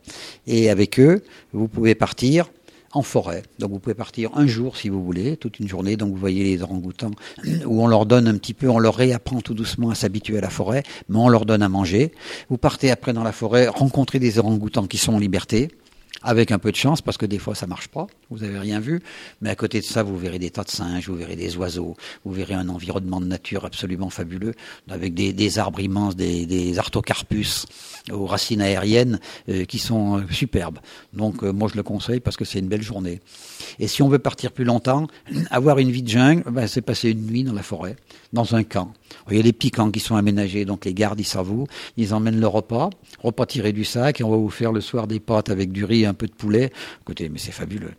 et 0.46 0.70
avec 0.70 0.98
eux, 0.98 1.22
vous 1.52 1.68
pouvez 1.68 1.94
partir 1.94 2.48
en 2.94 3.02
forêt. 3.02 3.42
Donc 3.58 3.70
vous 3.70 3.78
pouvez 3.78 3.94
partir 3.94 4.30
un 4.34 4.46
jour 4.46 4.76
si 4.76 4.88
vous 4.88 5.02
voulez, 5.02 5.36
toute 5.36 5.58
une 5.58 5.68
journée. 5.68 5.96
Donc 5.96 6.10
vous 6.10 6.18
voyez 6.18 6.44
les 6.44 6.62
orang-outans 6.62 7.12
où 7.66 7.82
on 7.82 7.86
leur 7.86 8.06
donne 8.06 8.28
un 8.28 8.36
petit 8.36 8.54
peu, 8.54 8.68
on 8.68 8.78
leur 8.78 8.94
réapprend 8.94 9.40
tout 9.40 9.54
doucement 9.54 9.90
à 9.90 9.94
s'habituer 9.94 10.38
à 10.38 10.40
la 10.40 10.50
forêt, 10.50 10.82
mais 11.08 11.16
on 11.16 11.28
leur 11.28 11.46
donne 11.46 11.62
à 11.62 11.68
manger. 11.68 12.12
Vous 12.50 12.58
partez 12.58 12.90
après 12.90 13.12
dans 13.12 13.24
la 13.24 13.32
forêt, 13.32 13.66
rencontrer 13.68 14.18
des 14.18 14.38
orang-outans 14.38 14.86
qui 14.86 14.98
sont 14.98 15.14
en 15.14 15.18
liberté 15.18 15.70
avec 16.20 16.52
un 16.52 16.58
peu 16.58 16.70
de 16.70 16.76
chance, 16.76 17.00
parce 17.02 17.16
que 17.16 17.26
des 17.26 17.38
fois 17.38 17.54
ça 17.54 17.66
marche 17.66 17.88
pas, 17.88 18.06
vous 18.30 18.44
avez 18.44 18.58
rien 18.58 18.80
vu, 18.80 19.00
mais 19.40 19.50
à 19.50 19.56
côté 19.56 19.80
de 19.80 19.84
ça, 19.84 20.02
vous 20.02 20.16
verrez 20.16 20.38
des 20.38 20.50
tas 20.50 20.64
de 20.64 20.70
singes, 20.70 21.08
vous 21.08 21.16
verrez 21.16 21.36
des 21.36 21.56
oiseaux, 21.56 21.96
vous 22.24 22.32
verrez 22.32 22.54
un 22.54 22.68
environnement 22.68 23.20
de 23.20 23.26
nature 23.26 23.64
absolument 23.64 24.10
fabuleux, 24.10 24.54
avec 24.88 25.14
des, 25.14 25.58
arbres 25.58 25.80
immenses, 25.80 26.16
des, 26.16 26.46
des, 26.46 26.78
artocarpus 26.78 27.66
aux 28.10 28.26
racines 28.26 28.60
aériennes 28.60 29.20
euh, 29.48 29.64
qui 29.64 29.78
sont 29.78 30.18
euh, 30.18 30.22
superbes. 30.30 30.78
Donc 31.12 31.42
euh, 31.42 31.52
moi 31.52 31.68
je 31.70 31.76
le 31.76 31.82
conseille 31.82 32.20
parce 32.20 32.36
que 32.36 32.44
c'est 32.44 32.58
une 32.58 32.68
belle 32.68 32.82
journée. 32.82 33.20
Et 33.78 33.86
si 33.86 34.02
on 34.02 34.08
veut 34.08 34.18
partir 34.18 34.52
plus 34.52 34.64
longtemps, 34.64 35.06
avoir 35.50 35.78
une 35.78 35.90
vie 35.90 36.02
de 36.02 36.08
jungle, 36.08 36.42
ben, 36.50 36.66
c'est 36.66 36.82
passer 36.82 37.10
une 37.10 37.26
nuit 37.26 37.44
dans 37.44 37.52
la 37.52 37.62
forêt, 37.62 37.96
dans 38.32 38.54
un 38.54 38.64
camp. 38.64 38.92
Il 39.30 39.36
y 39.36 39.40
a 39.40 39.42
des 39.42 39.52
petits 39.52 39.70
qui 39.70 40.00
sont 40.00 40.16
aménagés, 40.16 40.64
donc 40.64 40.84
les 40.84 40.94
gardes 40.94 41.20
ils 41.20 41.24
s'avouent, 41.24 41.66
ils 41.96 42.14
emmènent 42.14 42.40
le 42.40 42.46
repas, 42.46 42.90
repas 43.22 43.46
tiré 43.46 43.72
du 43.72 43.84
sac, 43.84 44.20
et 44.20 44.24
on 44.24 44.30
va 44.30 44.36
vous 44.36 44.50
faire 44.50 44.72
le 44.72 44.80
soir 44.80 45.06
des 45.06 45.20
pâtes 45.20 45.50
avec 45.50 45.72
du 45.72 45.84
riz 45.84 46.06
un 46.06 46.14
peu 46.14 46.26
de 46.26 46.32
poulet. 46.32 46.70
Écoutez, 47.02 47.28
mais 47.28 47.38
c'est 47.38 47.52
fabuleux. 47.52 47.92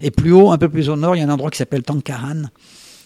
Et 0.00 0.10
plus 0.10 0.32
haut, 0.32 0.50
un 0.50 0.58
peu 0.58 0.68
plus 0.68 0.88
au 0.88 0.96
nord, 0.96 1.16
il 1.16 1.20
y 1.20 1.22
a 1.22 1.26
un 1.26 1.30
endroit 1.30 1.50
qui 1.50 1.58
s'appelle 1.58 1.82
Tankaran. 1.82 2.44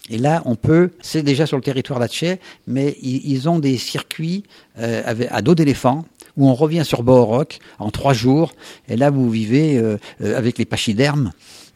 Et 0.09 0.17
là, 0.17 0.41
on 0.45 0.55
peut, 0.55 0.91
c'est 1.01 1.23
déjà 1.23 1.45
sur 1.45 1.57
le 1.57 1.63
territoire 1.63 1.99
d'Atché, 1.99 2.39
mais 2.67 2.97
ils, 3.01 3.47
ont 3.47 3.59
des 3.59 3.77
circuits 3.77 4.43
euh, 4.79 5.03
à 5.29 5.41
dos 5.41 5.55
d'éléphant 5.55 6.05
où 6.37 6.49
on 6.49 6.53
revient 6.53 6.83
sur 6.85 7.03
Bohorok 7.03 7.59
en 7.79 7.91
trois 7.91 8.13
jours. 8.13 8.53
Et 8.89 8.97
là, 8.97 9.09
vous 9.09 9.29
vivez 9.29 9.77
euh, 9.77 9.97
euh, 10.21 10.37
avec 10.37 10.57
les 10.57 10.65
pachydermes 10.65 11.31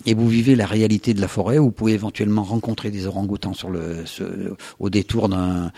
et 0.06 0.14
vous 0.14 0.28
vivez 0.28 0.56
la 0.56 0.66
réalité 0.66 1.14
de 1.14 1.22
la 1.22 1.28
forêt. 1.28 1.58
Vous 1.58 1.72
pouvez 1.72 1.94
éventuellement 1.94 2.44
rencontrer 2.44 2.92
des 2.92 3.08
orang-outans 3.08 3.54
sur 3.54 3.70
le, 3.70 4.04
au 4.80 4.90
détour 4.90 5.30
d'un, 5.30 5.72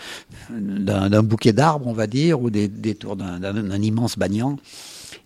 bouquet 1.22 1.52
d'arbres, 1.52 1.86
on 1.86 1.92
va 1.92 2.06
dire, 2.06 2.40
ou 2.40 2.50
des 2.50 2.68
détours 2.68 3.16
d'un 3.16 3.82
immense 3.82 4.18
banyan. 4.18 4.58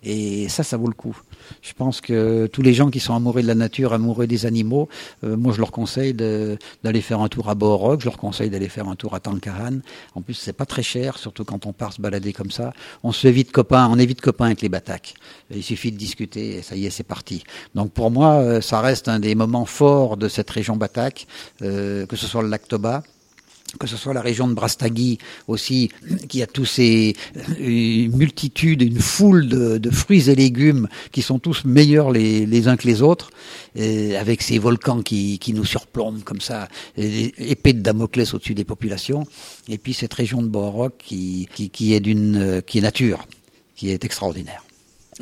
Et 0.03 0.49
ça, 0.49 0.63
ça 0.63 0.77
vaut 0.77 0.87
le 0.87 0.93
coup. 0.93 1.17
Je 1.61 1.73
pense 1.73 2.01
que 2.01 2.47
tous 2.47 2.61
les 2.61 2.73
gens 2.73 2.89
qui 2.89 2.99
sont 2.99 3.15
amoureux 3.15 3.41
de 3.41 3.47
la 3.47 3.55
nature, 3.55 3.93
amoureux 3.93 4.27
des 4.27 4.45
animaux, 4.45 4.89
euh, 5.23 5.37
moi 5.37 5.53
je 5.53 5.59
leur 5.59 5.71
conseille 5.71 6.13
d'aller 6.13 7.01
faire 7.01 7.21
un 7.21 7.29
tour 7.29 7.49
à 7.49 7.55
Bohorog, 7.55 8.01
je 8.01 8.05
leur 8.05 8.17
conseille 8.17 8.49
d'aller 8.49 8.69
faire 8.69 8.87
un 8.87 8.95
tour 8.95 9.15
à 9.15 9.19
Tankaran. 9.19 9.79
En 10.15 10.21
plus, 10.21 10.33
c'est 10.33 10.53
pas 10.53 10.65
très 10.65 10.83
cher, 10.83 11.17
surtout 11.17 11.45
quand 11.45 11.65
on 11.65 11.73
part 11.73 11.93
se 11.93 12.01
balader 12.01 12.33
comme 12.33 12.51
ça. 12.51 12.73
On 13.03 13.11
se 13.11 13.31
fait 13.31 13.43
copain, 13.43 13.87
on 13.89 13.97
est 13.97 14.05
vite 14.05 14.21
copain 14.21 14.45
avec 14.45 14.61
les 14.61 14.69
bataques. 14.69 15.13
Il 15.53 15.63
suffit 15.63 15.91
de 15.91 15.97
discuter 15.97 16.55
et 16.55 16.61
ça 16.61 16.75
y 16.75 16.85
est, 16.85 16.89
c'est 16.89 17.03
parti. 17.03 17.43
Donc 17.75 17.91
pour 17.91 18.11
moi, 18.11 18.35
euh, 18.35 18.61
ça 18.61 18.81
reste 18.81 19.07
un 19.07 19.19
des 19.19 19.35
moments 19.35 19.65
forts 19.65 20.17
de 20.17 20.27
cette 20.27 20.49
région 20.49 20.75
bataque, 20.75 21.27
euh, 21.61 22.05
que 22.05 22.15
ce 22.15 22.27
soit 22.27 22.41
le 22.41 22.49
lac 22.49 22.67
Toba, 22.67 23.03
que 23.79 23.87
ce 23.87 23.97
soit 23.97 24.13
la 24.13 24.21
région 24.21 24.47
de 24.47 24.53
Brastagui 24.53 25.17
aussi, 25.47 25.89
qui 26.29 26.41
a 26.41 26.47
tous 26.47 26.65
ces 26.65 27.15
une 27.59 28.15
multitude, 28.15 28.81
une 28.81 28.99
foule 28.99 29.47
de, 29.47 29.89
fruits 29.91 30.29
et 30.29 30.35
légumes 30.35 30.87
qui 31.11 31.21
sont 31.21 31.39
tous 31.39 31.65
meilleurs 31.65 32.11
les, 32.11 32.67
uns 32.67 32.77
que 32.77 32.87
les 32.87 33.01
autres, 33.01 33.29
avec 33.75 34.41
ces 34.41 34.59
volcans 34.59 35.01
qui, 35.01 35.39
nous 35.53 35.65
surplombent 35.65 36.23
comme 36.23 36.41
ça, 36.41 36.67
épée 36.97 37.73
de 37.73 37.81
Damoclès 37.81 38.33
au-dessus 38.33 38.55
des 38.55 38.65
populations, 38.65 39.25
et 39.67 39.77
puis 39.77 39.93
cette 39.93 40.13
région 40.13 40.41
de 40.41 40.47
Bohorok 40.47 40.93
qui, 40.97 41.47
qui 41.71 41.93
est 41.93 41.99
d'une 41.99 42.61
qui 42.65 42.79
est 42.79 42.81
nature, 42.81 43.27
qui 43.75 43.89
est 43.89 44.03
extraordinaire. 44.05 44.63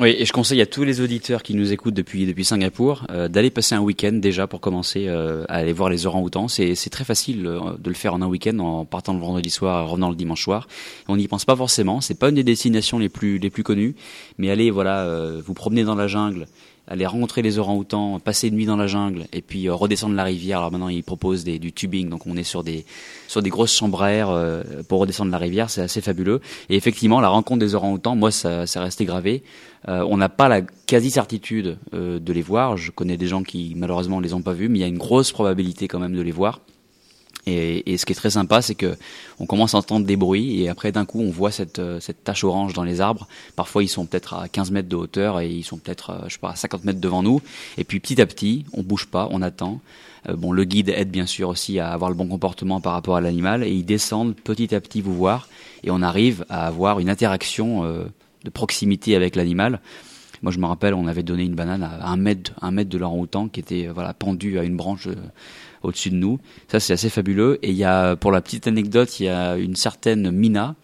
Oui, 0.02 0.16
et 0.18 0.26
je 0.26 0.34
conseille 0.34 0.60
à 0.62 0.66
tous 0.66 0.84
les 0.84 1.00
auditeurs 1.00 1.44
qui 1.44 1.54
nous 1.54 1.74
écoutent 1.74 1.94
depuis 1.94 2.26
depuis 2.26 2.44
Singapour 2.44 3.06
euh, 3.12 3.28
d'aller 3.28 3.52
passer 3.52 3.76
un 3.76 3.82
week-end 3.82 4.14
déjà 4.14 4.48
pour 4.48 4.60
commencer 4.60 5.06
euh, 5.08 5.44
à 5.48 5.58
aller 5.58 5.74
voir 5.74 5.92
les 5.92 6.08
orang-outans. 6.08 6.48
C'est 6.48 6.74
c'est 6.74 6.90
très 6.90 7.04
facile 7.04 7.46
euh, 7.46 7.60
de 7.78 7.88
le 7.88 7.94
faire 7.94 8.16
en 8.16 8.24
un 8.24 8.26
week-end 8.26 8.58
en 8.58 8.84
partant 8.84 9.14
le 9.14 9.20
vendredi 9.20 9.52
soir, 9.52 9.88
revenant 9.88 10.10
le 10.10 10.16
dimanche 10.16 10.42
soir. 10.42 10.68
On 11.08 11.18
n'y 11.18 11.28
pense 11.28 11.46
pas 11.46 11.56
forcément. 11.56 12.02
C'est 12.02 12.18
pas 12.18 12.30
une 12.30 12.36
des 12.36 12.44
destinations 12.44 12.98
les 12.98 13.10
plus 13.10 13.38
les 13.38 13.52
plus 13.52 13.62
connues, 13.62 13.94
mais 14.40 14.50
allez 14.50 14.72
voilà, 14.72 15.08
vous 15.46 15.54
promener 15.54 15.84
dans 15.84 15.94
la 15.94 16.08
jungle 16.08 16.48
aller 16.88 17.06
rencontrer 17.06 17.42
les 17.42 17.58
orang-outans, 17.58 18.20
passer 18.20 18.48
une 18.48 18.56
nuit 18.56 18.66
dans 18.66 18.76
la 18.76 18.88
jungle 18.88 19.26
et 19.32 19.42
puis 19.42 19.68
euh, 19.68 19.74
redescendre 19.74 20.16
la 20.16 20.24
rivière. 20.24 20.60
Alors 20.60 20.72
maintenant, 20.72 20.90
ils 20.90 21.04
proposent 21.04 21.44
des, 21.44 21.60
du 21.60 21.72
tubing, 21.72 22.10
donc 22.10 22.28
on 22.28 22.36
est 22.36 22.44
sur 22.44 22.64
des 22.64 22.86
sur 23.28 23.42
des 23.42 23.50
grosses 23.50 23.74
chambres 23.74 24.02
à 24.02 24.12
air 24.12 24.30
euh, 24.30 24.64
pour 24.88 25.00
redescendre 25.00 25.32
la 25.32 25.38
rivière. 25.38 25.70
C'est 25.70 25.82
assez 25.82 26.02
fabuleux. 26.02 26.42
Et 26.70 26.76
effectivement, 26.76 27.22
la 27.22 27.30
rencontre 27.30 27.60
des 27.60 27.76
orang-outans, 27.76 28.16
moi, 28.16 28.32
ça, 28.32 28.68
ça 28.68 28.82
resté 28.82 29.06
gravé. 29.06 29.44
Euh, 29.88 30.06
on 30.10 30.18
n'a 30.18 30.30
pas 30.30 30.50
la 30.50 30.62
quasi-certitude 30.62 31.78
de 31.94 32.34
les 32.34 32.42
voir. 32.42 32.78
Je 32.78 32.92
connais 32.92 33.18
des 33.18 33.28
gens 33.28 33.44
qui 33.44 33.74
malheureusement 33.76 34.20
les 34.20 34.34
ont 34.34 34.42
pas 34.42 34.54
vus, 34.54 34.70
mais 34.70 34.80
il 34.80 34.82
y 34.82 34.86
a 34.86 34.88
une 34.88 34.98
grosse 34.98 35.32
probabilité 35.32 35.88
quand 35.88 36.00
même 36.00 36.16
de 36.16 36.22
les 36.22 36.32
voir. 36.32 36.60
Et, 37.48 37.98
ce 37.98 38.06
qui 38.06 38.14
est 38.14 38.16
très 38.16 38.32
sympa, 38.32 38.62
c'est 38.62 38.76
que 38.76 38.96
on 39.40 39.46
commence 39.46 39.74
à 39.74 39.80
entendre 39.80 40.06
des 40.06 40.16
bruits 40.16 40.62
et 40.62 40.70
après 40.70 40.92
d'un 40.92 41.06
coup 41.06 41.22
on 41.22 41.32
voit 41.32 41.52
cette, 41.52 41.80
euh, 41.80 42.00
tache 42.24 42.44
orange 42.44 42.74
dans 42.74 42.84
les 42.84 43.02
arbres. 43.02 43.28
Parfois 43.56 43.84
ils 43.84 43.88
sont 43.88 44.06
peut-être 44.06 44.36
à 44.36 44.48
15 44.48 44.72
mètres 44.72 44.90
de 44.90 44.96
hauteur 44.96 45.40
et 45.40 45.50
ils 45.50 45.64
sont 45.64 45.78
peut-être, 45.78 46.12
euh, 46.12 46.20
je 46.28 46.34
sais 46.34 46.40
pas, 46.40 46.52
à 46.52 46.56
50 46.56 46.86
mètres 46.86 47.00
devant 47.00 47.24
nous. 47.24 47.42
Et 47.78 47.84
puis 47.84 48.00
petit 48.00 48.22
à 48.22 48.26
petit, 48.26 48.66
on 48.74 48.84
bouge 48.84 49.08
pas, 49.08 49.28
on 49.32 49.42
attend. 49.42 49.82
Euh, 50.30 50.36
bon, 50.36 50.52
le 50.52 50.64
guide 50.64 50.90
aide 50.90 51.10
bien 51.10 51.26
sûr 51.26 51.50
aussi 51.50 51.80
à 51.80 51.92
avoir 51.92 52.12
le 52.12 52.16
bon 52.16 52.28
comportement 52.28 52.80
par 52.80 52.94
rapport 52.94 53.16
à 53.16 53.22
l'animal 53.22 53.64
et 53.64 53.72
ils 53.72 53.86
descendent 53.86 54.36
petit 54.36 54.76
à 54.76 54.82
petit 54.82 55.02
vous 55.02 55.16
voir 55.16 55.48
et 55.84 55.90
on 55.90 56.02
arrive 56.02 56.46
à 56.50 56.68
avoir 56.68 57.00
une 57.00 57.10
interaction 57.10 57.84
de 57.84 58.50
proximité 58.52 59.16
avec 59.16 59.36
l'animal. 59.36 59.80
Moi, 60.44 60.52
je 60.52 60.60
me 60.60 60.66
rappelle, 60.66 60.94
on 60.94 61.08
avait 61.08 61.24
donné 61.24 61.44
une 61.44 61.54
banane 61.56 61.84
à 61.84 62.08
un 62.08 62.18
mètre, 62.18 62.52
un 62.62 62.72
mètre 62.72 62.90
de 62.90 62.98
l'orang-outan 62.98 63.48
qui 63.48 63.60
était 63.60 63.88
voilà 63.88 64.14
pendu 64.14 64.60
à 64.60 64.64
une 64.64 64.76
branche 64.76 65.08
au-dessus 65.84 66.10
de 66.10 66.16
nous. 66.16 66.40
Ça, 66.68 66.80
c'est 66.80 66.94
assez 66.94 67.10
fabuleux. 67.10 67.60
Et 67.62 67.70
il 67.70 67.78
y 67.78 67.84
a, 67.84 68.16
pour 68.16 68.32
la 68.32 68.42
petite 68.42 68.68
anecdote, 68.68 69.20
il 69.20 69.26
y 69.26 69.30
a 69.30 69.58
une 69.58 69.76
certaine 69.76 70.32
Mina 70.32 70.76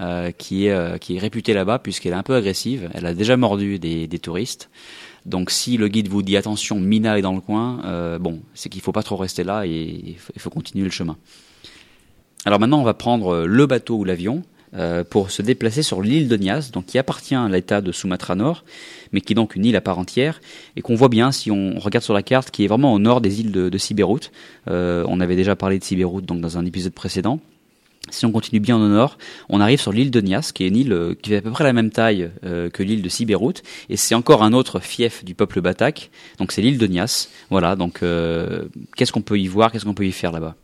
euh, 0.00 0.30
qui 0.30 0.66
est 0.66 0.70
euh, 0.70 0.96
qui 0.96 1.16
est 1.16 1.18
réputée 1.18 1.54
là-bas 1.54 1.80
puisqu'elle 1.80 2.12
est 2.12 2.16
un 2.16 2.22
peu 2.22 2.36
agressive. 2.36 2.88
Elle 2.94 3.04
a 3.04 3.14
déjà 3.14 3.36
mordu 3.36 3.80
des, 3.80 4.06
des, 4.06 4.18
touristes. 4.20 4.70
Donc, 5.26 5.50
si 5.50 5.76
le 5.76 5.88
guide 5.88 6.06
vous 6.06 6.22
dit 6.22 6.36
attention, 6.36 6.78
Mina 6.78 7.18
est 7.18 7.22
dans 7.22 7.34
le 7.34 7.40
coin, 7.40 7.80
euh, 7.84 8.16
bon, 8.20 8.40
c'est 8.54 8.68
qu'il 8.68 8.80
faut 8.80 8.92
pas 8.92 9.02
trop 9.02 9.16
rester 9.16 9.42
là 9.42 9.66
et 9.66 10.16
il 10.34 10.40
faut 10.40 10.50
continuer 10.50 10.84
le 10.84 10.90
chemin. 10.90 11.16
Alors 12.44 12.60
maintenant, 12.60 12.80
on 12.80 12.84
va 12.84 12.94
prendre 12.94 13.44
le 13.44 13.66
bateau 13.66 13.96
ou 13.96 14.04
l'avion. 14.04 14.44
Euh, 14.74 15.02
pour 15.02 15.30
se 15.30 15.40
déplacer 15.40 15.82
sur 15.82 16.02
l'île 16.02 16.28
de 16.28 16.36
Nias, 16.36 16.70
donc 16.72 16.86
qui 16.86 16.98
appartient 16.98 17.34
à 17.34 17.48
l'État 17.48 17.80
de 17.80 17.90
Sumatra 17.90 18.34
Nord, 18.34 18.64
mais 19.12 19.22
qui 19.22 19.32
est 19.32 19.34
donc 19.34 19.56
une 19.56 19.64
île 19.64 19.76
à 19.76 19.80
part 19.80 19.98
entière, 19.98 20.42
et 20.76 20.82
qu'on 20.82 20.94
voit 20.94 21.08
bien 21.08 21.32
si 21.32 21.50
on 21.50 21.78
regarde 21.78 22.04
sur 22.04 22.12
la 22.12 22.22
carte, 22.22 22.50
qui 22.50 22.64
est 22.64 22.66
vraiment 22.66 22.92
au 22.92 22.98
nord 22.98 23.22
des 23.22 23.40
îles 23.40 23.50
de, 23.50 23.70
de 23.70 23.78
Sibérut. 23.78 24.30
Euh, 24.68 25.04
on 25.08 25.20
avait 25.20 25.36
déjà 25.36 25.56
parlé 25.56 25.78
de 25.78 25.84
Sibérut 25.84 26.20
donc 26.20 26.42
dans 26.42 26.58
un 26.58 26.66
épisode 26.66 26.92
précédent. 26.92 27.40
Si 28.10 28.26
on 28.26 28.32
continue 28.32 28.60
bien 28.60 28.76
au 28.76 28.88
nord, 28.88 29.16
on 29.48 29.60
arrive 29.60 29.80
sur 29.80 29.92
l'île 29.92 30.10
de 30.10 30.20
Nias, 30.20 30.50
qui 30.54 30.64
est 30.64 30.68
une 30.68 30.76
île 30.76 30.92
euh, 30.92 31.14
qui 31.14 31.30
fait 31.30 31.36
à 31.38 31.42
peu 31.42 31.50
près 31.50 31.64
la 31.64 31.72
même 31.72 31.90
taille 31.90 32.30
que 32.42 32.82
l'île 32.82 33.00
de 33.00 33.08
Sibérut, 33.08 33.62
et 33.88 33.96
c'est 33.96 34.14
encore 34.14 34.42
un 34.42 34.52
autre 34.52 34.80
fief 34.80 35.24
du 35.24 35.34
peuple 35.34 35.62
batak. 35.62 36.10
Donc 36.38 36.52
c'est 36.52 36.60
l'île 36.60 36.78
de 36.78 36.86
Nias. 36.86 37.30
Voilà. 37.48 37.74
Donc 37.74 38.00
qu'est-ce 38.96 39.12
qu'on 39.12 39.22
peut 39.22 39.38
y 39.38 39.46
voir, 39.46 39.72
qu'est-ce 39.72 39.86
qu'on 39.86 39.94
peut 39.94 40.06
y 40.06 40.12
faire 40.12 40.32
là-bas? 40.32 40.56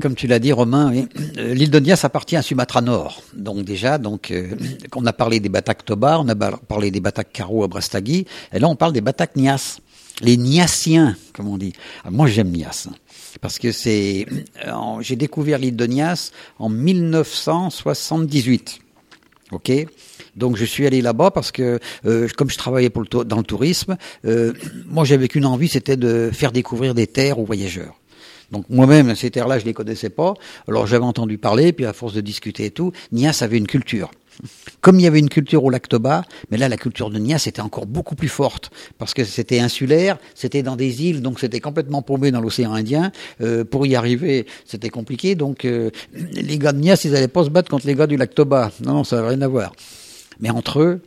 Comme 0.00 0.14
tu 0.14 0.26
l'as 0.26 0.38
dit, 0.38 0.52
Romain, 0.52 0.92
euh, 1.38 1.54
l'île 1.54 1.70
de 1.70 1.78
Nias 1.78 2.00
appartient 2.02 2.36
à 2.36 2.42
Sumatra 2.42 2.80
Nord. 2.80 3.22
Donc 3.34 3.64
déjà, 3.64 3.98
donc, 3.98 4.30
euh, 4.30 4.48
on 4.94 5.04
a 5.06 5.12
parlé 5.12 5.40
des 5.40 5.48
Batak 5.48 5.84
Tobar, 5.84 6.22
on 6.22 6.28
a 6.28 6.34
parlé 6.34 6.90
des 6.90 7.00
Batak 7.00 7.32
Karo 7.32 7.64
à 7.64 7.68
Brastagui, 7.68 8.26
et 8.52 8.58
là 8.58 8.68
on 8.68 8.76
parle 8.76 8.92
des 8.92 9.00
Batak 9.00 9.36
Nias. 9.36 9.78
Les 10.20 10.36
Niasiens, 10.36 11.16
comme 11.32 11.48
on 11.48 11.58
dit. 11.58 11.72
moi 12.08 12.28
j'aime 12.28 12.50
Nias, 12.50 12.86
hein, 12.88 12.94
parce 13.40 13.58
que 13.58 13.72
c'est, 13.72 14.26
euh, 14.64 14.70
j'ai 15.00 15.16
découvert 15.16 15.58
l'île 15.58 15.74
de 15.74 15.86
Nias 15.86 16.30
en 16.60 16.68
1978. 16.68 18.78
Ok, 19.50 19.72
donc 20.36 20.56
je 20.56 20.64
suis 20.64 20.86
allé 20.86 21.02
là-bas 21.02 21.32
parce 21.32 21.52
que 21.52 21.78
comme 22.36 22.48
je 22.48 22.56
travaillais 22.56 22.90
dans 23.26 23.36
le 23.36 23.42
tourisme, 23.42 23.96
moi 24.86 25.04
j'avais 25.04 25.28
qu'une 25.28 25.46
envie, 25.46 25.68
c'était 25.68 25.96
de 25.96 26.30
faire 26.32 26.50
découvrir 26.50 26.94
des 26.94 27.06
terres 27.06 27.38
aux 27.38 27.44
voyageurs. 27.44 27.94
Donc 28.50 28.66
moi-même, 28.68 29.14
ces 29.14 29.30
terres-là, 29.30 29.58
je 29.58 29.64
les 29.64 29.74
connaissais 29.74 30.10
pas. 30.10 30.34
Alors 30.68 30.86
j'avais 30.86 31.04
entendu 31.04 31.38
parler, 31.38 31.72
puis 31.72 31.86
à 31.86 31.92
force 31.92 32.14
de 32.14 32.20
discuter 32.20 32.66
et 32.66 32.70
tout, 32.70 32.92
Nias 33.12 33.38
avait 33.42 33.58
une 33.58 33.66
culture. 33.66 34.10
Comme 34.80 34.98
il 34.98 35.04
y 35.04 35.06
avait 35.06 35.20
une 35.20 35.28
culture 35.28 35.64
au 35.64 35.70
lac 35.70 35.88
Toba, 35.88 36.24
mais 36.50 36.56
là 36.56 36.68
la 36.68 36.76
culture 36.76 37.10
de 37.10 37.18
Nias 37.18 37.44
était 37.46 37.60
encore 37.60 37.86
beaucoup 37.86 38.16
plus 38.16 38.28
forte 38.28 38.70
parce 38.98 39.14
que 39.14 39.24
c'était 39.24 39.60
insulaire, 39.60 40.18
c'était 40.34 40.62
dans 40.62 40.76
des 40.76 41.04
îles, 41.04 41.22
donc 41.22 41.38
c'était 41.38 41.60
complètement 41.60 42.02
paumé 42.02 42.30
dans 42.32 42.40
l'océan 42.40 42.72
Indien. 42.72 43.12
Euh, 43.40 43.64
pour 43.64 43.86
y 43.86 43.94
arriver, 43.94 44.46
c'était 44.64 44.90
compliqué. 44.90 45.34
Donc 45.34 45.64
euh, 45.64 45.90
les 46.12 46.58
gars 46.58 46.72
de 46.72 46.78
Nias, 46.78 47.02
ils 47.04 47.12
n'allaient 47.12 47.28
pas 47.28 47.44
se 47.44 47.50
battre 47.50 47.70
contre 47.70 47.86
les 47.86 47.94
gars 47.94 48.06
du 48.06 48.16
lac 48.16 48.34
Toba. 48.34 48.72
Non, 48.84 48.94
non, 48.94 49.04
ça 49.04 49.16
n'avait 49.16 49.28
rien 49.28 49.42
à 49.42 49.48
voir. 49.48 49.72
Mais 50.40 50.50
entre 50.50 50.80
eux, 50.80 51.00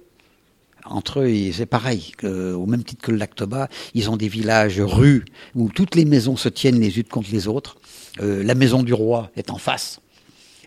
entre 0.90 1.22
eux, 1.22 1.52
c'est 1.54 1.66
pareil, 1.66 2.12
au 2.24 2.66
même 2.66 2.84
titre 2.84 3.02
que 3.04 3.12
le 3.12 3.18
lac 3.18 3.36
Toba, 3.36 3.70
ils 3.94 4.10
ont 4.10 4.18
des 4.18 4.28
villages, 4.28 4.80
rues, 4.80 5.26
où 5.56 5.70
toutes 5.70 5.96
les 5.96 6.06
maisons 6.06 6.38
se 6.38 6.50
tiennent 6.50 6.80
les 6.80 6.98
unes 6.98 7.04
contre 7.06 7.30
les 7.32 7.48
autres. 7.48 7.78
Euh, 8.22 8.44
la 8.44 8.56
maison 8.56 8.84
du 8.84 8.94
roi 8.94 9.32
est 9.36 9.52
en 9.52 9.58
face. 9.58 10.00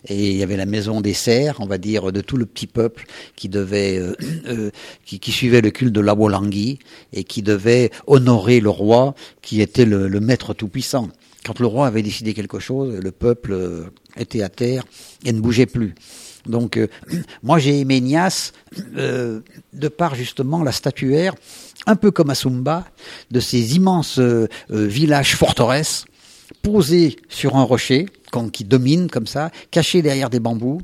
Et 0.08 0.30
il 0.30 0.36
y 0.36 0.42
avait 0.42 0.56
la 0.56 0.66
maison 0.66 1.02
des 1.02 1.12
serfs, 1.12 1.60
on 1.60 1.66
va 1.66 1.76
dire, 1.76 2.10
de 2.10 2.22
tout 2.22 2.38
le 2.38 2.46
petit 2.46 2.66
peuple 2.66 3.06
qui 3.36 3.50
devait, 3.50 3.98
euh, 3.98 4.14
euh, 4.46 4.70
qui, 5.04 5.30
suivait 5.30 5.60
le 5.60 5.70
culte 5.70 5.92
de 5.92 6.00
l'Awolangui 6.00 6.78
et 7.12 7.24
qui 7.24 7.42
devait 7.42 7.90
honorer 8.06 8.60
le 8.60 8.70
roi 8.70 9.14
qui 9.42 9.60
était 9.60 9.84
le, 9.84 10.08
le 10.08 10.20
maître 10.20 10.54
tout-puissant. 10.54 11.08
Quand 11.44 11.58
le 11.58 11.66
roi 11.66 11.86
avait 11.86 12.02
décidé 12.02 12.32
quelque 12.32 12.58
chose, 12.58 12.94
le 12.94 13.10
peuple 13.12 13.90
était 14.16 14.42
à 14.42 14.48
terre 14.48 14.84
et 15.24 15.32
ne 15.32 15.40
bougeait 15.40 15.66
plus. 15.66 15.94
Donc, 16.46 16.76
euh, 16.76 16.88
moi, 17.42 17.58
j'ai 17.58 17.80
aimé 17.80 18.00
Nias 18.00 18.52
euh, 18.96 19.40
de 19.72 19.88
par 19.88 20.14
justement 20.14 20.62
la 20.62 20.72
statuaire, 20.72 21.34
un 21.86 21.96
peu 21.96 22.10
comme 22.10 22.30
à 22.30 22.34
Sumba, 22.34 22.86
de 23.30 23.40
ces 23.40 23.76
immenses 23.76 24.18
euh, 24.18 24.48
villages 24.68 25.36
forteresses 25.36 26.04
posés 26.62 27.16
sur 27.28 27.56
un 27.56 27.62
rocher 27.62 28.06
qui 28.52 28.64
domine 28.64 29.08
comme 29.08 29.26
ça, 29.26 29.50
cachés 29.70 30.02
derrière 30.02 30.30
des 30.30 30.40
bambous. 30.40 30.80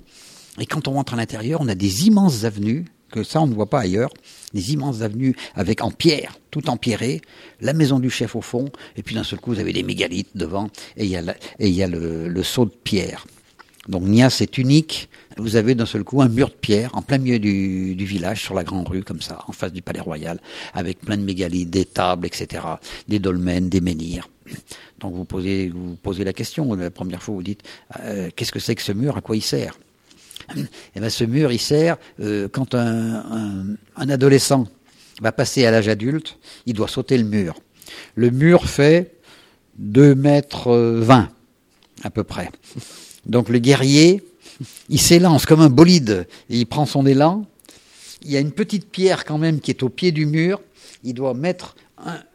Et 0.58 0.66
quand 0.66 0.88
on 0.88 0.92
rentre 0.92 1.14
à 1.14 1.16
l'intérieur, 1.16 1.60
on 1.60 1.68
a 1.68 1.74
des 1.74 2.06
immenses 2.06 2.44
avenues 2.44 2.86
que 3.10 3.22
ça 3.22 3.40
on 3.40 3.46
ne 3.46 3.54
voit 3.54 3.70
pas 3.70 3.80
ailleurs, 3.80 4.10
des 4.52 4.72
immenses 4.72 5.02
avenues 5.02 5.36
avec 5.54 5.82
en 5.82 5.90
pierre, 5.90 6.38
tout 6.50 6.68
empierré, 6.68 7.20
la 7.60 7.72
maison 7.72 7.98
du 7.98 8.10
chef 8.10 8.36
au 8.36 8.40
fond, 8.40 8.68
et 8.96 9.02
puis 9.02 9.14
d'un 9.14 9.24
seul 9.24 9.38
coup 9.38 9.52
vous 9.52 9.60
avez 9.60 9.72
des 9.72 9.82
mégalithes 9.82 10.36
devant, 10.36 10.68
et 10.96 11.04
il 11.04 11.10
y 11.10 11.16
a, 11.16 11.22
et 11.58 11.68
il 11.68 11.74
y 11.74 11.82
a 11.82 11.88
le, 11.88 12.28
le 12.28 12.42
saut 12.42 12.64
de 12.64 12.74
pierre. 12.84 13.26
Donc 13.88 14.02
Nias 14.02 14.38
est 14.40 14.58
unique. 14.58 15.08
Vous 15.36 15.56
avez 15.56 15.74
d'un 15.74 15.86
seul 15.86 16.02
coup 16.02 16.22
un 16.22 16.28
mur 16.28 16.48
de 16.48 16.54
pierre 16.54 16.90
en 16.94 17.02
plein 17.02 17.18
milieu 17.18 17.38
du, 17.38 17.94
village, 17.94 18.42
sur 18.42 18.54
la 18.54 18.64
grande 18.64 18.88
rue, 18.88 19.02
comme 19.02 19.20
ça, 19.20 19.44
en 19.46 19.52
face 19.52 19.72
du 19.72 19.82
palais 19.82 20.00
royal, 20.00 20.40
avec 20.72 21.00
plein 21.00 21.16
de 21.16 21.22
mégalithes, 21.22 21.70
des 21.70 21.84
tables, 21.84 22.26
etc., 22.26 22.62
des 23.06 23.18
dolmens, 23.18 23.68
des 23.68 23.80
menhirs. 23.80 24.28
Donc 24.98 25.14
vous 25.14 25.24
posez, 25.24 25.68
vous 25.68 25.96
posez 25.96 26.24
la 26.24 26.32
question, 26.32 26.72
la 26.74 26.90
première 26.90 27.22
fois 27.22 27.34
vous 27.34 27.42
dites, 27.42 27.62
euh, 28.00 28.30
qu'est-ce 28.34 28.52
que 28.52 28.60
c'est 28.60 28.74
que 28.74 28.82
ce 28.82 28.92
mur, 28.92 29.16
à 29.16 29.20
quoi 29.20 29.36
il 29.36 29.42
sert? 29.42 29.78
Et 30.56 30.60
eh 30.94 31.00
bien 31.00 31.08
ce 31.10 31.24
mur, 31.24 31.50
il 31.50 31.58
sert 31.58 31.96
euh, 32.20 32.48
quand 32.48 32.74
un, 32.74 33.16
un, 33.16 33.66
un 33.96 34.08
adolescent 34.08 34.68
va 35.20 35.32
passer 35.32 35.66
à 35.66 35.70
l'âge 35.70 35.88
adulte, 35.88 36.38
il 36.66 36.74
doit 36.74 36.88
sauter 36.88 37.18
le 37.18 37.24
mur. 37.24 37.56
Le 38.14 38.30
mur 38.30 38.68
fait 38.68 39.16
2 39.78 40.14
mètres 40.14 40.72
20 40.72 41.28
à 42.02 42.10
peu 42.10 42.24
près. 42.24 42.50
Donc 43.26 43.48
le 43.48 43.58
guerrier, 43.58 44.22
il 44.88 45.00
s'élance 45.00 45.46
comme 45.46 45.60
un 45.60 45.70
bolide, 45.70 46.26
il 46.48 46.66
prend 46.66 46.86
son 46.86 47.06
élan. 47.06 47.44
Il 48.22 48.30
y 48.30 48.36
a 48.36 48.40
une 48.40 48.52
petite 48.52 48.90
pierre 48.90 49.24
quand 49.24 49.38
même 49.38 49.60
qui 49.60 49.70
est 49.70 49.82
au 49.82 49.88
pied 49.88 50.12
du 50.12 50.26
mur. 50.26 50.60
Il 51.04 51.14
doit 51.14 51.34
mettre 51.34 51.76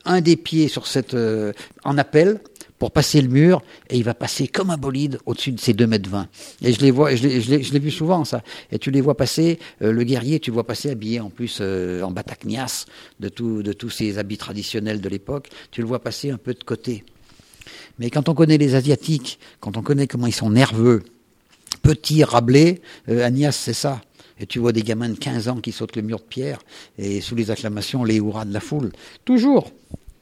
un, 0.06 0.22
des 0.22 0.38
pieds 0.38 0.68
sur 0.68 0.88
cette 0.88 1.14
euh, 1.14 1.54
en 1.84 1.98
appel 1.98 2.40
pour 2.80 2.92
passer 2.92 3.22
le 3.22 3.28
mur 3.28 3.62
et 3.90 3.98
il 3.98 4.04
va 4.04 4.16
passer 4.16 4.48
comme 4.48 4.72
un 4.72 4.78
bolide 4.78 5.20
au-dessus 5.28 5.52
de 5.52 5.60
ces 5.60 5.74
2 5.74 5.86
mètres 5.86 6.10
20. 6.10 6.28
Et 6.64 6.74
je 6.74 6.82
les 6.82 6.90
vois, 6.90 7.16
je 7.16 7.28
l'ai 7.28 7.80
vu 7.80 7.92
souvent 7.92 8.26
ça. 8.26 8.42
Et 8.72 8.80
tu 8.80 8.90
les 8.90 9.02
vois 9.02 9.16
passer, 9.16 9.60
euh, 9.82 9.92
le 9.92 10.04
guerrier, 10.04 10.40
tu 10.40 10.50
vois 10.50 10.66
passer 10.66 10.90
habillé 10.90 11.20
en 11.20 11.30
plus 11.30 11.60
euh, 11.62 12.02
en 12.02 12.12
bataknias 12.12 12.86
de, 13.20 13.30
de 13.30 13.74
tous 13.74 13.90
ces 13.90 14.18
habits 14.18 14.38
traditionnels 14.38 15.00
de 15.00 15.10
l'époque. 15.10 15.50
Tu 15.70 15.82
le 15.82 15.88
vois 15.88 16.00
passer 16.00 16.32
un 16.32 16.38
peu 16.38 16.54
de 16.54 16.64
côté. 16.64 17.04
Mais 18.02 18.10
quand 18.10 18.30
on 18.30 18.34
connaît 18.34 18.58
les 18.58 18.74
Asiatiques, 18.74 19.38
quand 19.60 19.78
on 19.78 19.84
connaît 19.84 20.08
comment 20.08 20.26
ils 20.26 20.34
sont 20.34 20.50
nerveux, 20.50 21.04
petits, 21.84 22.24
rablés, 22.24 22.82
euh, 23.10 23.24
Agnès, 23.24 23.56
c'est 23.56 23.74
ça. 23.74 24.02
Et 24.40 24.48
tu 24.48 24.58
vois 24.58 24.72
des 24.72 24.82
gamins 24.82 25.10
de 25.10 25.20
15 25.20 25.50
ans 25.50 25.58
qui 25.58 25.72
sautent 25.72 25.96
le 25.96 26.02
mur 26.02 26.18
de 26.18 26.24
pierre 26.24 26.58
et 26.98 27.22
sous 27.22 27.36
les 27.36 27.52
acclamations, 27.52 28.04
les 28.04 28.16
hurrahs 28.16 28.46
de 28.46 28.54
la 28.56 28.60
foule. 28.60 28.92
Toujours, 29.24 29.70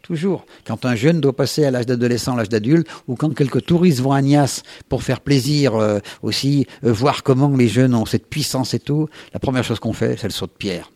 toujours. 0.01 0.45
Quand 0.65 0.83
un 0.83 0.95
jeune 0.95 1.21
doit 1.21 1.31
passer 1.31 1.63
à 1.63 1.71
l'âge 1.71 1.85
d'adolescent, 1.85 2.35
l'âge 2.35 2.49
d'adulte, 2.49 2.85
ou 3.07 3.15
quand 3.15 3.33
quelques 3.33 3.65
touristes 3.65 4.01
vont 4.01 4.11
à 4.11 4.21
Nias 4.21 4.61
pour 4.89 5.01
faire 5.03 5.21
plaisir 5.21 5.75
euh, 5.75 5.99
aussi, 6.21 6.67
euh, 6.83 6.91
voir 6.91 7.23
comment 7.23 7.55
les 7.55 7.69
jeunes 7.69 7.95
ont 7.95 8.05
cette 8.05 8.27
puissance 8.27 8.73
et 8.73 8.79
tout, 8.79 9.07
la 9.33 9.39
première 9.39 9.63
chose 9.63 9.79
qu'on 9.79 9.93
fait, 9.93 10.17
c'est 10.19 10.27
le 10.27 10.33
saut 10.33 10.47
de 10.47 10.51
pierre. 10.51 10.91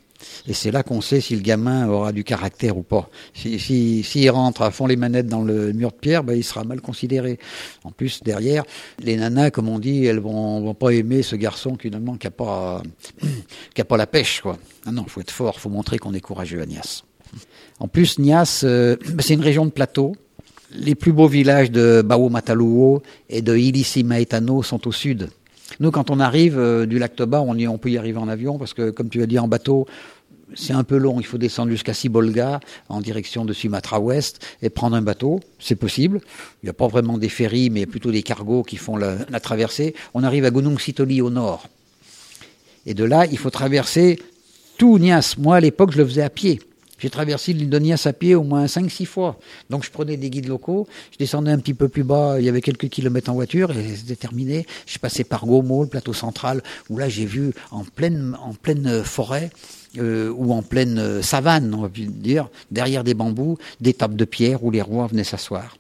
Et 0.47 0.53
c'est 0.53 0.71
là 0.71 0.83
qu'on 0.83 1.01
sait 1.01 1.21
si 1.21 1.35
le 1.35 1.41
gamin 1.41 1.87
aura 1.87 2.11
du 2.11 2.23
caractère 2.23 2.77
ou 2.77 2.83
pas. 2.83 3.09
S'il 3.33 3.59
si, 3.59 4.03
si, 4.03 4.29
rentre 4.29 4.61
à 4.61 4.71
fond 4.71 4.87
les 4.87 4.95
manettes 4.95 5.27
dans 5.27 5.43
le 5.43 5.73
mur 5.73 5.91
de 5.91 5.95
pierre, 5.95 6.23
ben, 6.23 6.33
il 6.33 6.43
sera 6.43 6.63
mal 6.63 6.81
considéré. 6.81 7.39
En 7.83 7.91
plus, 7.91 8.23
derrière, 8.23 8.63
les 8.99 9.15
nanas, 9.15 9.51
comme 9.51 9.69
on 9.69 9.79
dit, 9.79 10.05
elles 10.05 10.19
vont, 10.19 10.61
vont 10.61 10.73
pas 10.73 10.91
aimer 10.91 11.23
ce 11.23 11.35
garçon 11.35 11.77
finalement 11.79 12.15
qui 12.17 12.27
a 12.27 12.31
pas, 12.31 12.81
qui 13.75 13.83
pas 13.83 13.97
la 13.97 14.07
pêche, 14.07 14.41
quoi. 14.41 14.57
Ah 14.85 14.91
non, 14.91 15.05
faut 15.05 15.21
être 15.21 15.31
fort, 15.31 15.59
faut 15.59 15.69
montrer 15.69 15.97
qu'on 15.97 16.13
est 16.13 16.21
courageux 16.21 16.61
à 16.61 16.65
Nias. 16.65 17.03
En 17.79 17.87
plus, 17.87 18.19
Nias, 18.19 18.61
euh, 18.63 18.95
c'est 19.19 19.33
une 19.33 19.41
région 19.41 19.65
de 19.65 19.71
plateau. 19.71 20.15
Les 20.75 20.95
plus 20.95 21.13
beaux 21.13 21.27
villages 21.27 21.71
de 21.71 22.01
Bao 22.01 22.29
Mataluo 22.29 23.03
et 23.29 23.41
de 23.41 23.55
Ilisi 23.55 24.03
Maetano 24.03 24.63
sont 24.63 24.87
au 24.87 24.91
sud. 24.91 25.29
Nous, 25.79 25.91
quand 25.91 26.11
on 26.11 26.19
arrive 26.19 26.57
euh, 26.59 26.85
du 26.85 26.99
lac 26.99 27.15
Toba, 27.15 27.41
on, 27.41 27.57
on 27.57 27.77
peut 27.77 27.91
y 27.91 27.97
arriver 27.97 28.17
en 28.17 28.27
avion 28.27 28.57
parce 28.57 28.73
que, 28.73 28.89
comme 28.89 29.09
tu 29.09 29.21
as 29.21 29.25
dit, 29.25 29.39
en 29.39 29.47
bateau, 29.47 29.87
c'est 30.55 30.73
un 30.73 30.83
peu 30.83 30.97
long. 30.97 31.19
Il 31.19 31.25
faut 31.25 31.37
descendre 31.37 31.71
jusqu'à 31.71 31.93
Sibolga 31.93 32.59
en 32.89 33.01
direction 33.01 33.45
de 33.45 33.53
Sumatra 33.53 33.99
Ouest 33.99 34.45
et 34.61 34.69
prendre 34.69 34.95
un 34.95 35.01
bateau. 35.01 35.39
C'est 35.59 35.75
possible. 35.75 36.21
Il 36.61 36.65
n'y 36.65 36.69
a 36.69 36.73
pas 36.73 36.87
vraiment 36.87 37.17
des 37.17 37.29
ferries, 37.29 37.69
mais 37.69 37.85
plutôt 37.85 38.11
des 38.11 38.23
cargos 38.23 38.63
qui 38.63 38.77
font 38.77 38.97
la, 38.97 39.17
traversée. 39.39 39.95
On 40.13 40.23
arrive 40.23 40.45
à 40.45 40.51
Gunung 40.51 40.79
Sitoli 40.79 41.21
au 41.21 41.29
nord. 41.29 41.67
Et 42.85 42.93
de 42.93 43.03
là, 43.03 43.25
il 43.25 43.37
faut 43.37 43.49
traverser 43.49 44.19
tout 44.77 44.99
Nias. 44.99 45.35
Moi, 45.37 45.55
à 45.55 45.59
l'époque, 45.59 45.91
je 45.91 45.97
le 45.97 46.05
faisais 46.05 46.21
à 46.21 46.29
pied. 46.29 46.59
J'ai 47.03 47.09
traversé 47.09 47.51
l'île 47.51 47.69
de 47.69 48.07
à 48.07 48.13
pied 48.13 48.33
au 48.33 48.43
moins 48.43 48.63
5-6 48.65 49.05
fois. 49.05 49.37
Donc 49.69 49.83
je 49.83 49.91
prenais 49.91 50.15
des 50.15 50.29
guides 50.29 50.47
locaux, 50.47 50.87
je 51.11 51.17
descendais 51.17 51.51
un 51.51 51.57
petit 51.57 51.73
peu 51.73 51.89
plus 51.89 52.05
bas, 52.05 52.37
il 52.39 52.45
y 52.45 52.49
avait 52.49 52.61
quelques 52.61 52.87
kilomètres 52.87 53.29
en 53.29 53.33
voiture 53.33 53.71
et 53.71 53.97
c'était 53.97 54.15
terminé. 54.15 54.65
Je 54.85 54.99
passais 54.99 55.25
par 55.25 55.45
Gomo, 55.45 55.83
le 55.83 55.89
plateau 55.89 56.13
central, 56.13 56.63
où 56.89 56.97
là 56.97 57.09
j'ai 57.09 57.25
vu 57.25 57.51
en 57.71 57.83
pleine, 57.83 58.37
en 58.41 58.53
pleine 58.53 59.03
forêt 59.03 59.49
euh, 59.97 60.31
ou 60.33 60.53
en 60.53 60.61
pleine 60.61 61.21
savane, 61.21 61.73
on 61.73 61.81
va 61.81 61.89
dire, 61.89 62.47
derrière 62.71 63.03
des 63.03 63.15
bambous, 63.15 63.57
des 63.81 63.93
tables 63.93 64.15
de 64.15 64.23
pierre 64.23 64.63
où 64.63 64.71
les 64.71 64.81
rois 64.81 65.07
venaient 65.07 65.25
s'asseoir 65.25 65.75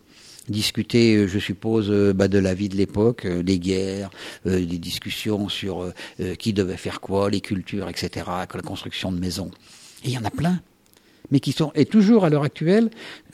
discuter, 0.49 1.25
je 1.25 1.39
suppose, 1.39 1.89
bah, 2.13 2.27
de 2.27 2.37
la 2.37 2.53
vie 2.53 2.67
de 2.67 2.75
l'époque, 2.75 3.23
les 3.23 3.59
guerres, 3.59 4.09
euh, 4.45 4.59
des 4.59 4.77
discussions 4.77 5.47
sur 5.47 5.83
euh, 6.19 6.35
qui 6.35 6.51
devait 6.51 6.75
faire 6.75 6.99
quoi, 6.99 7.29
les 7.29 7.39
cultures, 7.39 7.87
etc., 7.87 8.25
la 8.27 8.61
construction 8.61 9.13
de 9.13 9.19
maisons. 9.21 9.51
Et 10.03 10.09
il 10.09 10.11
y 10.11 10.17
en 10.17 10.25
a 10.25 10.29
plein 10.29 10.59
mais 11.31 11.39
qui 11.39 11.51
sont, 11.51 11.71
et 11.75 11.85
toujours 11.85 12.25
à 12.25 12.29
l'heure 12.29 12.43
actuelle, 12.43 12.89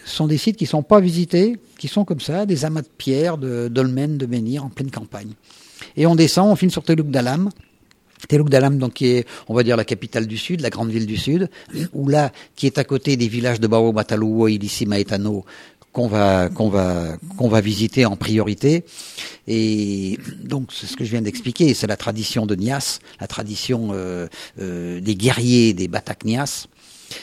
sont 0.06 0.28
des 0.28 0.38
sites 0.38 0.58
qui 0.58 0.66
ne 0.66 0.70
sont 0.70 0.84
pas 0.84 1.00
visités, 1.00 1.58
qui 1.78 1.88
sont 1.88 2.06
comme 2.06 2.22
ça, 2.22 2.46
des 2.46 2.66
amas 2.66 2.82
de 2.82 2.88
pierre, 2.98 3.38
de 3.38 3.68
dolmens, 3.68 4.18
de 4.18 4.26
menhirs 4.26 4.66
en 4.66 4.70
pleine 4.70 4.92
campagne. 4.92 5.32
Et 5.96 6.06
on 6.06 6.16
descend, 6.16 6.52
on 6.52 6.56
finit 6.56 6.72
sur 6.72 6.84
Teluk 6.84 7.10
Dalam. 7.10 7.50
Teluk 8.28 8.50
Dalam, 8.50 8.78
donc, 8.78 8.94
qui 8.94 9.08
est, 9.08 9.28
on 9.48 9.54
va 9.54 9.64
dire, 9.64 9.78
la 9.78 9.86
capitale 9.86 10.28
du 10.28 10.38
sud, 10.38 10.62
la 10.62 10.70
grande 10.70 10.90
ville 10.90 11.06
du 11.06 11.18
sud, 11.18 11.50
où 11.94 12.08
là, 12.08 12.32
qui 12.56 12.66
est 12.66 12.78
à 12.78 12.84
côté 12.84 13.18
des 13.18 13.28
villages 13.28 13.60
de 13.60 13.68
Bao, 13.68 13.92
Mataluo, 13.92 14.48
Ilisi, 14.48 14.86
Maetano, 14.86 15.46
qu'on 15.92 16.08
va 16.08 16.50
qu'on 16.50 16.70
va 16.70 17.18
qu'on 17.38 17.50
va 17.50 17.62
visiter 17.62 18.06
en 18.06 18.16
priorité 18.16 18.86
et 19.48 20.20
donc 20.44 20.70
c'est 20.72 20.86
ce 20.86 20.96
que 20.96 21.04
je 21.04 21.10
viens 21.10 21.22
d'expliquer 21.22 21.74
c'est 21.74 21.88
la 21.88 21.98
tradition 21.98 22.46
de 22.46 22.56
Nias 22.56 23.00
la 23.20 23.28
tradition 23.28 23.90
euh, 23.94 24.28
euh, 24.62 25.02
des 25.02 25.16
guerriers 25.16 25.74
des 25.74 25.88
Batak 25.88 26.26
Nias 26.26 26.68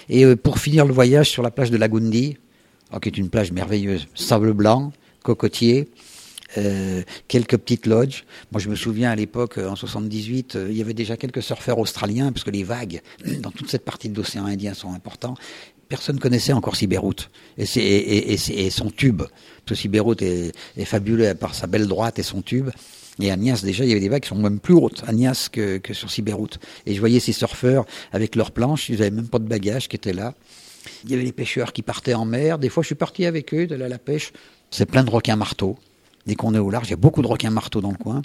et 0.08 0.24
euh, 0.24 0.36
pour 0.36 0.58
finir 0.58 0.84
le 0.84 0.92
voyage 0.92 1.30
sur 1.30 1.42
la 1.42 1.50
plage 1.50 1.70
de 1.70 1.76
Lagundi, 1.76 2.36
oh, 2.92 3.00
qui 3.00 3.08
est 3.08 3.18
une 3.18 3.30
plage 3.30 3.52
merveilleuse, 3.52 4.06
sable 4.14 4.52
blanc, 4.52 4.92
cocotier, 5.22 5.88
euh, 6.58 7.02
quelques 7.28 7.56
petites 7.56 7.86
lodges. 7.86 8.24
Moi, 8.52 8.60
je 8.60 8.68
me 8.68 8.76
souviens 8.76 9.10
à 9.10 9.16
l'époque, 9.16 9.58
en 9.58 9.76
78, 9.76 10.56
euh, 10.56 10.66
il 10.70 10.76
y 10.76 10.80
avait 10.80 10.94
déjà 10.94 11.16
quelques 11.16 11.42
surfeurs 11.42 11.78
australiens, 11.78 12.32
parce 12.32 12.44
que 12.44 12.50
les 12.50 12.62
vagues 12.62 13.02
dans 13.40 13.50
toute 13.50 13.68
cette 13.68 13.84
partie 13.84 14.08
de 14.08 14.16
l'océan 14.16 14.46
Indien 14.46 14.74
sont 14.74 14.92
importants. 14.92 15.34
Personne 15.88 16.18
connaissait 16.18 16.52
encore 16.52 16.76
Sibéroute 16.76 17.30
et, 17.58 17.64
et, 17.76 18.32
et, 18.32 18.70
son 18.70 18.90
tube. 18.90 19.18
Parce 19.18 19.30
que 19.68 19.74
Sibéroute 19.74 20.22
est, 20.22 20.52
est 20.76 20.84
fabuleux 20.84 21.34
par 21.34 21.54
sa 21.54 21.66
belle 21.66 21.86
droite 21.86 22.18
et 22.18 22.22
son 22.24 22.42
tube. 22.42 22.70
Et 23.20 23.34
Nias, 23.36 23.62
déjà, 23.62 23.84
il 23.84 23.88
y 23.88 23.92
avait 23.92 24.00
des 24.00 24.08
vagues 24.08 24.22
qui 24.22 24.28
sont 24.28 24.36
même 24.36 24.58
plus 24.58 24.74
hautes 24.74 25.04
Nias 25.12 25.48
que, 25.50 25.78
que 25.78 25.94
sur 25.94 26.10
Sibéroute. 26.10 26.58
Et 26.86 26.94
je 26.94 27.00
voyais 27.00 27.20
ces 27.20 27.32
surfeurs 27.32 27.86
avec 28.12 28.34
leurs 28.34 28.50
planches, 28.50 28.88
ils 28.88 28.98
n'avaient 28.98 29.10
même 29.10 29.28
pas 29.28 29.38
de 29.38 29.48
bagages 29.48 29.88
qui 29.88 29.96
étaient 29.96 30.12
là. 30.12 30.34
Il 31.04 31.10
y 31.10 31.14
avait 31.14 31.24
les 31.24 31.32
pêcheurs 31.32 31.72
qui 31.72 31.82
partaient 31.82 32.14
en 32.14 32.24
mer. 32.24 32.58
Des 32.58 32.68
fois, 32.68 32.82
je 32.82 32.86
suis 32.86 32.94
parti 32.94 33.24
avec 33.24 33.54
eux 33.54 33.66
de 33.66 33.80
à 33.80 33.88
la 33.88 33.98
pêche. 33.98 34.32
C'est 34.70 34.86
plein 34.86 35.04
de 35.04 35.10
requins 35.10 35.36
marteaux. 35.36 35.76
Dès 36.26 36.34
qu'on 36.34 36.54
est 36.54 36.58
au 36.58 36.70
large, 36.70 36.88
il 36.88 36.90
y 36.90 36.94
a 36.94 36.98
beaucoup 36.98 37.22
de 37.22 37.28
requins 37.28 37.50
marteaux 37.50 37.80
dans 37.80 37.92
le 37.92 37.96
coin 37.96 38.22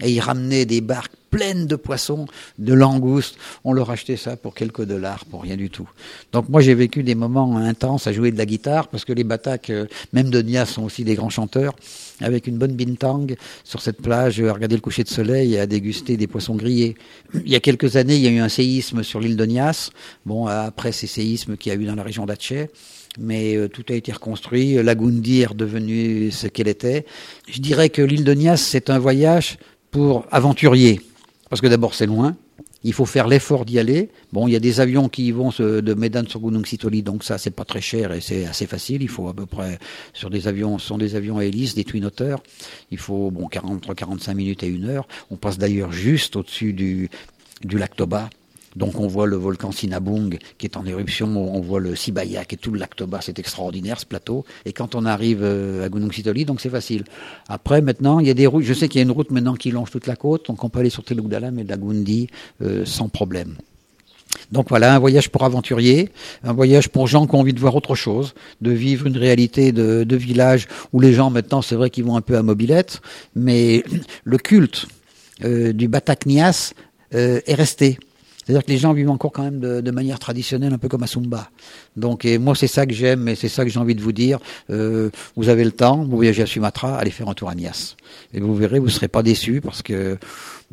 et 0.00 0.10
ils 0.10 0.20
ramenaient 0.20 0.64
des 0.64 0.80
barques 0.80 1.12
pleines 1.34 1.66
de 1.66 1.74
poissons, 1.74 2.26
de 2.58 2.72
langoustes. 2.72 3.36
On 3.64 3.72
leur 3.72 3.90
achetait 3.90 4.16
ça 4.16 4.36
pour 4.36 4.54
quelques 4.54 4.84
dollars, 4.84 5.24
pour 5.24 5.42
rien 5.42 5.56
du 5.56 5.68
tout. 5.68 5.88
Donc 6.32 6.48
moi 6.48 6.60
j'ai 6.60 6.76
vécu 6.76 7.02
des 7.02 7.16
moments 7.16 7.56
intenses 7.56 8.06
à 8.06 8.12
jouer 8.12 8.30
de 8.30 8.38
la 8.38 8.46
guitare 8.46 8.86
parce 8.86 9.04
que 9.04 9.12
les 9.12 9.24
Batak, 9.24 9.70
euh, 9.70 9.86
même 10.12 10.30
de 10.30 10.40
Nias, 10.40 10.66
sont 10.66 10.84
aussi 10.84 11.02
des 11.02 11.16
grands 11.16 11.30
chanteurs. 11.30 11.74
Avec 12.20 12.46
une 12.46 12.56
bonne 12.56 12.76
bintang 12.76 13.34
sur 13.64 13.80
cette 13.80 14.00
plage, 14.00 14.40
à 14.40 14.52
regarder 14.52 14.76
le 14.76 14.80
coucher 14.80 15.02
de 15.02 15.08
soleil 15.08 15.54
et 15.54 15.58
à 15.58 15.66
déguster 15.66 16.16
des 16.16 16.28
poissons 16.28 16.54
grillés. 16.54 16.94
Il 17.34 17.50
y 17.50 17.56
a 17.56 17.60
quelques 17.60 17.96
années, 17.96 18.14
il 18.14 18.22
y 18.22 18.28
a 18.28 18.30
eu 18.30 18.38
un 18.38 18.48
séisme 18.48 19.02
sur 19.02 19.18
l'île 19.18 19.36
de 19.36 19.44
Nias. 19.44 19.90
Bon, 20.24 20.46
après 20.46 20.92
ces 20.92 21.08
séismes 21.08 21.56
qu'il 21.56 21.72
y 21.72 21.76
a 21.76 21.78
eu 21.78 21.84
dans 21.84 21.96
la 21.96 22.04
région 22.04 22.26
d'Atché 22.26 22.70
mais 23.18 23.56
euh, 23.56 23.68
tout 23.68 23.84
a 23.90 23.92
été 23.92 24.10
reconstruit. 24.10 24.74
La 24.82 24.96
Gundi 24.96 25.42
est 25.42 26.30
ce 26.30 26.46
qu'elle 26.48 26.66
était. 26.66 27.06
Je 27.48 27.60
dirais 27.60 27.88
que 27.88 28.02
l'île 28.02 28.24
de 28.24 28.34
Nias, 28.34 28.56
c'est 28.56 28.90
un 28.90 28.98
voyage 28.98 29.58
pour 29.92 30.26
aventuriers. 30.32 31.00
Parce 31.54 31.60
que 31.60 31.68
d'abord, 31.68 31.94
c'est 31.94 32.06
loin. 32.06 32.36
Il 32.82 32.92
faut 32.92 33.04
faire 33.04 33.28
l'effort 33.28 33.64
d'y 33.64 33.78
aller. 33.78 34.10
Bon, 34.32 34.48
il 34.48 34.50
y 34.50 34.56
a 34.56 34.58
des 34.58 34.80
avions 34.80 35.08
qui 35.08 35.30
vont 35.30 35.50
de 35.56 35.94
Medan 35.94 36.24
sur 36.26 36.40
Gunung 36.40 36.66
Sitoli, 36.66 37.04
donc 37.04 37.22
ça 37.22 37.38
c'est 37.38 37.52
pas 37.52 37.64
très 37.64 37.80
cher 37.80 38.10
et 38.10 38.20
c'est 38.20 38.44
assez 38.44 38.66
facile. 38.66 39.02
Il 39.02 39.08
faut 39.08 39.28
à 39.28 39.34
peu 39.34 39.46
près 39.46 39.78
sur 40.14 40.30
des 40.30 40.48
avions, 40.48 40.78
ce 40.78 40.88
sont 40.88 40.98
des 40.98 41.14
avions 41.14 41.38
à 41.38 41.44
hélice, 41.44 41.76
des 41.76 41.84
twin 41.84 42.06
otter. 42.06 42.34
Il 42.90 42.98
faut 42.98 43.30
bon 43.30 43.46
40 43.46 43.94
45 43.94 44.34
minutes 44.34 44.64
et 44.64 44.66
une 44.66 44.86
heure. 44.86 45.06
On 45.30 45.36
passe 45.36 45.56
d'ailleurs 45.56 45.92
juste 45.92 46.34
au-dessus 46.34 46.72
du 46.72 47.08
lac 47.62 47.94
Toba. 47.94 48.30
Donc 48.76 48.98
on 48.98 49.06
voit 49.06 49.26
le 49.26 49.36
volcan 49.36 49.72
Sinabung 49.72 50.38
qui 50.58 50.66
est 50.66 50.76
en 50.76 50.84
éruption, 50.84 51.28
on 51.36 51.60
voit 51.60 51.80
le 51.80 51.94
Sibayak 51.94 52.52
et 52.52 52.56
tout 52.56 52.70
le 52.70 52.78
lac 52.78 52.96
Toba, 52.96 53.20
c'est 53.20 53.38
extraordinaire 53.38 54.00
ce 54.00 54.06
plateau. 54.06 54.44
Et 54.64 54.72
quand 54.72 54.94
on 54.94 55.04
arrive 55.04 55.40
euh, 55.42 55.84
à 55.84 55.88
Gunung 55.88 56.12
Sitoli, 56.12 56.44
donc 56.44 56.60
c'est 56.60 56.70
facile. 56.70 57.04
Après 57.48 57.80
maintenant, 57.80 58.18
il 58.20 58.26
y 58.26 58.30
a 58.30 58.34
des 58.34 58.46
routes, 58.46 58.64
je 58.64 58.74
sais 58.74 58.88
qu'il 58.88 58.98
y 58.98 59.02
a 59.02 59.04
une 59.04 59.12
route 59.12 59.30
maintenant 59.30 59.54
qui 59.54 59.70
longe 59.70 59.90
toute 59.90 60.06
la 60.06 60.16
côte, 60.16 60.46
donc 60.46 60.64
on 60.64 60.68
peut 60.68 60.80
aller 60.80 60.90
sur 60.90 61.04
Teluk 61.04 61.28
Dalam 61.28 61.58
et 61.58 61.64
Dagundi 61.64 62.28
euh, 62.62 62.84
sans 62.84 63.08
problème. 63.08 63.56
Donc 64.52 64.68
voilà, 64.68 64.94
un 64.94 64.98
voyage 64.98 65.30
pour 65.30 65.44
aventuriers, 65.44 66.10
un 66.42 66.52
voyage 66.52 66.88
pour 66.88 67.06
gens 67.06 67.26
qui 67.26 67.34
ont 67.34 67.40
envie 67.40 67.52
de 67.52 67.60
voir 67.60 67.74
autre 67.76 67.94
chose, 67.94 68.34
de 68.60 68.70
vivre 68.70 69.06
une 69.06 69.16
réalité 69.16 69.72
de, 69.72 70.04
de 70.04 70.16
village 70.16 70.66
où 70.92 71.00
les 71.00 71.12
gens 71.12 71.30
maintenant, 71.30 71.62
c'est 71.62 71.76
vrai 71.76 71.90
qu'ils 71.90 72.04
vont 72.04 72.16
un 72.16 72.20
peu 72.20 72.36
à 72.36 72.42
mobilette, 72.42 73.00
mais 73.34 73.84
le 74.24 74.38
culte 74.38 74.86
euh, 75.44 75.72
du 75.72 75.88
Batak 75.88 76.26
Nias 76.26 76.74
euh, 77.14 77.40
est 77.46 77.54
resté. 77.54 77.98
C'est-à-dire 78.44 78.64
que 78.64 78.70
les 78.70 78.78
gens 78.78 78.92
vivent 78.92 79.10
encore 79.10 79.32
quand 79.32 79.42
même 79.42 79.60
de, 79.60 79.90
manière 79.90 80.18
traditionnelle, 80.18 80.72
un 80.72 80.78
peu 80.78 80.88
comme 80.88 81.02
à 81.02 81.06
Sumba. 81.06 81.50
Donc, 81.96 82.24
et 82.24 82.38
moi, 82.38 82.54
c'est 82.54 82.66
ça 82.66 82.86
que 82.86 82.92
j'aime 82.92 83.28
et 83.28 83.34
c'est 83.34 83.48
ça 83.48 83.64
que 83.64 83.70
j'ai 83.70 83.78
envie 83.78 83.94
de 83.94 84.02
vous 84.02 84.12
dire. 84.12 84.38
Euh, 84.70 85.10
vous 85.36 85.48
avez 85.48 85.64
le 85.64 85.72
temps, 85.72 86.04
vous 86.04 86.16
voyagez 86.16 86.42
à 86.42 86.46
Sumatra, 86.46 86.96
allez 86.96 87.10
faire 87.10 87.28
un 87.28 87.34
tour 87.34 87.48
à 87.48 87.54
Nias. 87.54 87.96
Et 88.32 88.40
vous 88.40 88.54
verrez, 88.54 88.78
vous 88.78 88.86
ne 88.86 88.90
serez 88.90 89.08
pas 89.08 89.22
déçus 89.22 89.60
parce 89.60 89.82
que 89.82 90.18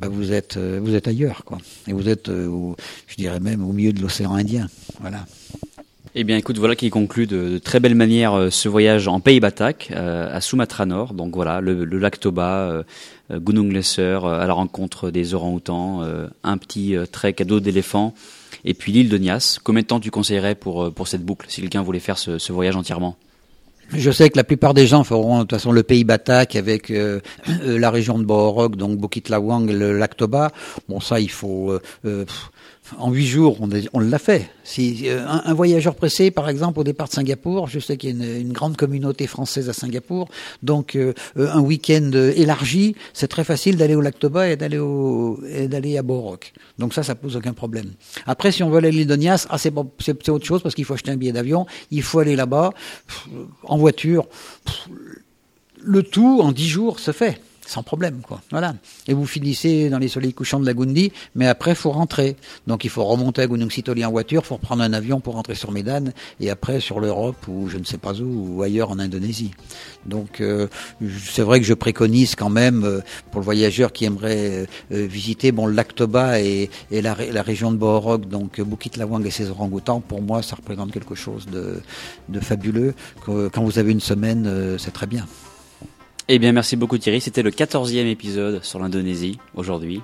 bah, 0.02 0.08
vous 0.10 0.34
êtes 0.34 0.58
euh, 0.58 0.80
vous 0.82 0.96
êtes 0.96 1.08
ailleurs, 1.08 1.44
quoi. 1.46 1.60
Et 1.88 1.94
vous 1.94 2.10
êtes, 2.10 2.30
euh, 2.30 2.74
je 3.08 3.16
dirais 3.16 3.40
même, 3.40 3.64
au 3.64 3.72
milieu 3.72 3.94
de 3.94 4.02
l'océan 4.02 4.34
Indien. 4.34 4.68
Voilà. 5.00 5.26
Eh 6.16 6.24
bien, 6.24 6.38
écoute, 6.38 6.58
voilà 6.58 6.76
qui 6.76 6.90
conclut 6.90 7.28
de, 7.28 7.58
très 7.60 7.80
belle 7.80 7.96
manière 7.96 8.34
euh, 8.34 8.50
ce 8.50 8.68
voyage 8.68 9.08
en 9.08 9.20
Pays 9.20 9.40
Batak, 9.40 9.92
à 9.92 10.42
Sumatra 10.42 10.88
Nord. 10.88 11.14
Donc 11.14 11.36
voilà, 11.36 11.62
le, 11.62 11.86
lac 11.86 12.20
Toba, 12.20 12.84
Gunung 13.40 13.72
Lesser, 13.72 14.20
à 14.24 14.46
la 14.46 14.54
rencontre 14.54 15.12
des 15.12 15.34
orang-outans, 15.34 16.02
un 16.44 16.58
petit 16.58 16.96
à 16.98 17.44
dos 17.44 17.60
d'éléphant, 17.60 18.14
et 18.66 18.74
puis 18.74 18.92
l'île 18.92 19.10
de 19.10 19.18
Nias. 19.18 19.60
Combien 19.64 19.82
de 19.82 19.88
temps 19.88 20.00
tu 20.00 20.12
conseillerais 20.12 20.56
pour, 20.56 20.94
pour 20.94 21.08
cette 21.08 21.24
boucle, 21.24 21.46
si 21.50 21.62
quelqu'un 21.62 21.82
voulait 21.82 22.00
faire 22.00 22.18
ce, 22.18 22.52
voyage 22.52 22.76
entièrement? 22.76 23.18
Je 23.94 24.10
sais 24.10 24.30
que 24.30 24.38
la 24.38 24.46
plupart 24.46 24.74
des 24.74 24.88
gens 24.88 25.04
feront 25.04 25.40
de 25.40 25.42
toute 25.42 25.52
façon 25.52 25.72
le 25.72 25.84
pays 25.84 26.06
Batak 26.06 26.56
avec 26.56 26.92
euh, 26.92 27.20
la 27.66 27.92
région 27.92 28.18
de 28.18 28.24
Bohorok, 28.24 28.78
donc 28.78 28.98
Bukit 28.98 29.24
Lawang, 29.30 29.70
le 29.70 29.98
lac 29.98 30.16
Toba. 30.16 30.52
Bon, 30.88 31.00
ça, 31.02 31.20
il 31.20 31.30
faut. 31.30 31.78
Euh, 32.06 32.26
en 32.98 33.12
huit 33.12 33.28
jours, 33.28 33.58
on, 33.94 34.00
l'a 34.00 34.20
fait. 34.20 34.50
Si 34.64 35.10
euh, 35.10 35.26
un, 35.28 35.54
voyageur 35.54 35.96
pressé, 35.96 36.32
par 36.32 36.50
exemple, 36.50 36.80
au 36.80 36.84
départ 36.84 37.08
de 37.08 37.14
Singapour, 37.14 37.68
je 37.68 37.80
sais 37.80 37.98
qu'il 37.98 38.18
y 38.18 38.24
a 38.24 38.38
une, 38.38 38.52
grande 38.52 38.78
communauté 38.78 39.28
française 39.28 39.70
à 39.70 39.74
Singapour, 39.74 40.30
donc 40.62 40.96
euh, 40.96 41.14
un 41.38 41.62
week-end 41.62 42.12
élargi, 42.36 42.96
c'est 43.14 43.28
très 43.28 43.44
facile 43.44 43.78
d'aller 43.78 43.96
au 43.96 44.02
lac 44.02 44.20
Toba 44.20 44.50
et 44.50 44.56
d'aller 44.56 44.80
d'aller 45.68 45.98
à 45.98 46.04
Borok. 46.04 46.54
Donc 46.80 46.94
ça, 46.94 47.04
ça 47.04 47.16
pose 47.16 47.36
aucun 47.36 47.54
problème. 47.54 47.92
Après, 48.26 48.52
si 48.52 48.64
on 48.64 48.70
veut 48.70 48.78
aller 48.78 48.90
à 48.90 48.92
l'île 48.92 49.30
ah, 49.30 49.58
c'est, 49.58 49.74
c'est, 50.00 50.30
autre 50.30 50.46
chose 50.46 50.62
parce 50.62 50.76
qu'il 50.76 50.86
faut 50.86 50.94
acheter 50.94 51.12
un 51.12 51.18
billet 51.18 51.32
d'avion, 51.32 51.66
il 51.92 52.04
faut 52.04 52.20
aller 52.20 52.36
là-bas 52.36 52.72
en 53.64 53.78
voiture. 53.78 54.28
Le 55.84 56.04
tout 56.04 56.42
en 56.42 56.52
dix 56.52 56.68
jours 56.68 57.00
se 57.00 57.12
fait 57.12 57.42
sans 57.66 57.84
problème, 57.84 58.22
quoi. 58.22 58.42
Voilà. 58.52 58.76
Et 59.08 59.14
vous 59.14 59.26
finissez 59.26 59.90
dans 59.90 60.00
les 60.00 60.08
soleils 60.08 60.34
couchants 60.34 60.60
de 60.60 60.66
la 60.66 60.74
Gundi, 60.74 61.12
mais 61.36 61.48
après, 61.48 61.76
faut 61.76 61.92
rentrer. 61.92 62.36
Donc, 62.68 62.84
il 62.84 62.90
faut 62.90 63.04
remonter 63.06 63.44
à 63.44 63.48
Gunung 63.48 63.72
Sitoli 63.72 64.04
en 64.04 64.12
voiture, 64.12 64.46
faut 64.46 64.58
prendre 64.58 64.84
un 64.84 64.94
avion 64.94 65.20
pour 65.20 65.36
rentrer 65.36 65.56
sur 65.56 65.72
Medan, 65.72 66.12
et 66.40 66.50
après 66.50 66.80
sur 66.80 67.00
l'Europe, 67.00 67.48
ou 67.48 67.70
je 67.70 67.78
ne 67.78 67.84
sais 67.84 67.98
pas 67.98 68.14
où, 68.20 68.58
ou 68.58 68.64
ailleurs 68.64 68.92
en 68.92 69.00
Indonésie. 69.00 69.52
Donc, 70.06 70.42
euh, 70.42 70.68
c'est 71.26 71.44
vrai 71.44 71.60
que 71.60 71.66
je 71.66 71.74
préconise 71.74 72.36
quand 72.36 72.50
même, 72.50 72.84
euh, 72.84 73.02
pour 73.32 73.40
le 73.40 73.46
voyageur 73.46 73.94
qui 73.94 74.06
aimerait 74.06 74.68
euh, 74.92 75.08
visiter, 75.08 75.52
bon, 75.52 75.66
le 75.66 75.74
lac 75.74 75.96
Toba 75.96 76.42
et, 76.42 76.70
la, 76.92 77.14
région 77.14 77.72
de 77.72 77.78
Bohorok, 77.78 78.28
donc 78.28 78.60
Bukit 78.62 78.92
Lawang 78.98 79.26
et 79.26 79.32
ses 79.32 79.50
orang-outans, 79.50 80.02
pour 80.02 80.22
moi, 80.22 80.42
ça 80.42 80.56
représente 80.56 80.92
quelque 80.92 81.16
chose 81.16 81.46
de, 81.48 81.82
de 82.30 82.40
fabuleux. 82.40 82.94
Quand 83.26 83.64
vous 83.64 83.80
avez 83.80 83.92
une 83.92 84.00
semaine, 84.00 84.78
c'est 84.78 84.92
très 84.92 85.08
bien. 85.08 85.26
Eh 86.34 86.40
bien, 86.40 86.54
merci 86.54 86.78
beaucoup 86.78 86.98
Thierry. 86.98 87.20
C'était 87.20 87.42
le 87.42 87.52
14e 87.52 88.08
épisode 88.08 88.64
sur 88.64 88.80
l'Indonésie 88.80 89.38
aujourd'hui. 89.54 90.00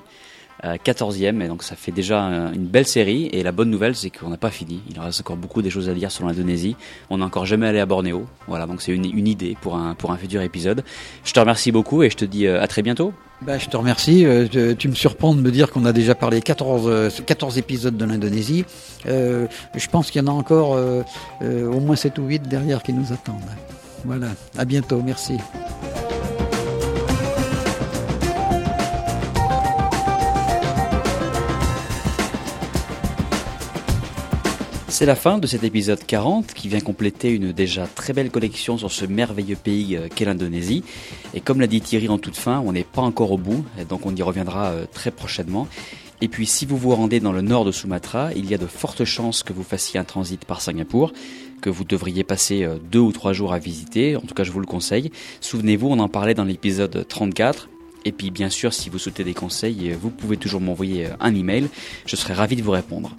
Euh, 0.66 0.76
14e, 0.76 1.42
et 1.42 1.48
donc 1.48 1.64
ça 1.64 1.78
fait 1.78 1.94
déjà 1.94 2.20
une 2.54 2.66
belle 2.66 2.86
série. 2.86 3.30
Et 3.32 3.44
la 3.44 3.54
bonne 3.54 3.70
nouvelle, 3.70 3.96
c'est 3.96 4.10
qu'on 4.10 4.28
n'a 4.28 4.36
pas 4.36 4.50
fini. 4.50 4.82
Il 4.92 5.00
reste 5.00 5.22
encore 5.22 5.38
beaucoup 5.38 5.62
des 5.62 5.70
choses 5.70 5.88
à 5.88 5.94
dire 5.94 6.12
sur 6.12 6.26
l'Indonésie. 6.26 6.76
On 7.10 7.20
n'a 7.20 7.26
encore 7.26 7.46
jamais 7.46 7.66
allé 7.66 7.80
à 7.80 7.86
Bornéo. 7.86 8.26
Voilà, 8.50 8.66
donc 8.66 8.82
c'est 8.82 8.92
une, 8.92 9.06
idée 9.06 9.56
pour 9.62 9.78
un, 9.78 9.96
pour 9.96 10.12
un 10.12 10.18
futur 10.18 10.42
épisode. 10.42 10.84
Je 11.24 11.32
te 11.32 11.40
remercie 11.40 11.72
beaucoup 11.72 12.04
et 12.04 12.10
je 12.10 12.18
te 12.18 12.26
dis 12.26 12.46
à 12.46 12.68
très 12.68 12.82
bientôt. 12.82 13.14
Bah, 13.42 13.58
je 13.58 13.70
te 13.70 13.78
remercie. 13.78 14.26
Euh, 14.26 14.76
tu 14.78 14.90
me 14.90 14.96
surprends 14.96 15.34
de 15.34 15.40
me 15.40 15.50
dire 15.50 15.72
qu'on 15.72 15.86
a 15.86 15.94
déjà 15.94 16.14
parlé 16.14 16.42
14, 16.42 17.24
14 17.26 17.58
épisodes 17.58 17.96
de 17.96 18.04
l'Indonésie. 18.04 18.66
Euh, 19.06 19.48
je 19.78 19.88
pense 19.88 20.12
qu'il 20.12 20.22
y 20.22 20.26
en 20.26 20.28
a 20.28 20.36
encore 20.36 20.74
euh, 20.76 21.04
au 21.42 21.80
moins 21.80 21.96
7 21.96 22.18
ou 22.20 22.26
8 22.26 22.50
derrière 22.50 22.84
qui 22.84 22.92
nous 22.92 23.14
attendent. 23.14 23.40
Voilà, 24.04 24.28
à 24.58 24.66
bientôt, 24.66 25.02
merci. 25.02 25.38
C'est 34.98 35.06
la 35.06 35.16
fin 35.16 35.38
de 35.38 35.46
cet 35.46 35.64
épisode 35.64 36.04
40 36.04 36.56
qui 36.56 36.70
vient 36.70 36.80
compléter 36.80 37.30
une 37.30 37.52
déjà 37.52 37.86
très 37.86 38.14
belle 38.14 38.32
collection 38.32 38.80
sur 38.80 38.92
ce 38.92 39.06
merveilleux 39.06 39.56
pays 39.56 39.96
qu'est 40.16 40.26
l'Indonésie. 40.26 40.84
Et 41.36 41.40
comme 41.40 41.62
l'a 41.62 41.68
dit 41.68 41.82
Thierry 41.82 42.10
en 42.10 42.18
toute 42.18 42.36
fin, 42.36 42.64
on 42.66 42.72
n'est 42.72 42.84
pas 42.84 43.04
encore 43.04 43.32
au 43.32 43.38
bout, 43.38 43.64
donc 43.90 44.08
on 44.08 44.16
y 44.16 44.24
reviendra 44.24 44.74
très 44.92 45.12
prochainement. 45.12 45.68
Et 46.20 46.28
puis 46.28 46.48
si 46.48 46.66
vous 46.66 46.78
vous 46.78 46.96
rendez 46.96 47.20
dans 47.20 47.32
le 47.32 47.44
nord 47.44 47.64
de 47.64 47.72
Sumatra, 47.72 48.34
il 48.36 48.50
y 48.50 48.56
a 48.56 48.58
de 48.58 48.66
fortes 48.66 49.06
chances 49.06 49.44
que 49.44 49.54
vous 49.54 49.62
fassiez 49.62 50.00
un 50.00 50.04
transit 50.04 50.44
par 50.46 50.62
Singapour, 50.62 51.14
que 51.62 51.70
vous 51.70 51.84
devriez 51.84 52.24
passer 52.24 52.68
deux 52.92 52.98
ou 52.98 53.12
trois 53.12 53.34
jours 53.34 53.54
à 53.54 53.60
visiter, 53.60 54.16
en 54.16 54.22
tout 54.22 54.34
cas 54.34 54.46
je 54.46 54.52
vous 54.52 54.62
le 54.62 54.66
conseille. 54.66 55.12
Souvenez-vous, 55.42 55.90
on 55.90 56.00
en 56.00 56.10
parlait 56.10 56.34
dans 56.34 56.44
l'épisode 56.44 57.06
34. 57.08 57.70
Et 58.06 58.12
puis 58.12 58.32
bien 58.32 58.50
sûr, 58.50 58.74
si 58.74 58.90
vous 58.90 58.98
souhaitez 58.98 59.24
des 59.24 59.36
conseils, 59.36 59.92
vous 59.92 60.10
pouvez 60.10 60.38
toujours 60.38 60.60
m'envoyer 60.60 61.10
un 61.20 61.36
email, 61.36 61.68
je 62.08 62.16
serai 62.16 62.34
ravi 62.34 62.56
de 62.56 62.64
vous 62.64 62.72
répondre. 62.72 63.16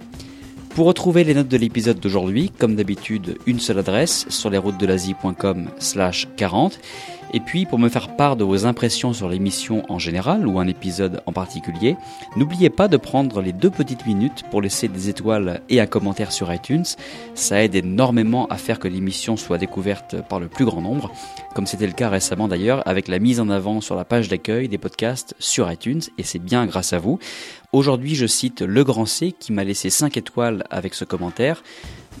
Pour 0.75 0.85
retrouver 0.85 1.23
les 1.23 1.33
notes 1.33 1.47
de 1.47 1.57
l'épisode 1.57 1.99
d'aujourd'hui, 1.99 2.51
comme 2.57 2.75
d'habitude, 2.75 3.37
une 3.45 3.59
seule 3.59 3.79
adresse 3.79 4.25
sur 4.29 4.49
lesroutesdelasie.com 4.49 5.69
slash 5.79 6.27
40. 6.37 6.79
Et 7.31 7.39
puis, 7.39 7.65
pour 7.65 7.77
me 7.77 7.89
faire 7.89 8.15
part 8.15 8.35
de 8.35 8.43
vos 8.43 8.65
impressions 8.65 9.13
sur 9.13 9.29
l'émission 9.29 9.83
en 9.89 9.99
général 9.99 10.47
ou 10.47 10.59
un 10.59 10.67
épisode 10.67 11.21
en 11.27 11.31
particulier, 11.31 11.95
n'oubliez 12.35 12.71
pas 12.71 12.87
de 12.87 12.97
prendre 12.97 13.41
les 13.41 13.53
deux 13.53 13.69
petites 13.69 14.07
minutes 14.07 14.43
pour 14.49 14.61
laisser 14.61 14.87
des 14.87 15.09
étoiles 15.09 15.61
et 15.69 15.79
un 15.79 15.85
commentaire 15.85 16.31
sur 16.31 16.51
iTunes. 16.51 16.85
Ça 17.35 17.63
aide 17.63 17.75
énormément 17.75 18.47
à 18.47 18.57
faire 18.57 18.79
que 18.79 18.87
l'émission 18.87 19.37
soit 19.37 19.59
découverte 19.59 20.15
par 20.27 20.39
le 20.39 20.47
plus 20.47 20.65
grand 20.65 20.81
nombre, 20.81 21.11
comme 21.53 21.67
c'était 21.67 21.85
le 21.85 21.93
cas 21.93 22.09
récemment 22.09 22.47
d'ailleurs 22.47 22.81
avec 22.87 23.07
la 23.07 23.19
mise 23.19 23.39
en 23.39 23.49
avant 23.49 23.79
sur 23.79 23.95
la 23.95 24.05
page 24.05 24.27
d'accueil 24.27 24.67
des 24.67 24.79
podcasts 24.79 25.35
sur 25.37 25.71
iTunes, 25.71 26.01
et 26.17 26.23
c'est 26.23 26.39
bien 26.39 26.65
grâce 26.65 26.93
à 26.93 26.99
vous. 26.99 27.19
Aujourd'hui, 27.71 28.15
je 28.15 28.25
cite 28.25 28.61
Le 28.61 28.83
Grand 28.83 29.05
C 29.05 29.31
qui 29.31 29.53
m'a 29.53 29.63
laissé 29.63 29.91
5 29.91 30.17
étoiles 30.17 30.63
avec 30.71 30.95
ce 30.95 31.05
commentaire. 31.05 31.61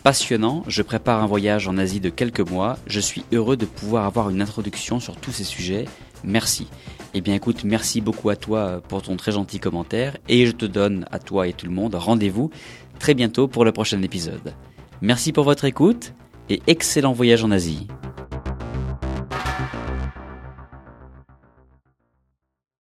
Passionnant, 0.03 0.63
je 0.67 0.83
prépare 0.83 1.23
un 1.23 1.25
voyage 1.25 1.67
en 1.67 1.79
Asie 1.79 1.99
de 1.99 2.11
quelques 2.11 2.47
mois, 2.47 2.77
je 2.85 2.99
suis 2.99 3.23
heureux 3.33 3.57
de 3.57 3.65
pouvoir 3.65 4.05
avoir 4.05 4.29
une 4.29 4.43
introduction 4.43 4.99
sur 4.99 5.15
tous 5.15 5.31
ces 5.31 5.43
sujets. 5.43 5.85
Merci. 6.23 6.67
Eh 7.15 7.21
bien 7.21 7.33
écoute, 7.33 7.63
merci 7.63 7.99
beaucoup 7.99 8.29
à 8.29 8.35
toi 8.35 8.79
pour 8.87 9.01
ton 9.01 9.15
très 9.15 9.31
gentil 9.31 9.59
commentaire 9.59 10.17
et 10.27 10.45
je 10.45 10.51
te 10.51 10.65
donne 10.65 11.05
à 11.09 11.17
toi 11.17 11.47
et 11.47 11.53
tout 11.53 11.65
le 11.65 11.71
monde 11.71 11.95
rendez-vous 11.95 12.51
très 12.99 13.15
bientôt 13.15 13.47
pour 13.47 13.65
le 13.65 13.71
prochain 13.71 14.03
épisode. 14.03 14.53
Merci 15.01 15.31
pour 15.31 15.45
votre 15.45 15.65
écoute 15.65 16.13
et 16.49 16.61
excellent 16.67 17.13
voyage 17.13 17.43
en 17.43 17.49
Asie. 17.49 17.87